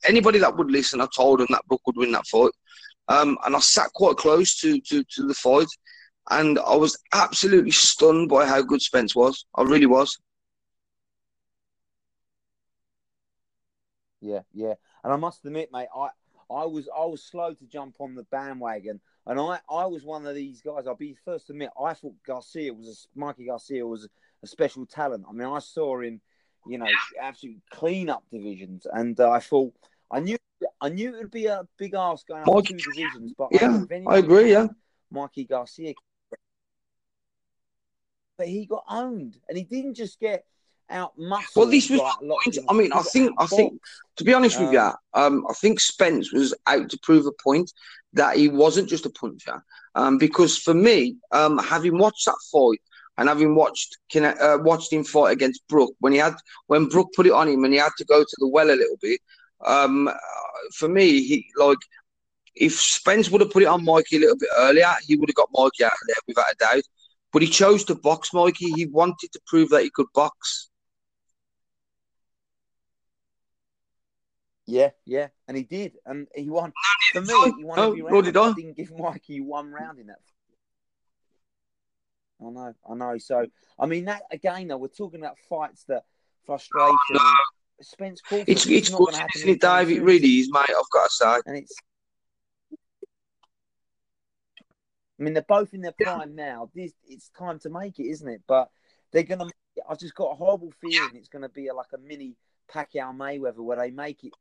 anybody 0.08 0.38
that 0.40 0.56
would 0.56 0.70
listen, 0.70 1.02
I 1.02 1.08
told 1.16 1.40
them 1.40 1.48
that 1.50 1.66
Brook 1.68 1.82
would 1.88 1.98
win 1.98 2.12
that 2.12 2.28
fight. 2.28 2.52
Um, 3.08 3.38
and 3.46 3.56
I 3.56 3.60
sat 3.60 3.92
quite 3.94 4.18
close 4.18 4.60
to, 4.60 4.80
to, 4.80 5.04
to 5.04 5.28
the 5.28 5.34
fight, 5.34 5.68
and 6.30 6.60
I 6.60 6.76
was 6.76 6.98
absolutely 7.14 7.72
stunned 7.72 8.30
by 8.30 8.46
how 8.46 8.62
good 8.62 8.82
Spence 8.82 9.16
was. 9.16 9.46
I 9.56 9.64
really 9.64 9.88
was. 9.88 10.18
Yeah, 14.22 14.42
yeah. 14.54 14.76
And 15.04 15.12
I 15.12 15.16
must 15.16 15.44
admit, 15.46 15.70
mate, 15.74 15.88
I, 15.96 16.10
I 16.52 16.66
was 16.66 16.88
I 16.96 17.06
was 17.06 17.24
slow 17.24 17.54
to 17.54 17.66
jump 17.66 17.96
on 18.00 18.16
the 18.16 18.24
bandwagon, 18.24 19.00
and 19.26 19.40
I, 19.40 19.60
I 19.70 19.86
was 19.86 20.04
one 20.04 20.26
of 20.26 20.36
these 20.36 20.62
guys. 20.62 20.88
I'll 20.88 20.96
be 20.96 21.18
first 21.26 21.48
to 21.48 21.54
admit, 21.54 21.70
I 21.82 21.94
thought 21.94 22.16
Garcia 22.26 22.74
was 22.74 22.88
a, 22.88 23.20
Mikey 23.20 23.46
Garcia 23.46 23.86
was 23.86 24.08
a 24.44 24.48
special 24.48 24.86
talent. 24.86 25.26
I 25.28 25.34
mean, 25.34 25.48
I 25.48 25.60
saw 25.60 26.02
him, 26.02 26.22
you 26.68 26.78
know, 26.78 26.88
absolutely 27.20 27.62
clean 27.72 28.10
up 28.10 28.24
divisions, 28.32 28.86
and 28.92 29.20
uh, 29.20 29.32
I 29.32 29.40
thought 29.40 29.74
I 30.12 30.20
knew 30.20 30.38
I 30.80 30.90
knew 30.90 31.16
it 31.16 31.20
would 31.20 31.32
be 31.32 31.48
a 31.48 31.64
big 31.78 31.94
ask 31.96 32.28
going 32.28 32.44
up 32.44 32.66
two 32.66 32.78
divisions, 32.78 33.34
but 33.38 33.50
yeah, 33.52 33.84
anyone 33.90 34.14
I 34.14 34.18
agree, 34.20 34.52
yeah. 34.52 34.68
Mikey 35.10 35.46
Garcia, 35.46 35.94
but 38.38 38.48
he 38.48 38.66
got 38.66 38.84
owned, 38.90 39.38
and 39.48 39.58
he 39.58 39.64
didn't 39.64 39.96
just 39.96 40.20
get 40.20 40.46
out 40.92 41.18
muscled. 41.18 41.48
Well, 41.56 41.66
this 41.72 41.90
was 41.90 42.00
like 42.00 42.14
a 42.22 42.26
lot 42.26 42.38
of 42.38 42.44
point. 42.44 42.56
people- 42.56 42.66
I 42.70 42.74
mean, 42.78 42.94
I 42.94 43.02
think- 43.02 43.32
I 43.38 43.46
think-. 43.48 43.82
To 44.18 44.24
be 44.24 44.34
honest 44.34 44.60
with 44.60 44.70
Um, 44.70 44.74
you, 44.74 44.92
um, 45.22 45.46
I 45.50 45.54
think 45.54 45.80
Spence 45.80 46.32
was 46.34 46.54
out 46.68 46.90
to 46.90 47.00
prove 47.02 47.26
a 47.26 47.32
point 47.44 47.72
that 48.14 48.38
he 48.38 48.50
wasn't 48.50 48.90
just 48.90 49.06
a 49.06 49.10
puncher. 49.10 49.64
Um, 49.96 50.18
because 50.18 50.58
for 50.58 50.74
me, 50.74 51.18
um, 51.32 51.58
having 51.58 51.98
watched 51.98 52.26
that 52.26 52.38
fight, 52.52 52.80
and 53.18 53.28
having 53.30 53.56
watched 53.56 53.98
uh, 54.16 54.58
watched 54.62 54.92
him 54.92 55.04
fight 55.04 55.32
against 55.32 55.62
Brook 55.68 55.94
when 56.00 56.14
he 56.14 56.20
had 56.20 56.36
when 56.68 56.88
Brook 56.88 57.10
put 57.16 57.28
it 57.28 57.34
on 57.34 57.48
him 57.50 57.64
and 57.66 57.74
he 57.74 57.80
had 57.80 57.92
to 57.98 58.06
go 58.06 58.24
to 58.24 58.36
the 58.40 58.48
well 58.48 58.70
a 58.70 58.74
little 58.76 58.98
bit. 59.02 59.20
Um, 59.66 60.10
for 60.74 60.88
me, 60.88 61.22
he 61.24 61.46
like 61.58 61.78
if 62.56 62.80
Spence 62.80 63.30
would 63.30 63.42
have 63.42 63.52
put 63.52 63.64
it 63.64 63.68
on 63.68 63.84
Mikey 63.86 64.16
a 64.18 64.20
little 64.20 64.38
bit 64.38 64.50
earlier, 64.58 64.94
he 65.06 65.16
would 65.18 65.30
have 65.30 65.36
got 65.36 65.50
Mikey 65.54 65.84
out 65.84 65.92
of 65.92 66.08
there 66.08 66.16
without 66.28 66.52
a 66.52 66.56
doubt. 66.56 66.84
But 67.32 67.42
he 67.42 67.48
chose 67.50 67.84
to 67.86 67.96
box 67.96 68.34
Mikey. 68.34 68.72
He 68.72 68.86
wanted 68.88 69.32
to 69.34 69.40
prove 69.46 69.70
that 69.70 69.84
he 69.84 69.90
could 69.94 70.08
box. 70.14 70.70
Yeah, 74.68 74.90
yeah, 75.06 75.28
and 75.48 75.58
he 75.58 75.64
did, 75.64 75.98
and 76.06 76.28
he 76.36 76.50
won. 76.50 76.72
For 77.14 77.22
me, 77.22 77.54
he 77.58 77.64
won 77.64 77.80
every 77.80 78.02
round. 78.02 78.26
Did 78.26 78.38
I? 78.38 78.54
didn't 78.54 78.78
give 78.78 78.98
Mikey 78.98 79.42
one 79.42 79.72
round 79.72 80.00
in 80.00 80.08
that. 80.08 80.20
I 82.46 82.50
know, 82.50 82.74
I 82.90 82.94
know. 82.96 83.18
So, 83.18 83.46
I 83.80 83.86
mean, 83.86 84.06
that 84.06 84.24
again, 84.32 84.68
though, 84.68 84.78
we're 84.78 84.88
talking 84.88 85.20
about 85.20 85.38
fights 85.50 85.84
that 85.86 86.04
frustration. 86.46 86.98
Oh, 87.14 87.36
no. 87.80 87.84
Spence 87.84 88.22
Crawford. 88.22 88.50
It's 88.50 88.68
it's 88.68 88.90
good, 88.90 89.16
isn't 89.36 89.50
it, 89.50 89.62
Dave? 89.62 89.90
It 89.90 90.04
really 90.04 90.28
is, 90.28 90.50
mate. 90.52 90.70
I've 90.70 90.90
got 90.92 91.10
to 91.10 91.10
say. 91.10 91.42
And 91.48 91.58
it's 91.58 91.76
I 95.22 95.24
mean, 95.24 95.34
they're 95.36 95.44
both 95.48 95.76
in 95.76 95.82
their 95.82 95.94
prime 96.02 96.34
now. 96.34 96.72
This 96.74 96.94
it's 97.08 97.30
time 97.38 97.60
to 97.60 97.70
make 97.70 98.00
it, 98.00 98.08
isn't 98.08 98.28
it? 98.28 98.42
But 98.48 98.72
they're 99.12 99.22
gonna. 99.22 99.50
I've 99.88 100.00
just 100.00 100.16
got 100.16 100.32
a 100.32 100.36
horrible 100.36 100.74
feeling 100.82 101.12
it's 101.14 101.30
gonna 101.30 101.48
be 101.48 101.68
a, 101.68 101.76
like 101.76 101.94
a 101.94 102.00
mini 102.00 102.36
Pacquiao 102.72 103.16
Mayweather 103.16 103.58
where 103.58 103.78
they 103.78 103.92
make 103.92 104.24
it 104.24 104.34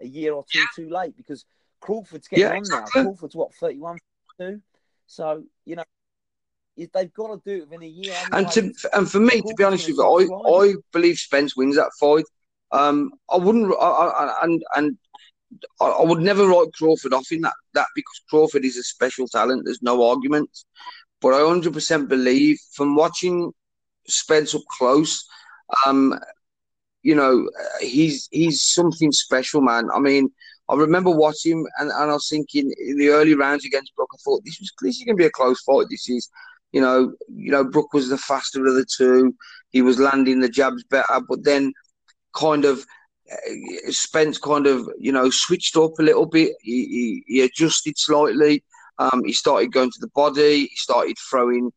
a 0.00 0.06
year 0.06 0.32
or 0.32 0.44
two 0.50 0.64
too 0.76 0.88
late 0.88 1.16
because 1.16 1.44
Crawford's 1.80 2.28
getting 2.28 2.44
yeah, 2.44 2.50
on 2.52 2.58
exactly. 2.58 3.02
now. 3.02 3.08
Crawford's 3.08 3.36
what 3.36 3.54
31, 3.54 3.98
32? 4.38 4.60
So 5.06 5.44
you 5.64 5.76
know 5.76 5.84
they've 6.76 7.12
got 7.12 7.28
to 7.28 7.40
do 7.44 7.62
it 7.62 7.68
within 7.68 7.82
a 7.82 7.86
year. 7.86 8.14
And 8.32 8.48
to 8.52 8.72
and 8.92 9.10
for 9.10 9.20
me, 9.20 9.40
to 9.40 9.54
be 9.56 9.64
honest 9.64 9.88
with 9.88 9.96
you, 9.96 10.04
I, 10.04 10.62
I 10.62 10.74
believe 10.92 11.18
Spence 11.18 11.56
wins 11.56 11.76
that 11.76 11.90
fight. 11.98 12.24
Um, 12.72 13.12
I 13.28 13.36
wouldn't, 13.36 13.74
I, 13.80 13.86
I, 13.86 14.44
and 14.44 14.62
and 14.76 14.98
I, 15.80 15.86
I, 15.86 16.04
would 16.04 16.20
never 16.20 16.46
write 16.46 16.72
Crawford 16.74 17.12
off 17.12 17.32
in 17.32 17.40
that, 17.40 17.54
that 17.74 17.86
because 17.96 18.22
Crawford 18.30 18.64
is 18.64 18.76
a 18.76 18.82
special 18.84 19.26
talent. 19.26 19.62
There's 19.64 19.82
no 19.82 20.08
argument. 20.08 20.48
But 21.20 21.34
I 21.34 21.40
100% 21.40 22.08
believe 22.08 22.58
from 22.72 22.94
watching 22.94 23.52
Spence 24.06 24.54
up 24.54 24.62
close, 24.78 25.26
um, 25.84 26.18
you 27.02 27.14
know, 27.14 27.48
he's 27.80 28.28
he's 28.30 28.62
something 28.62 29.12
special, 29.12 29.60
man. 29.60 29.88
I 29.94 29.98
mean, 30.00 30.30
I 30.68 30.76
remember 30.76 31.10
watching 31.10 31.66
and, 31.78 31.90
and 31.90 32.10
I 32.10 32.14
was 32.14 32.28
thinking 32.28 32.72
in 32.78 32.98
the 32.98 33.08
early 33.08 33.34
rounds 33.34 33.64
against 33.64 33.94
Brook, 33.96 34.10
I 34.14 34.18
thought 34.24 34.42
this 34.44 34.58
was 34.60 34.72
this 34.82 34.98
is 34.98 35.04
to 35.06 35.14
be 35.14 35.24
a 35.24 35.30
close 35.30 35.60
fight. 35.62 35.86
This 35.90 36.08
is, 36.08 36.28
you 36.72 36.80
know, 36.80 37.12
you 37.28 37.50
know, 37.50 37.64
Brook 37.64 37.92
was 37.92 38.08
the 38.08 38.18
faster 38.18 38.64
of 38.64 38.74
the 38.74 38.86
two. 38.96 39.34
He 39.70 39.82
was 39.82 39.98
landing 39.98 40.40
the 40.40 40.48
jabs 40.48 40.84
better, 40.84 41.20
but 41.28 41.44
then 41.44 41.72
kind 42.34 42.64
of 42.64 42.84
uh, 43.32 43.90
Spence 43.90 44.38
kind 44.38 44.66
of, 44.66 44.88
you 44.98 45.12
know, 45.12 45.30
switched 45.30 45.76
up 45.76 45.92
a 45.98 46.02
little 46.02 46.26
bit. 46.26 46.52
He, 46.60 46.86
he, 46.86 47.24
he 47.26 47.40
adjusted 47.42 47.94
slightly. 47.96 48.62
Um, 48.98 49.22
he 49.24 49.32
started 49.32 49.72
going 49.72 49.90
to 49.90 50.00
the 50.00 50.10
body. 50.14 50.66
He 50.66 50.76
started 50.76 51.16
throwing. 51.30 51.72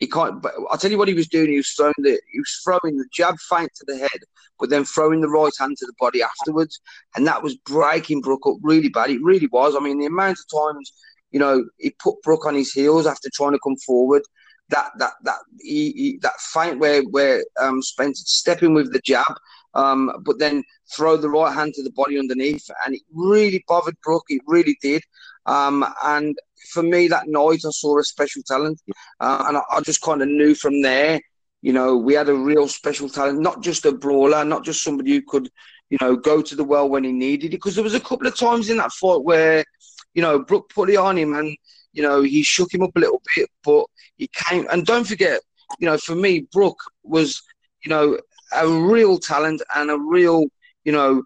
He 0.00 0.06
can't. 0.06 0.42
But 0.42 0.52
I'll 0.70 0.78
tell 0.78 0.90
you 0.90 0.98
what 0.98 1.08
he 1.08 1.14
was 1.14 1.28
doing. 1.28 1.50
He 1.50 1.56
was 1.56 1.70
throwing 1.70 1.94
the. 1.98 2.20
He 2.32 2.40
was 2.40 2.60
throwing 2.64 2.98
the 2.98 3.06
jab 3.12 3.36
feint 3.48 3.70
to 3.76 3.84
the 3.86 3.98
head, 3.98 4.20
but 4.64 4.70
then 4.70 4.82
throwing 4.82 5.20
the 5.20 5.28
right 5.28 5.52
hand 5.60 5.76
to 5.76 5.84
the 5.84 5.92
body 6.00 6.22
afterwards, 6.22 6.80
and 7.14 7.26
that 7.26 7.42
was 7.42 7.54
breaking 7.66 8.22
Brook 8.22 8.46
up 8.46 8.56
really 8.62 8.88
bad. 8.88 9.10
It 9.10 9.22
really 9.22 9.48
was. 9.48 9.76
I 9.76 9.80
mean, 9.80 9.98
the 9.98 10.06
amount 10.06 10.38
of 10.38 10.58
times, 10.58 10.90
you 11.32 11.38
know, 11.38 11.66
he 11.76 11.94
put 12.02 12.22
Brook 12.22 12.46
on 12.46 12.54
his 12.54 12.72
heels 12.72 13.06
after 13.06 13.28
trying 13.34 13.52
to 13.52 13.60
come 13.62 13.76
forward. 13.76 14.22
That 14.70 14.92
that 14.98 15.12
that 15.24 15.40
he, 15.60 15.92
he 15.92 16.18
that 16.22 16.40
fight 16.40 16.78
where 16.78 17.02
where 17.02 17.44
um, 17.60 17.82
Spence 17.82 18.22
stepping 18.26 18.72
with 18.72 18.90
the 18.94 19.00
jab 19.04 19.34
um, 19.74 20.10
but 20.24 20.38
then 20.38 20.62
throw 20.90 21.18
the 21.18 21.28
right 21.28 21.52
hand 21.52 21.74
to 21.74 21.82
the 21.82 21.92
body 21.92 22.18
underneath, 22.18 22.68
and 22.86 22.94
it 22.94 23.02
really 23.12 23.62
bothered 23.68 24.00
Brook. 24.02 24.24
It 24.28 24.42
really 24.46 24.78
did. 24.80 25.02
Um, 25.46 25.84
and 26.04 26.36
for 26.72 26.82
me, 26.82 27.08
that 27.08 27.28
night 27.28 27.60
I 27.66 27.70
saw 27.70 27.98
a 27.98 28.04
special 28.04 28.42
talent, 28.46 28.80
uh, 29.20 29.44
and 29.46 29.58
I, 29.58 29.62
I 29.70 29.80
just 29.80 30.00
kind 30.00 30.22
of 30.22 30.28
knew 30.28 30.54
from 30.54 30.82
there. 30.82 31.20
You 31.64 31.72
know, 31.72 31.96
we 31.96 32.12
had 32.12 32.28
a 32.28 32.34
real 32.34 32.68
special 32.68 33.08
talent, 33.08 33.40
not 33.40 33.62
just 33.62 33.86
a 33.86 33.92
brawler, 33.92 34.44
not 34.44 34.64
just 34.64 34.84
somebody 34.84 35.12
who 35.12 35.22
could, 35.22 35.48
you 35.88 35.96
know, 35.98 36.14
go 36.14 36.42
to 36.42 36.54
the 36.54 36.62
well 36.62 36.90
when 36.90 37.04
he 37.04 37.10
needed 37.10 37.46
it. 37.46 37.56
Because 37.56 37.74
there 37.74 37.82
was 37.82 37.94
a 37.94 38.00
couple 38.00 38.26
of 38.26 38.36
times 38.36 38.68
in 38.68 38.76
that 38.76 38.92
fight 38.92 39.24
where, 39.24 39.64
you 40.12 40.20
know, 40.20 40.38
Brook 40.38 40.68
put 40.68 40.90
it 40.90 40.96
on 40.96 41.16
him, 41.16 41.32
and 41.32 41.56
you 41.94 42.02
know 42.02 42.20
he 42.20 42.42
shook 42.42 42.74
him 42.74 42.82
up 42.82 42.94
a 42.96 43.00
little 43.00 43.22
bit, 43.34 43.48
but 43.64 43.86
he 44.18 44.28
came. 44.34 44.66
And 44.70 44.84
don't 44.84 45.06
forget, 45.06 45.40
you 45.78 45.86
know, 45.86 45.96
for 45.96 46.14
me, 46.14 46.46
Brook 46.52 46.76
was, 47.02 47.42
you 47.82 47.88
know, 47.88 48.18
a 48.52 48.68
real 48.68 49.16
talent 49.16 49.62
and 49.74 49.90
a 49.90 49.96
real, 49.98 50.44
you 50.84 50.92
know, 50.92 51.22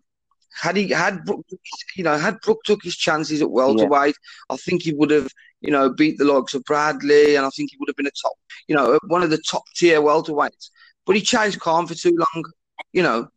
had 0.61 0.76
he 0.76 0.88
had 0.88 1.20
you 1.96 2.04
know, 2.04 2.16
had 2.16 2.40
Brook 2.40 2.61
took 2.64 2.82
his 2.82 2.96
chances 2.96 3.40
at 3.42 3.50
welterweight, 3.50 4.14
yeah. 4.50 4.54
I 4.54 4.56
think 4.56 4.82
he 4.82 4.92
would 4.92 5.11
have, 5.11 5.28
you 5.61 5.70
know, 5.70 5.90
beat 5.90 6.18
the 6.18 6.24
likes 6.24 6.54
of 6.54 6.64
Bradley, 6.64 7.36
and 7.36 7.46
I 7.46 7.50
think 7.50 7.70
he 7.70 7.76
would 7.78 7.88
have 7.88 7.96
been 7.96 8.06
a 8.06 8.11
top, 8.22 8.34
you 8.66 8.74
know, 8.74 8.98
one 9.06 9.22
of 9.22 9.30
the 9.30 9.42
top 9.50 9.64
tier 9.74 10.00
welterweights. 10.00 10.70
But 11.06 11.16
he 11.16 11.22
chased 11.22 11.61
Khan 11.61 11.86
for 11.86 11.94
too 11.94 12.16
long, 12.16 12.44
you 12.92 13.02
know. 13.02 13.28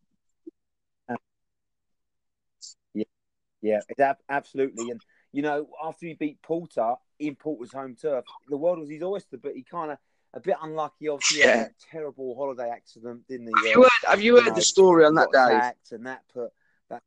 Yeah, 3.62 3.80
yeah, 3.98 4.14
absolutely. 4.30 4.90
And 4.90 5.02
you 5.32 5.44
know, 5.44 5.68
after 5.84 6.08
he 6.08 6.16
beat 6.16 6.42
Porter 6.42 6.96
in 7.20 7.36
Porter's 7.36 7.72
home 7.72 7.96
turf, 7.96 8.26
the 8.50 8.58
world 8.58 8.80
was 8.80 8.90
his 8.90 9.04
oyster, 9.04 9.38
but 9.38 9.54
he 9.54 9.64
kind 9.64 9.92
of 9.92 9.98
a 10.34 10.40
bit 10.40 10.58
unlucky. 10.62 11.08
Obviously, 11.08 11.40
yeah. 11.40 11.68
terrible 11.92 12.36
holiday 12.36 12.70
accident, 12.70 13.28
didn't 13.28 13.48
he? 13.48 13.54
Have 13.56 13.78
you 13.78 13.84
heard, 13.84 14.10
have 14.10 14.22
you 14.22 14.36
heard 14.36 14.46
you 14.46 14.50
know, 14.50 14.56
the 14.56 14.62
story 14.62 15.06
on 15.06 15.16
that 15.16 15.32
day? 15.32 15.72
And 15.96 16.06
that 16.06 16.22
put 16.34 16.52
that. 16.90 17.04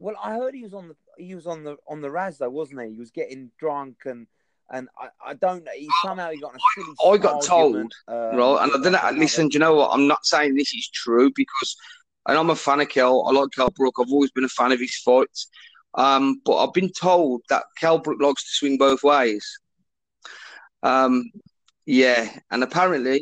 Well, 0.00 0.16
I 0.20 0.32
heard 0.32 0.54
he 0.54 0.62
was 0.62 0.74
on 0.74 0.88
the 0.88 0.96
he 1.18 1.34
was 1.34 1.46
on 1.46 1.62
the 1.62 1.76
on 1.86 2.00
the 2.00 2.10
Raz 2.10 2.38
though, 2.38 2.50
wasn't 2.50 2.80
he? 2.80 2.88
He 2.88 2.96
was 2.96 3.10
getting 3.10 3.50
drunk 3.58 3.98
and 4.06 4.26
and 4.70 4.88
I, 4.98 5.08
I 5.30 5.34
don't 5.34 5.62
know. 5.64 5.72
He 5.76 5.88
somehow 6.02 6.30
he 6.30 6.40
got 6.40 6.54
a 6.54 6.58
silly. 6.74 6.94
I 7.04 7.18
got 7.18 7.44
told, 7.44 7.92
um, 8.08 8.36
right? 8.36 8.62
And 8.62 8.72
I 8.72 8.90
don't 8.90 8.92
know. 8.92 9.20
Listen, 9.20 9.48
do 9.48 9.54
you 9.54 9.60
know 9.60 9.74
what? 9.74 9.90
I'm 9.92 10.06
not 10.06 10.24
saying 10.24 10.54
this 10.54 10.72
is 10.72 10.88
true 10.88 11.30
because, 11.34 11.76
and 12.26 12.38
I'm 12.38 12.50
a 12.50 12.56
fan 12.56 12.80
of 12.80 12.88
Kell. 12.88 13.26
I 13.28 13.32
like 13.32 13.50
Kell 13.54 13.70
Brook. 13.70 13.96
I've 14.00 14.12
always 14.12 14.30
been 14.30 14.44
a 14.44 14.48
fan 14.48 14.72
of 14.72 14.80
his 14.80 14.96
fights. 14.96 15.48
Um, 15.94 16.40
but 16.44 16.56
I've 16.56 16.72
been 16.72 16.92
told 16.92 17.42
that 17.48 17.64
Kell 17.76 17.98
Brook 17.98 18.22
likes 18.22 18.44
to 18.44 18.52
swing 18.52 18.78
both 18.78 19.02
ways. 19.02 19.44
Um, 20.82 21.24
yeah, 21.84 22.28
and 22.50 22.62
apparently, 22.62 23.20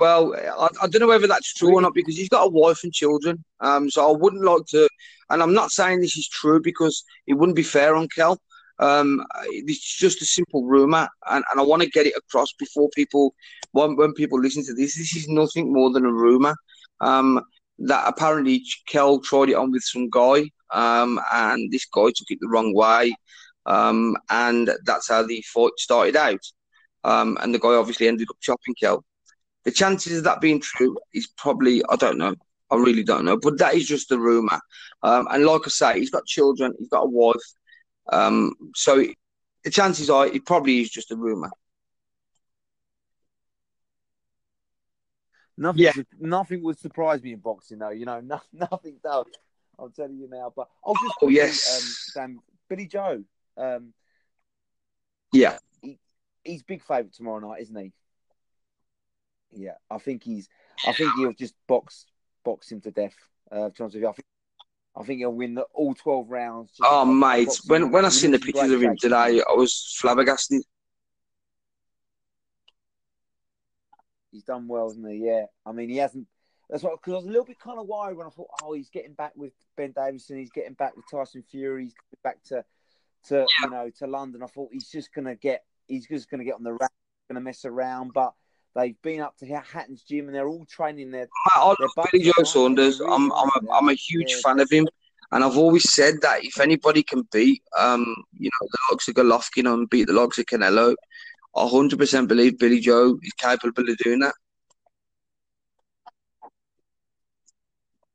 well, 0.00 0.34
I, 0.34 0.68
I, 0.82 0.86
don't 0.86 1.00
know 1.00 1.08
whether 1.08 1.26
that's 1.26 1.54
true 1.54 1.74
or 1.74 1.82
not 1.82 1.94
because 1.94 2.16
he's 2.16 2.28
got 2.28 2.46
a 2.46 2.50
wife 2.50 2.84
and 2.84 2.92
children. 2.92 3.44
Um, 3.60 3.90
so 3.90 4.08
I 4.08 4.16
wouldn't 4.16 4.44
like 4.44 4.66
to, 4.66 4.88
and 5.30 5.42
I'm 5.42 5.54
not 5.54 5.70
saying 5.70 6.00
this 6.00 6.16
is 6.16 6.28
true 6.28 6.60
because 6.60 7.04
it 7.26 7.34
wouldn't 7.34 7.56
be 7.56 7.62
fair 7.62 7.94
on 7.96 8.08
Kell. 8.08 8.40
Um, 8.78 9.24
it's 9.46 9.96
just 9.96 10.22
a 10.22 10.26
simple 10.26 10.64
rumor, 10.64 11.08
and, 11.30 11.44
and 11.50 11.60
I 11.60 11.62
want 11.62 11.82
to 11.82 11.88
get 11.88 12.06
it 12.06 12.16
across 12.16 12.52
before 12.58 12.90
people, 12.94 13.34
when, 13.72 13.96
when 13.96 14.12
people 14.12 14.38
listen 14.38 14.64
to 14.66 14.74
this, 14.74 14.96
this 14.96 15.16
is 15.16 15.28
nothing 15.28 15.72
more 15.72 15.90
than 15.90 16.04
a 16.04 16.12
rumor. 16.12 16.54
Um, 17.00 17.42
that 17.78 18.06
apparently 18.06 18.64
Kell 18.86 19.20
tried 19.20 19.50
it 19.50 19.54
on 19.54 19.70
with 19.70 19.82
some 19.82 20.08
guy, 20.10 20.50
um, 20.72 21.20
and 21.32 21.70
this 21.70 21.86
guy 21.86 22.06
took 22.14 22.30
it 22.30 22.38
the 22.40 22.48
wrong 22.48 22.74
way, 22.74 23.14
um, 23.64 24.16
and 24.30 24.70
that's 24.84 25.08
how 25.08 25.22
the 25.22 25.42
fight 25.42 25.72
started 25.78 26.16
out. 26.16 26.44
Um, 27.04 27.38
and 27.40 27.54
the 27.54 27.58
guy 27.58 27.74
obviously 27.74 28.08
ended 28.08 28.28
up 28.30 28.36
chopping 28.40 28.74
Kell. 28.80 29.04
The 29.66 29.72
chances 29.72 30.18
of 30.18 30.24
that 30.24 30.40
being 30.40 30.60
true 30.60 30.96
is 31.12 31.26
probably, 31.36 31.82
I 31.90 31.96
don't 31.96 32.16
know. 32.16 32.34
I 32.70 32.76
really 32.76 33.04
don't 33.04 33.24
know. 33.24 33.36
But 33.36 33.58
that 33.58 33.74
is 33.74 33.86
just 33.86 34.10
a 34.10 34.18
rumour. 34.18 34.60
Um, 35.02 35.28
and 35.30 35.44
like 35.44 35.62
I 35.66 35.68
say, 35.68 35.98
he's 35.98 36.10
got 36.10 36.24
children, 36.24 36.72
he's 36.78 36.88
got 36.88 37.02
a 37.02 37.10
wife. 37.10 37.36
Um, 38.10 38.54
so 38.74 39.04
the 39.64 39.70
chances 39.70 40.08
are 40.08 40.26
it 40.26 40.46
probably 40.46 40.80
is 40.80 40.90
just 40.90 41.10
a 41.10 41.16
rumour. 41.16 41.50
Nothing, 45.58 45.82
yeah. 45.82 45.92
nothing 46.18 46.62
would 46.62 46.78
surprise 46.78 47.22
me 47.22 47.32
in 47.32 47.40
boxing, 47.40 47.78
though. 47.78 47.90
You 47.90 48.06
know, 48.06 48.20
no, 48.24 48.40
nothing 48.52 48.96
does. 49.02 49.26
I'll 49.78 49.90
tell 49.90 50.10
you 50.10 50.28
now. 50.30 50.52
But 50.54 50.68
I'll 50.84 50.94
just. 50.94 51.14
Oh, 51.22 51.28
yes. 51.28 51.76
Um, 51.76 51.88
Sam, 52.12 52.40
Billy 52.68 52.86
Joe. 52.86 53.22
Um, 53.56 53.92
yeah 55.32 55.58
he's 56.46 56.62
big 56.62 56.82
favourite 56.82 57.12
tomorrow 57.12 57.40
night, 57.40 57.62
isn't 57.62 57.76
he? 57.76 57.92
Yeah, 59.52 59.74
I 59.90 59.98
think 59.98 60.22
he's. 60.22 60.48
I 60.86 60.92
think 60.92 61.12
he'll 61.16 61.32
just 61.32 61.54
box 61.66 62.06
box 62.44 62.70
him 62.70 62.80
to 62.82 62.90
death. 62.90 63.14
Uh, 63.50 63.70
to 63.70 63.88
be 63.88 64.06
I 64.06 64.12
think, 64.12 64.26
I 64.96 65.02
think 65.02 65.18
he'll 65.18 65.32
win 65.32 65.54
the, 65.54 65.62
all 65.72 65.94
twelve 65.94 66.30
rounds. 66.30 66.72
oh, 66.82 67.04
mate! 67.04 67.48
When 67.66 67.90
when 67.90 68.04
I 68.04 68.08
seen 68.08 68.32
the 68.32 68.38
pictures 68.38 68.70
of 68.70 68.82
him 68.82 68.96
today, 68.96 69.42
I 69.48 69.52
was 69.54 69.96
flabbergasted. 70.00 70.62
He's 74.36 74.44
done 74.44 74.68
well, 74.68 74.90
isn't 74.90 75.10
he? 75.10 75.24
Yeah. 75.24 75.44
I 75.64 75.72
mean, 75.72 75.88
he 75.88 75.96
hasn't. 75.96 76.26
That's 76.68 76.82
what 76.82 77.00
because 77.00 77.12
I 77.12 77.16
was 77.16 77.24
a 77.24 77.28
little 77.28 77.44
bit 77.44 77.58
kind 77.58 77.78
of 77.78 77.86
worried 77.86 78.18
when 78.18 78.26
I 78.26 78.30
thought, 78.30 78.50
oh, 78.62 78.74
he's 78.74 78.90
getting 78.90 79.14
back 79.14 79.32
with 79.36 79.52
Ben 79.76 79.92
Davison, 79.92 80.36
he's 80.36 80.50
getting 80.50 80.74
back 80.74 80.94
with 80.96 81.06
Tyson 81.10 81.42
Fury, 81.50 81.84
he's 81.84 81.94
back 82.22 82.42
to 82.48 82.64
to 83.28 83.34
yeah. 83.34 83.44
you 83.62 83.70
know 83.70 83.90
to 83.98 84.06
London. 84.06 84.42
I 84.42 84.46
thought 84.46 84.70
he's 84.72 84.90
just 84.90 85.14
gonna 85.14 85.36
get 85.36 85.64
he's 85.86 86.06
just 86.06 86.28
to 86.28 86.44
get 86.44 86.54
on 86.54 86.64
the 86.64 86.74
rack. 86.74 86.92
to 87.32 87.40
mess 87.40 87.64
around, 87.64 88.12
but 88.12 88.34
they've 88.76 89.00
been 89.02 89.20
up 89.20 89.36
to 89.38 89.46
Hatton's 89.46 90.02
gym 90.02 90.26
and 90.26 90.34
they're 90.34 90.48
all 90.48 90.66
training 90.66 91.10
their. 91.10 91.28
I 91.52 91.66
love 91.66 92.08
Billy 92.12 92.24
Joe 92.24 92.44
Saunders. 92.44 93.00
I'm 93.00 93.32
I'm 93.32 93.48
a, 93.48 93.72
I'm 93.72 93.88
a 93.88 93.94
huge 93.94 94.32
yeah, 94.32 94.40
fan 94.44 94.60
of 94.60 94.70
him. 94.70 94.86
And 95.32 95.42
I've 95.42 95.56
always 95.56 95.92
said 95.92 96.14
that 96.22 96.44
if 96.44 96.60
anybody 96.60 97.02
can 97.02 97.26
beat, 97.32 97.62
um, 97.76 98.14
you 98.38 98.48
know, 98.48 98.68
the 98.68 98.78
likes 98.92 99.08
of 99.08 99.14
Golovkin 99.16 99.72
and 99.72 99.90
beat 99.90 100.06
the 100.06 100.12
likes 100.12 100.38
of 100.38 100.46
Canelo, 100.46 100.94
I 101.56 101.64
100% 101.64 102.28
believe 102.28 102.58
Billy 102.58 102.78
Joe 102.78 103.18
is 103.20 103.32
capable 103.32 103.90
of 103.90 103.96
doing 103.98 104.20
that. 104.20 104.34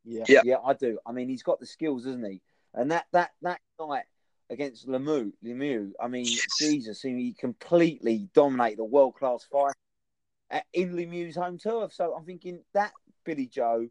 Yeah, 0.05 0.23
yeah, 0.27 0.41
yeah, 0.45 0.55
I 0.63 0.73
do. 0.73 0.99
I 1.05 1.11
mean, 1.11 1.27
he's 1.27 1.43
got 1.43 1.59
the 1.59 1.65
skills, 1.65 2.05
isn't 2.05 2.25
he? 2.25 2.41
And 2.73 2.91
that 2.91 3.07
that 3.11 3.31
that 3.41 3.59
night 3.77 4.05
against 4.49 4.87
Lemieux, 4.87 5.33
Lemieux 5.43 5.91
I 6.01 6.07
mean, 6.07 6.25
yes. 6.25 6.45
Jesus, 6.59 7.01
he 7.01 7.35
completely 7.37 8.29
dominated 8.33 8.79
a 8.79 8.85
world 8.85 9.15
class 9.15 9.45
fight 9.51 9.75
in 10.73 10.95
Lemieux's 10.95 11.35
home 11.35 11.57
turf. 11.57 11.93
So 11.93 12.13
I'm 12.15 12.25
thinking 12.25 12.61
that 12.73 12.91
Billy 13.25 13.47
Joe. 13.47 13.87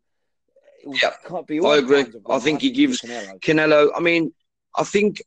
Yeah, 0.85 1.11
can't 1.27 1.47
be. 1.47 1.61
I 1.61 1.77
agree. 1.77 2.07
I 2.29 2.39
think 2.39 2.63
he 2.63 2.71
gives 2.71 3.01
Canelo. 3.01 3.41
Canelo. 3.41 3.91
I 3.95 4.01
mean, 4.01 4.33
I 4.77 4.85
think 4.85 5.23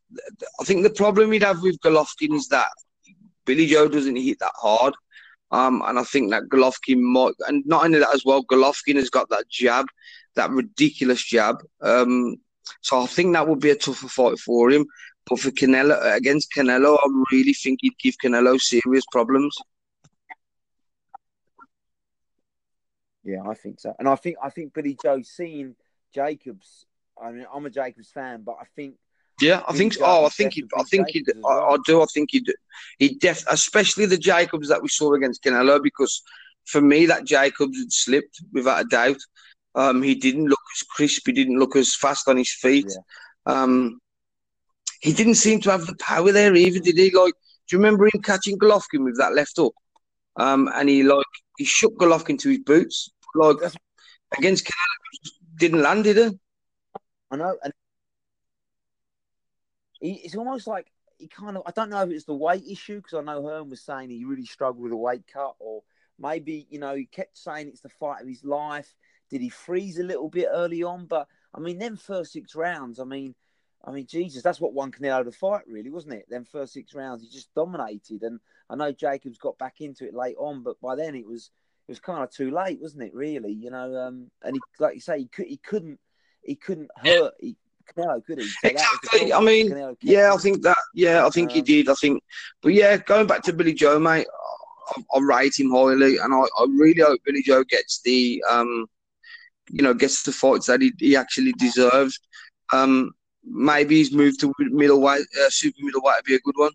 I 0.60 0.64
think 0.64 0.84
the 0.84 0.90
problem 0.90 1.30
we'd 1.30 1.44
have 1.44 1.62
with 1.62 1.80
Golovkin 1.80 2.34
is 2.34 2.48
that 2.48 2.70
Billy 3.46 3.68
Joe 3.68 3.88
doesn't 3.88 4.16
hit 4.16 4.40
that 4.40 4.54
hard. 4.56 4.94
Um, 5.52 5.84
and 5.86 6.00
I 6.00 6.04
think 6.04 6.32
that 6.32 6.50
Golovkin 6.50 7.00
might, 7.00 7.36
and 7.48 7.64
not 7.68 7.86
only 7.86 8.00
that 8.00 8.16
as 8.16 8.26
well, 8.26 8.44
Golovkin 8.46 8.96
has 8.96 9.12
got 9.12 9.30
that 9.30 9.48
jab, 9.50 9.86
that 10.36 10.50
ridiculous 10.50 11.24
jab. 11.24 11.58
Um, 11.82 12.38
so 12.82 13.04
I 13.04 13.06
think 13.06 13.34
that 13.34 13.48
would 13.48 13.60
be 13.60 13.70
a 13.70 13.76
tougher 13.76 14.08
fight 14.08 14.40
for 14.40 14.72
him. 14.72 14.88
But 15.30 15.40
for 15.40 15.52
Canelo 15.52 16.16
against 16.16 16.52
Canelo, 16.52 16.98
I 16.98 17.24
really 17.32 17.54
think 17.54 17.80
he'd 17.82 17.98
give 18.00 18.16
Canelo 18.24 18.60
serious 18.60 19.06
problems. 19.12 19.56
Yeah, 23.24 23.42
I 23.48 23.54
think 23.54 23.80
so, 23.80 23.94
and 24.00 24.08
I 24.08 24.16
think 24.16 24.38
I 24.44 24.50
think 24.50 24.74
Billy 24.74 24.98
Joe 25.02 25.22
seeing 25.22 25.76
Jacobs. 26.14 26.86
I 27.22 27.32
mean, 27.32 27.46
I'm 27.54 27.66
a 27.66 27.70
Jacobs 27.70 28.10
fan, 28.10 28.42
but 28.44 28.58
I 28.60 28.66
think. 28.76 28.96
Yeah, 29.42 29.64
I 29.68 29.74
think. 29.74 29.96
Oh, 30.02 30.26
I 30.26 30.30
think 30.30 30.54
he. 30.54 30.64
I 30.78 30.84
think 30.84 31.08
he. 31.10 31.26
Well. 31.38 31.70
I, 31.70 31.74
I, 31.74 31.78
do. 31.86 32.02
I 32.02 32.06
think 32.14 32.30
he. 32.32 32.46
He 33.00 33.16
def. 33.16 33.44
Especially 33.50 34.06
the 34.06 34.18
Jacobs 34.18 34.70
that 34.70 34.82
we 34.82 34.90
saw 34.90 35.14
against 35.14 35.44
Canelo, 35.44 35.82
because 35.82 36.22
for 36.66 36.82
me 36.82 37.06
that 37.08 37.26
Jacobs 37.26 37.78
had 37.78 37.92
slipped 37.92 38.42
without 38.52 38.86
a 38.86 38.88
doubt. 38.88 39.20
Um, 39.76 40.04
he 40.04 40.16
didn't 40.16 40.46
look 40.46 40.60
as 40.76 40.84
crisp. 40.84 41.24
He 41.26 41.34
didn't 41.34 41.60
look 41.60 41.76
as 41.76 41.96
fast 41.96 42.28
on 42.28 42.38
his 42.38 42.54
feet. 42.54 42.92
Yeah. 43.48 43.62
Um, 43.64 44.00
he 45.02 45.14
didn't 45.14 45.36
seem 45.36 45.60
to 45.62 45.72
have 45.72 45.86
the 45.86 45.96
power 45.96 46.32
there 46.32 46.56
either, 46.56 46.80
did 46.80 46.98
he? 46.98 47.12
Like, 47.12 47.34
do 47.68 47.76
you 47.76 47.80
remember 47.80 48.06
him 48.06 48.22
catching 48.22 48.58
Golovkin 48.58 49.04
with 49.04 49.18
that 49.18 49.34
left 49.34 49.54
hook? 49.58 49.76
Um, 50.38 50.70
and 50.74 50.90
he 50.90 51.04
like 51.04 51.26
he 51.58 51.66
shook 51.66 51.98
Golovkin 51.98 52.40
to 52.40 52.50
his 52.50 52.60
boots. 52.60 53.10
Like 53.36 53.58
against 54.38 54.66
Canelo, 54.66 55.32
didn't 55.56 55.82
land, 55.82 56.04
did 56.04 56.18
he? 56.18 56.40
I 57.32 57.36
know, 57.36 57.58
and 57.64 57.74
he, 60.00 60.14
it's 60.24 60.36
almost 60.36 60.68
like 60.68 60.88
he 61.18 61.28
kind 61.28 61.58
of. 61.58 61.64
I 61.66 61.72
don't 61.72 61.90
know 61.90 62.04
if 62.04 62.12
it's 62.12 62.26
the 62.26 62.34
weight 62.36 62.64
issue 62.68 62.98
because 62.98 63.18
I 63.18 63.22
know 63.22 63.44
Hearn 63.44 63.70
was 63.70 63.82
saying 63.82 64.10
he 64.10 64.26
really 64.26 64.46
struggled 64.46 64.84
with 64.84 64.92
a 64.92 64.98
weight 64.98 65.24
cut, 65.32 65.56
or 65.60 65.82
maybe 66.20 66.68
you 66.70 66.80
know 66.80 66.96
he 66.96 67.06
kept 67.06 67.38
saying 67.38 67.68
it's 67.68 67.82
the 67.82 67.90
fight 67.90 68.22
of 68.22 68.28
his 68.28 68.44
life. 68.44 68.94
Did 69.30 69.42
he 69.42 69.50
freeze 69.50 69.98
a 69.98 70.04
little 70.04 70.30
bit 70.30 70.48
early 70.52 70.84
on? 70.84 71.06
But 71.06 71.28
I 71.56 71.60
mean, 71.60 71.80
them 71.80 71.98
first 71.98 72.34
six 72.34 72.56
rounds. 72.56 73.00
I 73.00 73.06
mean, 73.06 73.34
I 73.86 73.92
mean, 73.92 74.06
Jesus, 74.06 74.42
that's 74.42 74.62
what 74.62 74.74
won 74.74 74.92
Canelo 74.92 75.26
the 75.26 75.32
fight, 75.32 75.64
really, 75.68 75.90
wasn't 75.90 76.14
it? 76.14 76.26
Then 76.30 76.46
first 76.46 76.74
six 76.74 76.94
rounds, 76.94 77.22
he 77.22 77.30
just 77.30 77.54
dominated. 77.54 78.24
And 78.24 78.40
I 78.70 78.76
know 78.76 78.92
Jacobs 78.92 79.38
got 79.38 79.58
back 79.58 79.82
into 79.82 80.08
it 80.08 80.14
late 80.14 80.38
on, 80.38 80.64
but 80.64 80.80
by 80.80 80.96
then 80.96 81.16
it 81.16 81.28
was 81.28 81.52
it 81.88 81.92
was 81.92 82.00
kind 82.00 82.24
of 82.24 82.32
too 82.32 82.50
late, 82.50 82.80
wasn't 82.82 83.04
it? 83.04 83.14
Really, 83.14 83.52
you 83.52 83.70
know. 83.70 83.96
Um, 83.96 84.32
and 84.42 84.56
he, 84.56 84.62
like 84.80 84.96
you 84.96 85.02
say, 85.02 85.20
he 85.20 85.28
could 85.28 85.48
he 85.48 85.58
couldn't 85.58 86.00
he 86.44 86.56
couldn't 86.56 86.90
hurt. 87.04 87.34
He, 87.40 87.58
Canelo, 87.94 88.24
could 88.26 88.40
he? 88.40 88.48
So 88.48 88.70
exactly. 88.70 89.34
I 89.34 89.42
mean, 89.42 89.96
yeah, 90.02 90.34
I 90.34 90.38
think 90.38 90.62
that. 90.64 90.78
Yeah, 90.94 91.26
I 91.26 91.30
think 91.30 91.50
um, 91.50 91.56
he 91.56 91.62
did. 91.62 91.90
I 91.90 91.94
think, 91.96 92.24
but 92.62 92.74
yeah, 92.74 92.96
going 92.98 93.28
back 93.28 93.44
to 93.44 93.54
Billy 93.54 93.74
Joe, 93.74 94.00
mate, 94.00 94.28
I, 94.96 95.02
I 95.16 95.20
rate 95.20 95.60
him 95.60 95.72
highly, 95.72 96.18
and 96.18 96.34
I, 96.34 96.38
I, 96.38 96.66
really 96.70 97.02
hope 97.02 97.20
Billy 97.26 97.42
Joe 97.42 97.64
gets 97.66 98.02
the, 98.02 98.42
um, 98.50 98.86
you 99.70 99.82
know, 99.82 99.94
gets 99.94 100.24
the 100.24 100.32
fights 100.32 100.68
that 100.68 100.82
he, 100.82 100.94
he 100.98 101.16
actually 101.18 101.52
deserves. 101.54 102.20
Um, 102.72 103.12
maybe 103.46 103.98
he's 103.98 104.14
moved 104.14 104.40
to 104.42 104.54
middleweight, 104.60 105.22
uh, 105.22 105.50
super 105.50 105.78
middleweight 105.82 106.16
would 106.18 106.26
be 106.26 106.36
a 106.36 106.40
good 106.40 106.56
one. 106.58 106.72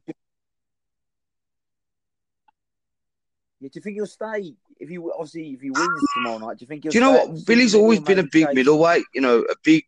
Yeah, 3.61 3.69
do 3.69 3.71
you 3.75 3.81
think 3.81 3.97
he'll 3.97 4.07
stay 4.07 4.55
if 4.79 4.89
he 4.89 4.99
obviously 4.99 5.51
if 5.51 5.61
he 5.61 5.71
wins 5.71 6.03
tomorrow 6.15 6.39
night? 6.39 6.59
Do 6.59 6.63
you 6.63 6.67
think? 6.69 6.83
do 6.83 6.91
you 6.93 7.01
know 7.01 7.13
what? 7.13 7.47
Billy's 7.47 7.75
always 7.75 8.01
been 8.01 8.21
a 8.21 8.29
big 8.31 8.55
middleweight. 8.55 9.05
You 9.15 9.21
know, 9.21 9.41
a 9.41 9.55
big, 9.65 9.85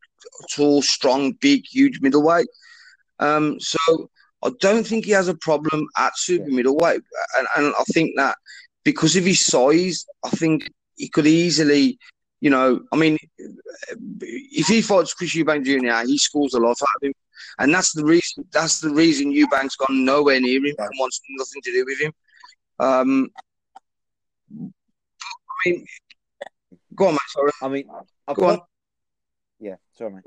tall, 0.52 0.82
strong, 0.82 1.32
big, 1.40 1.64
huge 1.66 2.00
middleweight. 2.00 2.48
Um, 3.20 3.60
so 3.60 4.10
I 4.42 4.50
don't 4.60 4.86
think 4.86 5.04
he 5.04 5.12
has 5.12 5.28
a 5.28 5.36
problem 5.36 5.86
at 5.96 6.16
super 6.18 6.48
yeah. 6.48 6.56
middleweight, 6.56 7.02
and, 7.38 7.46
and 7.56 7.74
I 7.78 7.84
think 7.92 8.16
that 8.16 8.36
because 8.82 9.14
of 9.14 9.24
his 9.24 9.44
size, 9.44 10.04
I 10.24 10.30
think 10.30 10.68
he 10.96 11.08
could 11.08 11.26
easily, 11.26 11.98
you 12.40 12.50
know, 12.50 12.80
I 12.92 12.96
mean, 12.96 13.18
if 14.20 14.66
he 14.66 14.80
fights 14.82 15.14
Chris 15.14 15.34
Eubank 15.34 15.64
Jr., 15.64 16.06
he 16.06 16.16
scores 16.16 16.54
a 16.54 16.58
lot 16.58 16.78
out 16.82 16.88
of 16.96 17.02
him, 17.02 17.12
and 17.58 17.72
that's 17.72 17.92
the 17.92 18.04
reason. 18.04 18.46
That's 18.52 18.80
the 18.80 18.90
reason 18.90 19.32
Eubank's 19.32 19.76
gone 19.76 20.04
nowhere 20.04 20.40
near 20.40 20.58
him 20.58 20.74
and 20.78 20.90
wants 20.98 21.20
nothing 21.28 21.62
to 21.62 21.72
do 21.72 21.84
with 21.86 22.00
him. 22.00 22.12
Um, 22.78 23.30
I 24.58 25.68
mean, 25.68 25.86
go 26.94 27.08
on, 27.08 27.12
mate. 27.12 27.20
Sorry. 27.28 27.52
I 27.62 27.68
mean, 27.68 27.84
I've 28.26 28.36
go 28.36 28.46
on. 28.46 28.60
Yeah, 29.58 29.76
sorry, 29.92 30.14
mate. 30.14 30.24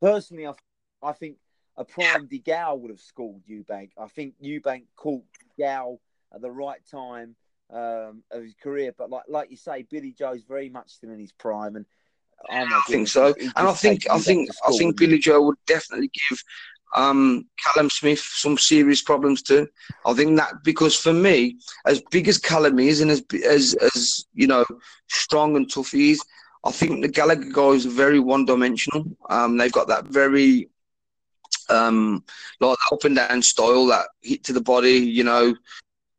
Personally, 0.00 0.48
I, 0.48 0.54
I 1.02 1.12
think 1.12 1.36
a 1.76 1.84
prime 1.84 2.26
DeGale 2.26 2.80
would 2.80 2.90
have 2.90 3.00
scored 3.00 3.42
Eubank. 3.48 3.90
I 3.96 4.08
think 4.08 4.34
Eubank 4.42 4.84
caught 4.96 5.24
Gal 5.56 6.00
at 6.34 6.40
the 6.40 6.50
right 6.50 6.80
time 6.90 7.36
um, 7.72 8.22
of 8.30 8.42
his 8.42 8.54
career. 8.62 8.92
But 8.96 9.10
like 9.10 9.24
like 9.28 9.50
you 9.50 9.56
say, 9.56 9.86
Billy 9.90 10.12
Joe's 10.12 10.42
very 10.42 10.68
much 10.68 10.90
still 10.90 11.10
in 11.10 11.20
his 11.20 11.32
prime, 11.32 11.76
and 11.76 11.86
oh 12.50 12.54
I 12.54 12.82
think 12.86 13.08
so. 13.08 13.34
And 13.38 13.68
I 13.68 13.72
think 13.72 14.08
I 14.10 14.18
think 14.18 14.50
I 14.66 14.72
think 14.72 14.96
Billy 14.96 15.18
Joe 15.18 15.42
would 15.42 15.58
definitely 15.66 16.10
give 16.30 16.42
um, 16.96 17.46
Callum 17.62 17.90
Smith 17.90 18.20
some 18.20 18.58
serious 18.58 19.02
problems 19.02 19.42
too. 19.42 19.68
I 20.04 20.12
think 20.14 20.36
that 20.38 20.64
because 20.64 20.96
for 20.96 21.12
me, 21.12 21.58
as 21.86 22.02
big 22.10 22.28
as 22.28 22.38
Callum 22.38 22.78
is 22.78 23.00
and 23.00 23.10
as 23.10 23.22
as 23.46 23.74
as 23.74 24.24
you 24.34 24.46
know 24.46 24.64
strong 25.08 25.56
and 25.56 25.70
tough 25.70 25.92
he 25.92 26.12
is, 26.12 26.22
I 26.64 26.72
think 26.72 27.02
the 27.02 27.08
Gallagher 27.08 27.50
guys 27.52 27.86
are 27.86 27.90
very 27.90 28.20
one 28.20 28.44
dimensional. 28.44 29.04
Um, 29.28 29.56
they've 29.56 29.72
got 29.72 29.88
that 29.88 30.06
very 30.06 30.68
um, 31.68 32.24
like 32.60 32.78
up 32.92 33.04
and 33.04 33.16
down 33.16 33.42
style 33.42 33.86
that 33.86 34.08
hit 34.22 34.44
to 34.44 34.52
the 34.52 34.60
body, 34.60 34.98
you 34.98 35.24
know, 35.24 35.54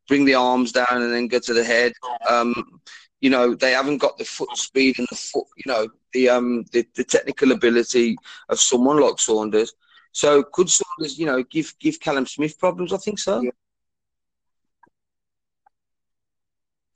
bring 0.08 0.26
the 0.26 0.36
arms 0.36 0.72
down 0.72 0.88
and 0.92 1.14
then 1.14 1.28
go 1.28 1.40
to 1.40 1.54
the 1.54 1.64
head. 1.64 1.94
Um, 2.30 2.82
you 3.22 3.30
know, 3.30 3.54
they 3.54 3.72
haven't 3.72 4.00
got 4.00 4.18
the 4.18 4.26
foot 4.26 4.56
speed 4.58 4.98
and 4.98 5.08
the 5.10 5.16
foot, 5.16 5.46
you 5.58 5.72
know, 5.72 5.88
the 6.14 6.30
um 6.30 6.66
the, 6.72 6.86
the 6.96 7.04
technical 7.04 7.52
ability 7.52 8.18
of 8.50 8.60
someone 8.60 9.00
like 9.00 9.20
Saunders. 9.20 9.74
So 10.12 10.44
could 10.44 10.70
Saunders, 10.70 11.18
you 11.18 11.26
know, 11.26 11.44
give 11.44 11.74
give 11.80 12.00
Callum 12.00 12.26
Smith 12.26 12.60
problems? 12.60 12.94
I 12.94 12.98
think 12.98 13.20
so. 13.20 13.42
Yeah. 13.42 13.52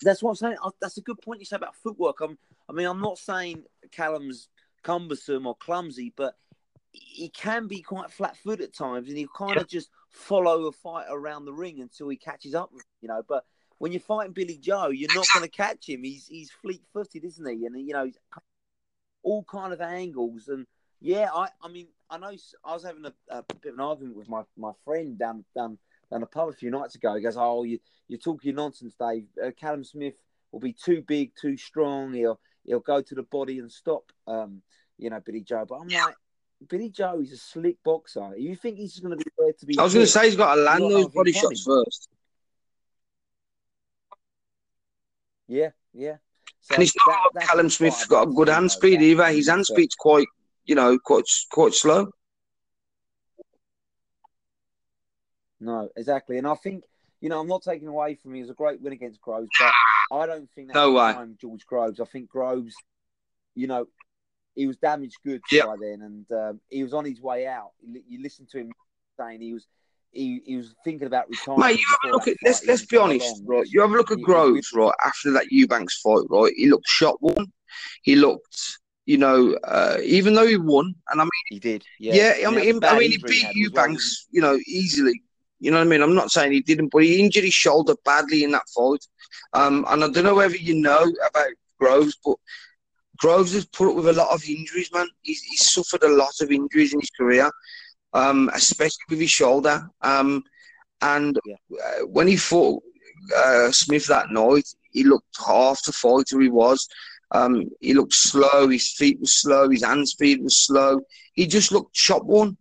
That's 0.01 0.21
what 0.21 0.31
I'm 0.31 0.35
saying. 0.35 0.57
That's 0.81 0.97
a 0.97 1.01
good 1.01 1.21
point 1.21 1.39
you 1.39 1.45
say 1.45 1.55
about 1.55 1.75
footwork. 1.75 2.19
I'm, 2.21 2.37
I 2.67 2.73
mean, 2.73 2.85
I'm 2.85 3.01
not 3.01 3.17
saying 3.17 3.63
Callum's 3.91 4.49
cumbersome 4.83 5.47
or 5.47 5.55
clumsy, 5.55 6.13
but 6.15 6.35
he 6.95 7.29
can 7.29 7.67
be 7.67 7.81
quite 7.81 8.11
flat-footed 8.11 8.65
at 8.65 8.73
times, 8.73 9.09
and 9.09 9.17
he'll 9.17 9.27
kind 9.35 9.57
of 9.57 9.67
just 9.67 9.89
follow 10.09 10.65
a 10.65 10.71
fight 10.71 11.07
around 11.09 11.45
the 11.45 11.53
ring 11.53 11.81
until 11.81 12.09
he 12.09 12.17
catches 12.17 12.55
up. 12.55 12.71
You 13.01 13.09
know, 13.09 13.21
but 13.27 13.45
when 13.77 13.91
you're 13.91 14.01
fighting 14.01 14.33
Billy 14.33 14.57
Joe, 14.57 14.87
you're 14.87 15.13
not 15.13 15.27
going 15.33 15.45
to 15.45 15.51
catch 15.51 15.89
him. 15.89 16.03
He's 16.03 16.27
he's 16.27 16.51
fleet-footed, 16.61 17.23
isn't 17.23 17.49
he? 17.49 17.65
And 17.65 17.87
you 17.87 17.93
know, 17.93 18.09
all 19.23 19.43
kind 19.43 19.73
of 19.73 19.81
angles. 19.81 20.47
And 20.47 20.65
yeah, 21.01 21.29
I 21.33 21.49
I 21.61 21.67
mean, 21.67 21.87
I 22.09 22.17
know 22.17 22.31
I 22.63 22.73
was 22.73 22.83
having 22.83 23.05
a, 23.05 23.13
a, 23.29 23.43
bit 23.43 23.73
of 23.73 23.79
an 23.79 23.81
argument 23.81 24.15
with 24.15 24.29
my, 24.29 24.43
my 24.57 24.71
friend 24.85 25.17
down 25.17 25.43
down 25.55 25.77
down 26.11 26.21
the 26.21 26.27
pub 26.27 26.49
a 26.49 26.53
few 26.53 26.71
nights 26.71 26.95
ago. 26.95 27.15
He 27.15 27.21
goes, 27.21 27.37
"Oh, 27.37 27.63
you 27.63 27.79
you're 28.07 28.19
talking 28.19 28.55
nonsense, 28.55 28.93
Dave. 28.99 29.25
Uh, 29.43 29.51
Callum 29.51 29.83
Smith 29.83 30.15
will 30.51 30.59
be 30.59 30.73
too 30.73 31.03
big, 31.05 31.31
too 31.39 31.57
strong. 31.57 32.13
He'll 32.13 32.39
he'll 32.63 32.79
go 32.79 33.01
to 33.01 33.15
the 33.15 33.23
body 33.23 33.59
and 33.59 33.71
stop, 33.71 34.11
um, 34.27 34.61
you 34.97 35.09
know, 35.09 35.19
Billy 35.19 35.41
Joe." 35.41 35.65
But 35.67 35.75
I'm 35.75 35.87
like, 35.87 36.15
Billy 36.68 36.89
Joe, 36.89 37.20
he's 37.20 37.34
a 37.34 37.38
slick 37.38 37.78
boxer. 37.84 38.34
You 38.38 38.55
think 38.55 38.78
he's 38.78 38.99
going 38.99 39.18
to 39.18 39.24
be 39.24 39.32
there 39.38 39.53
to 39.53 39.66
be? 39.66 39.78
I 39.78 39.84
was 39.84 39.93
going 39.93 40.05
to 40.05 40.11
say 40.11 40.26
he's 40.26 40.36
got 40.36 40.55
to 40.55 40.61
land 40.61 40.84
those 40.84 41.07
body 41.09 41.32
shots 41.32 41.63
first. 41.63 42.09
Yeah, 45.47 45.70
yeah. 45.93 46.18
So 46.61 46.76
and 46.76 46.84
it's 46.84 46.93
not 47.07 47.34
that, 47.34 47.39
like 47.39 47.47
Callum 47.47 47.70
Smith's 47.70 48.05
got 48.05 48.28
a 48.28 48.32
good 48.32 48.49
hand 48.49 48.72
speed 48.72 49.01
either. 49.01 49.28
His 49.28 49.47
hand 49.47 49.66
speed's 49.66 49.93
quite 49.93 50.28
you 50.66 50.76
know, 50.76 50.97
quite 50.97 51.26
quite 51.51 51.74
slow. 51.74 52.11
No, 55.59 55.89
exactly, 55.95 56.38
and 56.38 56.47
I 56.47 56.55
think 56.55 56.84
you 57.22 57.30
know, 57.30 57.39
I'm 57.39 57.47
not 57.47 57.63
taking 57.63 57.88
away 57.88 58.16
from 58.16 58.32
him. 58.32 58.38
It 58.38 58.41
was 58.41 58.49
a 58.51 58.55
great 58.55 58.82
win 58.82 58.93
against 58.93 59.22
Groves, 59.22 59.49
but 59.59 59.72
I 60.16 60.26
don't 60.26 60.49
think 60.51 60.68
that's 60.68 60.76
No 60.76 60.91
way. 60.91 61.13
time 61.13 61.38
George 61.39 61.66
Groves. 61.66 61.99
I 61.99 62.05
think 62.05 62.30
Groves, 62.30 62.76
you 63.55 63.68
know, 63.68 63.88
he 64.55 64.67
was 64.67 64.77
damaged 64.77 65.17
goods 65.25 65.43
Yeah. 65.51 65.65
by 65.65 65.75
then, 65.79 66.01
and 66.01 66.31
um, 66.31 66.59
he 66.69 66.83
was 66.83 66.93
on 66.93 67.05
his 67.05 67.21
way 67.21 67.47
out. 67.47 67.71
You 67.83 68.21
listen 68.21 68.47
to 68.51 68.59
him 68.59 68.71
saying 69.19 69.41
he 69.41 69.53
was 69.53 69.67
he, 70.11 70.41
he 70.45 70.55
was 70.55 70.73
thinking 70.83 71.07
about 71.07 71.29
retiring. 71.29 71.59
Mate, 71.59 71.79
you 71.79 71.85
have 71.89 72.09
a 72.09 72.13
look 72.13 72.27
at 72.27 72.37
let's 72.45 72.59
fight 72.59 72.67
let's 72.69 72.85
be 72.85 72.97
honest, 72.97 73.21
along, 73.21 73.45
right? 73.47 73.65
You 73.67 73.81
have 73.81 73.91
a 73.91 73.97
look 73.97 74.11
at 74.11 74.17
he- 74.17 74.21
he- 74.21 74.25
Groves, 74.25 74.71
right? 74.73 74.93
After 75.05 75.31
that 75.31 75.51
Eubanks 75.51 75.99
fight, 76.01 76.23
right? 76.29 76.53
He 76.55 76.67
looked 76.69 76.87
shot 76.87 77.17
one. 77.21 77.47
He 78.03 78.15
looked, 78.15 78.79
you 79.05 79.17
know, 79.17 79.53
uh, 79.65 79.97
even 80.03 80.33
though 80.33 80.47
he 80.47 80.57
won, 80.57 80.95
and 81.11 81.21
I 81.21 81.23
mean, 81.23 81.29
He 81.49 81.59
did. 81.59 81.83
Yeah, 81.99 82.15
yeah, 82.15 82.47
I 82.47 82.49
And 82.49 82.57
that's 82.57 82.65
a 82.69 82.73
mean, 82.73 82.83
I 82.85 82.97
mean, 82.97 83.11
he 83.11 83.17
beat 83.17 83.41
had 83.41 83.49
as 83.49 83.55
well, 83.55 83.55
Eubanks, 83.57 84.27
you 84.31 84.41
know, 84.41 84.57
easily. 84.67 85.21
You 85.59 85.71
know 85.71 85.77
what 85.77 85.87
I 85.87 85.89
mean? 85.89 86.01
I'm 86.01 86.15
not 86.15 86.31
saying 86.31 86.51
he 86.51 86.61
didn't, 86.61 86.89
but 86.91 87.03
he 87.03 87.19
injured 87.23 87.43
his 87.43 87.53
shoulder 87.53 87.95
badly 88.05 88.43
in 88.43 88.51
that 88.51 88.67
fight. 88.75 89.05
Um, 89.53 89.85
and 89.89 90.03
I 90.03 90.09
don't 90.09 90.23
know 90.23 90.35
whether 90.35 90.55
you 90.55 90.75
know 90.75 91.01
about 91.29 91.47
Groves, 91.79 92.17
but 92.23 92.35
Groves 93.18 93.53
has 93.53 93.66
put 93.66 93.89
up 93.89 93.95
with 93.95 94.07
a 94.07 94.13
lot 94.13 94.34
of 94.34 94.43
injuries, 94.47 94.91
man. 94.93 95.07
He's, 95.22 95.41
he's 95.43 95.72
suffered 95.72 96.03
a 96.03 96.13
lot 96.16 96.34
of 96.41 96.51
injuries 96.51 96.93
in 96.93 96.99
his 96.99 97.09
career, 97.11 97.49
um, 98.13 98.49
especially 98.53 99.03
with 99.09 99.20
his 99.20 99.32
shoulder. 99.32 99.88
Um, 100.01 100.43
and 101.01 101.39
Yeah. 101.45 101.55
uh, 101.84 102.05
when 102.07 102.28
he 102.28 102.36
fought 102.38 102.82
uh, 103.36 103.72
Smith 103.72 104.07
that 104.07 104.32
night, 104.32 104.68
he 104.91 105.03
looked 105.03 105.38
half 105.45 105.84
the 105.84 105.91
fighter 105.91 106.39
he 106.39 106.49
was. 106.49 106.88
Um, 107.32 107.70
he 107.82 107.93
looked 107.93 108.13
slow. 108.13 108.68
His 108.68 108.93
feet 108.93 109.20
were 109.20 109.26
slow. 109.26 109.70
His 109.70 109.84
hand 109.84 110.07
speed 110.07 110.41
was 110.41 110.66
slow. 110.66 111.01
He 111.34 111.47
just 111.47 111.72
looked 111.72 111.95
shot 111.95 112.26
one. 112.26 112.57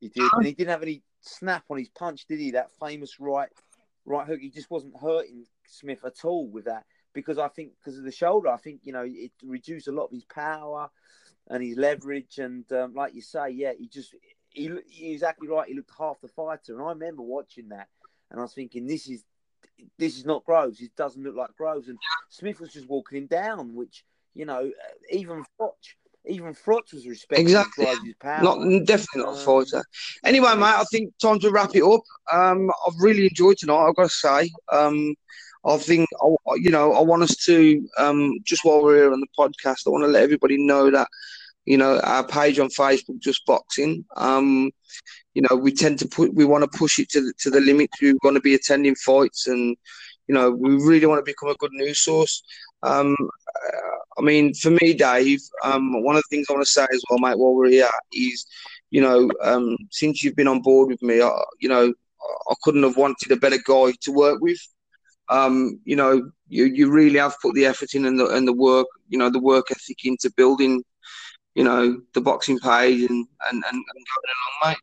He 0.00 0.08
did, 0.08 0.30
and 0.32 0.46
he 0.46 0.52
didn't 0.52 0.70
have 0.70 0.82
any 0.82 1.02
snap 1.22 1.64
on 1.70 1.78
his 1.78 1.88
punch, 1.88 2.26
did 2.26 2.38
he? 2.38 2.52
That 2.52 2.70
famous 2.78 3.18
right 3.18 3.48
right 4.04 4.26
hook. 4.26 4.40
He 4.40 4.50
just 4.50 4.70
wasn't 4.70 4.96
hurting 5.00 5.46
Smith 5.68 6.04
at 6.04 6.24
all 6.24 6.48
with 6.48 6.64
that 6.64 6.84
because 7.14 7.38
I 7.38 7.48
think 7.48 7.72
because 7.78 7.98
of 7.98 8.04
the 8.04 8.12
shoulder, 8.12 8.48
I 8.48 8.56
think 8.56 8.80
you 8.84 8.92
know 8.92 9.04
it 9.06 9.32
reduced 9.44 9.88
a 9.88 9.92
lot 9.92 10.04
of 10.04 10.12
his 10.12 10.24
power 10.24 10.90
and 11.48 11.62
his 11.62 11.76
leverage. 11.76 12.38
And 12.38 12.70
um, 12.72 12.94
like 12.94 13.14
you 13.14 13.22
say, 13.22 13.50
yeah, 13.50 13.72
he 13.78 13.88
just 13.88 14.14
he 14.50 14.70
he's 14.88 15.14
exactly 15.14 15.48
right. 15.48 15.68
He 15.68 15.74
looked 15.74 15.92
half 15.98 16.20
the 16.20 16.28
fighter, 16.28 16.74
and 16.74 16.82
I 16.82 16.90
remember 16.90 17.22
watching 17.22 17.68
that, 17.70 17.88
and 18.30 18.38
I 18.40 18.42
was 18.42 18.54
thinking, 18.54 18.86
this 18.86 19.08
is 19.08 19.24
this 19.98 20.16
is 20.16 20.24
not 20.24 20.44
Groves. 20.44 20.80
It 20.80 20.94
doesn't 20.96 21.22
look 21.22 21.36
like 21.36 21.56
Groves. 21.56 21.88
And 21.88 21.98
Smith 22.28 22.60
was 22.60 22.72
just 22.72 22.88
walking 22.88 23.18
him 23.18 23.26
down, 23.26 23.74
which 23.74 24.04
you 24.34 24.44
know 24.44 24.70
even 25.10 25.44
Froch. 25.58 25.72
Even 26.26 26.52
Froch 26.52 26.92
was 26.92 27.06
respecting 27.06 27.46
Exactly. 27.46 27.84
Groves' 27.86 28.14
power. 28.20 28.42
Not 28.42 28.84
definitely 28.84 29.22
not 29.22 29.36
a 29.36 29.38
Um, 29.38 29.44
fighter. 29.64 29.84
Anyway, 30.24 30.54
mate, 30.56 30.64
I 30.64 30.84
think 30.90 31.16
time 31.18 31.38
to 31.40 31.50
wrap 31.50 31.74
it 31.74 31.82
up. 31.82 32.02
Um, 32.30 32.70
I've 32.86 33.00
really 33.00 33.28
enjoyed 33.28 33.56
tonight. 33.56 33.86
I've 33.88 33.96
got 33.96 34.04
to 34.04 34.08
say. 34.10 34.50
Um, 34.70 35.14
I 35.68 35.76
think 35.78 36.08
I- 36.22 36.54
you 36.56 36.70
know 36.70 36.92
I 36.92 37.00
want 37.02 37.22
us 37.22 37.36
to 37.46 37.86
um, 37.98 38.32
just 38.44 38.64
while 38.64 38.82
we're 38.82 38.96
here 38.96 39.12
on 39.12 39.20
the 39.20 39.26
podcast, 39.38 39.86
I 39.86 39.90
want 39.90 40.04
to 40.04 40.08
let 40.08 40.22
everybody 40.22 40.56
know 40.58 40.90
that 40.90 41.08
you 41.66 41.76
know 41.76 42.00
our 42.00 42.26
page 42.26 42.58
on 42.58 42.68
Facebook, 42.68 43.18
just 43.20 43.44
boxing. 43.46 44.04
Um, 44.16 44.70
you 45.34 45.42
know 45.42 45.56
we 45.56 45.72
tend 45.72 45.98
to 46.00 46.08
put 46.08 46.34
we 46.34 46.44
want 46.44 46.64
to 46.70 46.78
push 46.78 46.98
it 46.98 47.08
to 47.10 47.20
the, 47.20 47.32
to 47.40 47.50
the 47.50 47.60
limit. 47.60 47.90
We're 48.00 48.14
going 48.22 48.34
to 48.34 48.40
be 48.40 48.54
attending 48.54 48.94
fights, 48.96 49.46
and 49.46 49.76
you 50.26 50.34
know 50.34 50.50
we 50.50 50.70
really 50.76 51.06
want 51.06 51.20
to 51.20 51.30
become 51.30 51.50
a 51.50 51.54
good 51.56 51.72
news 51.72 52.00
source. 52.00 52.42
Um, 52.82 53.16
I 54.18 54.22
mean, 54.22 54.54
for 54.54 54.70
me, 54.70 54.94
Dave, 54.94 55.40
um, 55.64 56.02
one 56.02 56.16
of 56.16 56.22
the 56.22 56.36
things 56.36 56.46
I 56.48 56.54
want 56.54 56.64
to 56.66 56.70
say 56.72 56.86
as 56.92 57.02
well, 57.10 57.18
mate, 57.18 57.38
while 57.38 57.54
we're 57.54 57.70
here, 57.70 57.88
is 58.12 58.46
you 58.90 59.00
know, 59.02 59.30
um, 59.42 59.76
since 59.90 60.22
you've 60.22 60.36
been 60.36 60.48
on 60.48 60.62
board 60.62 60.88
with 60.88 61.02
me, 61.02 61.20
I, 61.20 61.30
you 61.60 61.68
know, 61.68 61.92
I 62.50 62.54
couldn't 62.62 62.82
have 62.82 62.96
wanted 62.96 63.30
a 63.30 63.36
better 63.36 63.58
guy 63.64 63.92
to 64.00 64.12
work 64.12 64.40
with. 64.40 64.58
Um, 65.30 65.80
you 65.84 65.96
know, 65.96 66.30
you, 66.48 66.64
you 66.64 66.90
really 66.90 67.18
have 67.18 67.36
put 67.40 67.54
the 67.54 67.66
effort 67.66 67.94
in 67.94 68.06
and 68.06 68.18
the 68.18 68.26
and 68.28 68.48
the 68.48 68.52
work, 68.52 68.86
you 69.08 69.18
know, 69.18 69.30
the 69.30 69.40
work 69.40 69.70
ethic 69.70 70.04
into 70.04 70.30
building, 70.36 70.82
you 71.54 71.64
know, 71.64 72.00
the 72.14 72.20
boxing 72.20 72.58
page 72.58 73.02
and 73.02 73.26
and 73.50 73.64
and, 73.64 73.64
and 73.64 73.84
going 73.84 74.34
along, 74.64 74.74
mate. 74.74 74.78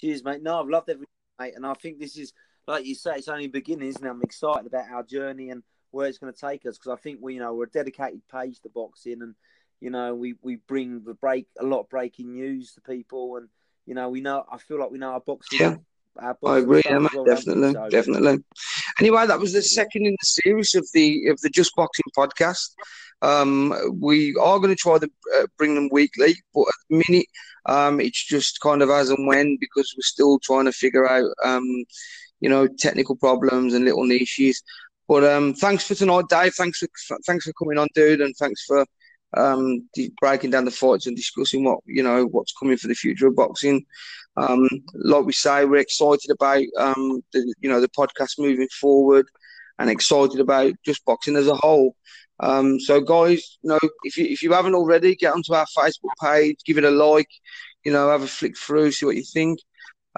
Cheers, 0.00 0.24
mate. 0.24 0.42
No, 0.42 0.60
I've 0.60 0.68
loved 0.68 0.90
everything, 0.90 1.08
mate. 1.38 1.54
And 1.56 1.66
I 1.66 1.74
think 1.74 1.98
this 1.98 2.16
is, 2.18 2.32
like 2.66 2.84
you 2.84 2.94
say, 2.94 3.14
it's 3.16 3.28
only 3.28 3.46
beginning, 3.46 3.88
isn't? 3.88 4.06
I'm 4.06 4.22
excited 4.22 4.66
about 4.66 4.90
our 4.90 5.02
journey 5.02 5.50
and 5.50 5.62
where 5.90 6.06
it's 6.06 6.18
going 6.18 6.32
to 6.32 6.38
take 6.38 6.66
us 6.66 6.76
because 6.76 6.92
I 6.92 7.00
think 7.00 7.18
we, 7.22 7.34
you 7.34 7.40
know, 7.40 7.54
we're 7.54 7.64
a 7.64 7.70
dedicated 7.70 8.20
page 8.30 8.60
to 8.60 8.68
boxing 8.68 9.22
and, 9.22 9.34
you 9.80 9.90
know, 9.90 10.14
we, 10.14 10.34
we 10.42 10.56
bring 10.56 11.02
the 11.02 11.14
break, 11.14 11.46
a 11.58 11.64
lot 11.64 11.80
of 11.80 11.88
breaking 11.88 12.32
news 12.32 12.72
to 12.72 12.80
people. 12.82 13.36
And, 13.36 13.48
you 13.86 13.94
know, 13.94 14.10
we 14.10 14.20
know, 14.20 14.44
I 14.50 14.58
feel 14.58 14.78
like 14.78 14.90
we 14.90 14.98
know 14.98 15.12
our 15.12 15.20
boxing. 15.20 15.60
Yeah. 15.60 15.76
I 16.44 16.58
agree, 16.58 16.82
yeah, 16.84 16.98
mate, 16.98 17.10
well, 17.14 17.24
definitely, 17.24 17.72
So- 17.72 17.88
definitely. 17.88 18.38
Anyway, 19.00 19.26
that 19.26 19.38
was 19.40 19.52
the 19.52 19.62
second 19.62 20.06
in 20.06 20.12
the 20.20 20.26
series 20.26 20.74
of 20.74 20.86
the 20.92 21.26
of 21.28 21.40
the 21.40 21.50
Just 21.50 21.74
Boxing 21.76 22.04
podcast. 22.16 22.70
Um, 23.22 23.72
we 24.00 24.34
are 24.36 24.58
going 24.58 24.74
to 24.74 24.76
try 24.76 24.98
to 24.98 25.10
uh, 25.36 25.46
bring 25.56 25.74
them 25.74 25.88
weekly, 25.90 26.34
but 26.54 26.62
at 26.68 26.74
the 26.90 27.02
minute, 27.08 27.26
um, 27.66 27.98
it's 28.00 28.22
just 28.24 28.60
kind 28.60 28.82
of 28.82 28.90
as 28.90 29.10
and 29.10 29.26
when 29.26 29.56
because 29.58 29.92
we're 29.96 30.02
still 30.02 30.38
trying 30.40 30.66
to 30.66 30.72
figure 30.72 31.08
out, 31.08 31.30
um, 31.44 31.64
you 32.40 32.48
know, 32.50 32.66
technical 32.78 33.16
problems 33.16 33.72
and 33.74 33.84
little 33.84 34.04
niches. 34.04 34.62
But 35.08 35.24
um, 35.24 35.54
thanks 35.54 35.84
for 35.86 35.94
tonight, 35.94 36.24
Dave. 36.28 36.54
Thanks 36.54 36.78
for 36.78 37.18
thanks 37.26 37.44
for 37.46 37.52
coming 37.54 37.78
on, 37.78 37.88
dude, 37.94 38.20
and 38.20 38.34
thanks 38.36 38.64
for 38.64 38.84
um, 39.36 39.88
breaking 40.20 40.50
down 40.50 40.64
the 40.64 40.70
fights 40.70 41.06
and 41.06 41.16
discussing 41.16 41.64
what 41.64 41.80
you 41.86 42.02
know 42.02 42.26
what's 42.26 42.54
coming 42.58 42.76
for 42.76 42.88
the 42.88 42.94
future 42.94 43.26
of 43.26 43.36
boxing. 43.36 43.84
Um, 44.36 44.68
like 44.94 45.24
we 45.24 45.32
say, 45.32 45.64
we're 45.64 45.76
excited 45.76 46.30
about 46.30 46.62
um, 46.78 47.22
the 47.32 47.54
you 47.60 47.68
know 47.68 47.80
the 47.80 47.88
podcast 47.88 48.38
moving 48.38 48.68
forward, 48.68 49.26
and 49.78 49.90
excited 49.90 50.40
about 50.40 50.72
just 50.84 51.04
boxing 51.04 51.36
as 51.36 51.48
a 51.48 51.54
whole. 51.54 51.94
Um, 52.40 52.78
so, 52.80 53.00
guys, 53.00 53.58
you 53.62 53.70
know, 53.70 53.78
if 54.04 54.16
you 54.16 54.26
if 54.26 54.42
you 54.42 54.52
haven't 54.52 54.74
already, 54.74 55.14
get 55.14 55.32
onto 55.32 55.54
our 55.54 55.66
Facebook 55.76 56.14
page, 56.22 56.56
give 56.64 56.78
it 56.78 56.84
a 56.84 56.90
like, 56.90 57.28
you 57.84 57.92
know, 57.92 58.10
have 58.10 58.22
a 58.22 58.26
flick 58.26 58.56
through, 58.58 58.92
see 58.92 59.06
what 59.06 59.16
you 59.16 59.24
think. 59.24 59.58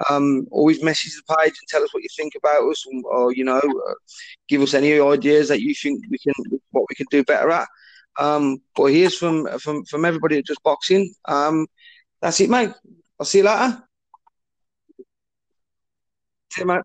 Um, 0.09 0.47
always 0.51 0.81
message 0.81 1.13
the 1.15 1.35
page 1.35 1.53
and 1.59 1.67
tell 1.67 1.83
us 1.83 1.93
what 1.93 2.03
you 2.03 2.09
think 2.15 2.33
about 2.37 2.69
us, 2.69 2.85
or, 2.87 3.13
or 3.13 3.33
you 3.33 3.43
know, 3.43 3.59
uh, 3.59 3.93
give 4.47 4.61
us 4.61 4.73
any 4.73 4.99
ideas 4.99 5.49
that 5.49 5.61
you 5.61 5.73
think 5.75 6.03
we 6.09 6.17
can 6.17 6.33
what 6.71 6.85
we 6.89 6.95
can 6.95 7.07
do 7.09 7.23
better 7.23 7.51
at. 7.51 7.67
Um, 8.17 8.61
but 8.75 8.85
here's 8.85 9.17
from 9.17 9.47
from 9.59 9.85
from 9.85 10.05
everybody 10.05 10.37
at 10.37 10.45
Just 10.45 10.63
Boxing. 10.63 11.13
Um, 11.25 11.67
that's 12.21 12.39
it, 12.41 12.49
mate. 12.49 12.71
I'll 13.19 13.25
see 13.25 13.39
you 13.39 13.45
later. 13.45 13.83
See 16.51 16.61
you, 16.61 16.67
mate. 16.67 16.81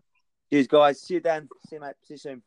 Cheers, 0.49 0.67
guys. 0.67 1.01
See 1.01 1.15
you, 1.15 1.19
Dan. 1.19 1.47
See 1.67 1.75
you, 1.75 1.81
mate. 1.81 1.95
See 2.03 2.13
you 2.13 2.17
soon. 2.17 2.43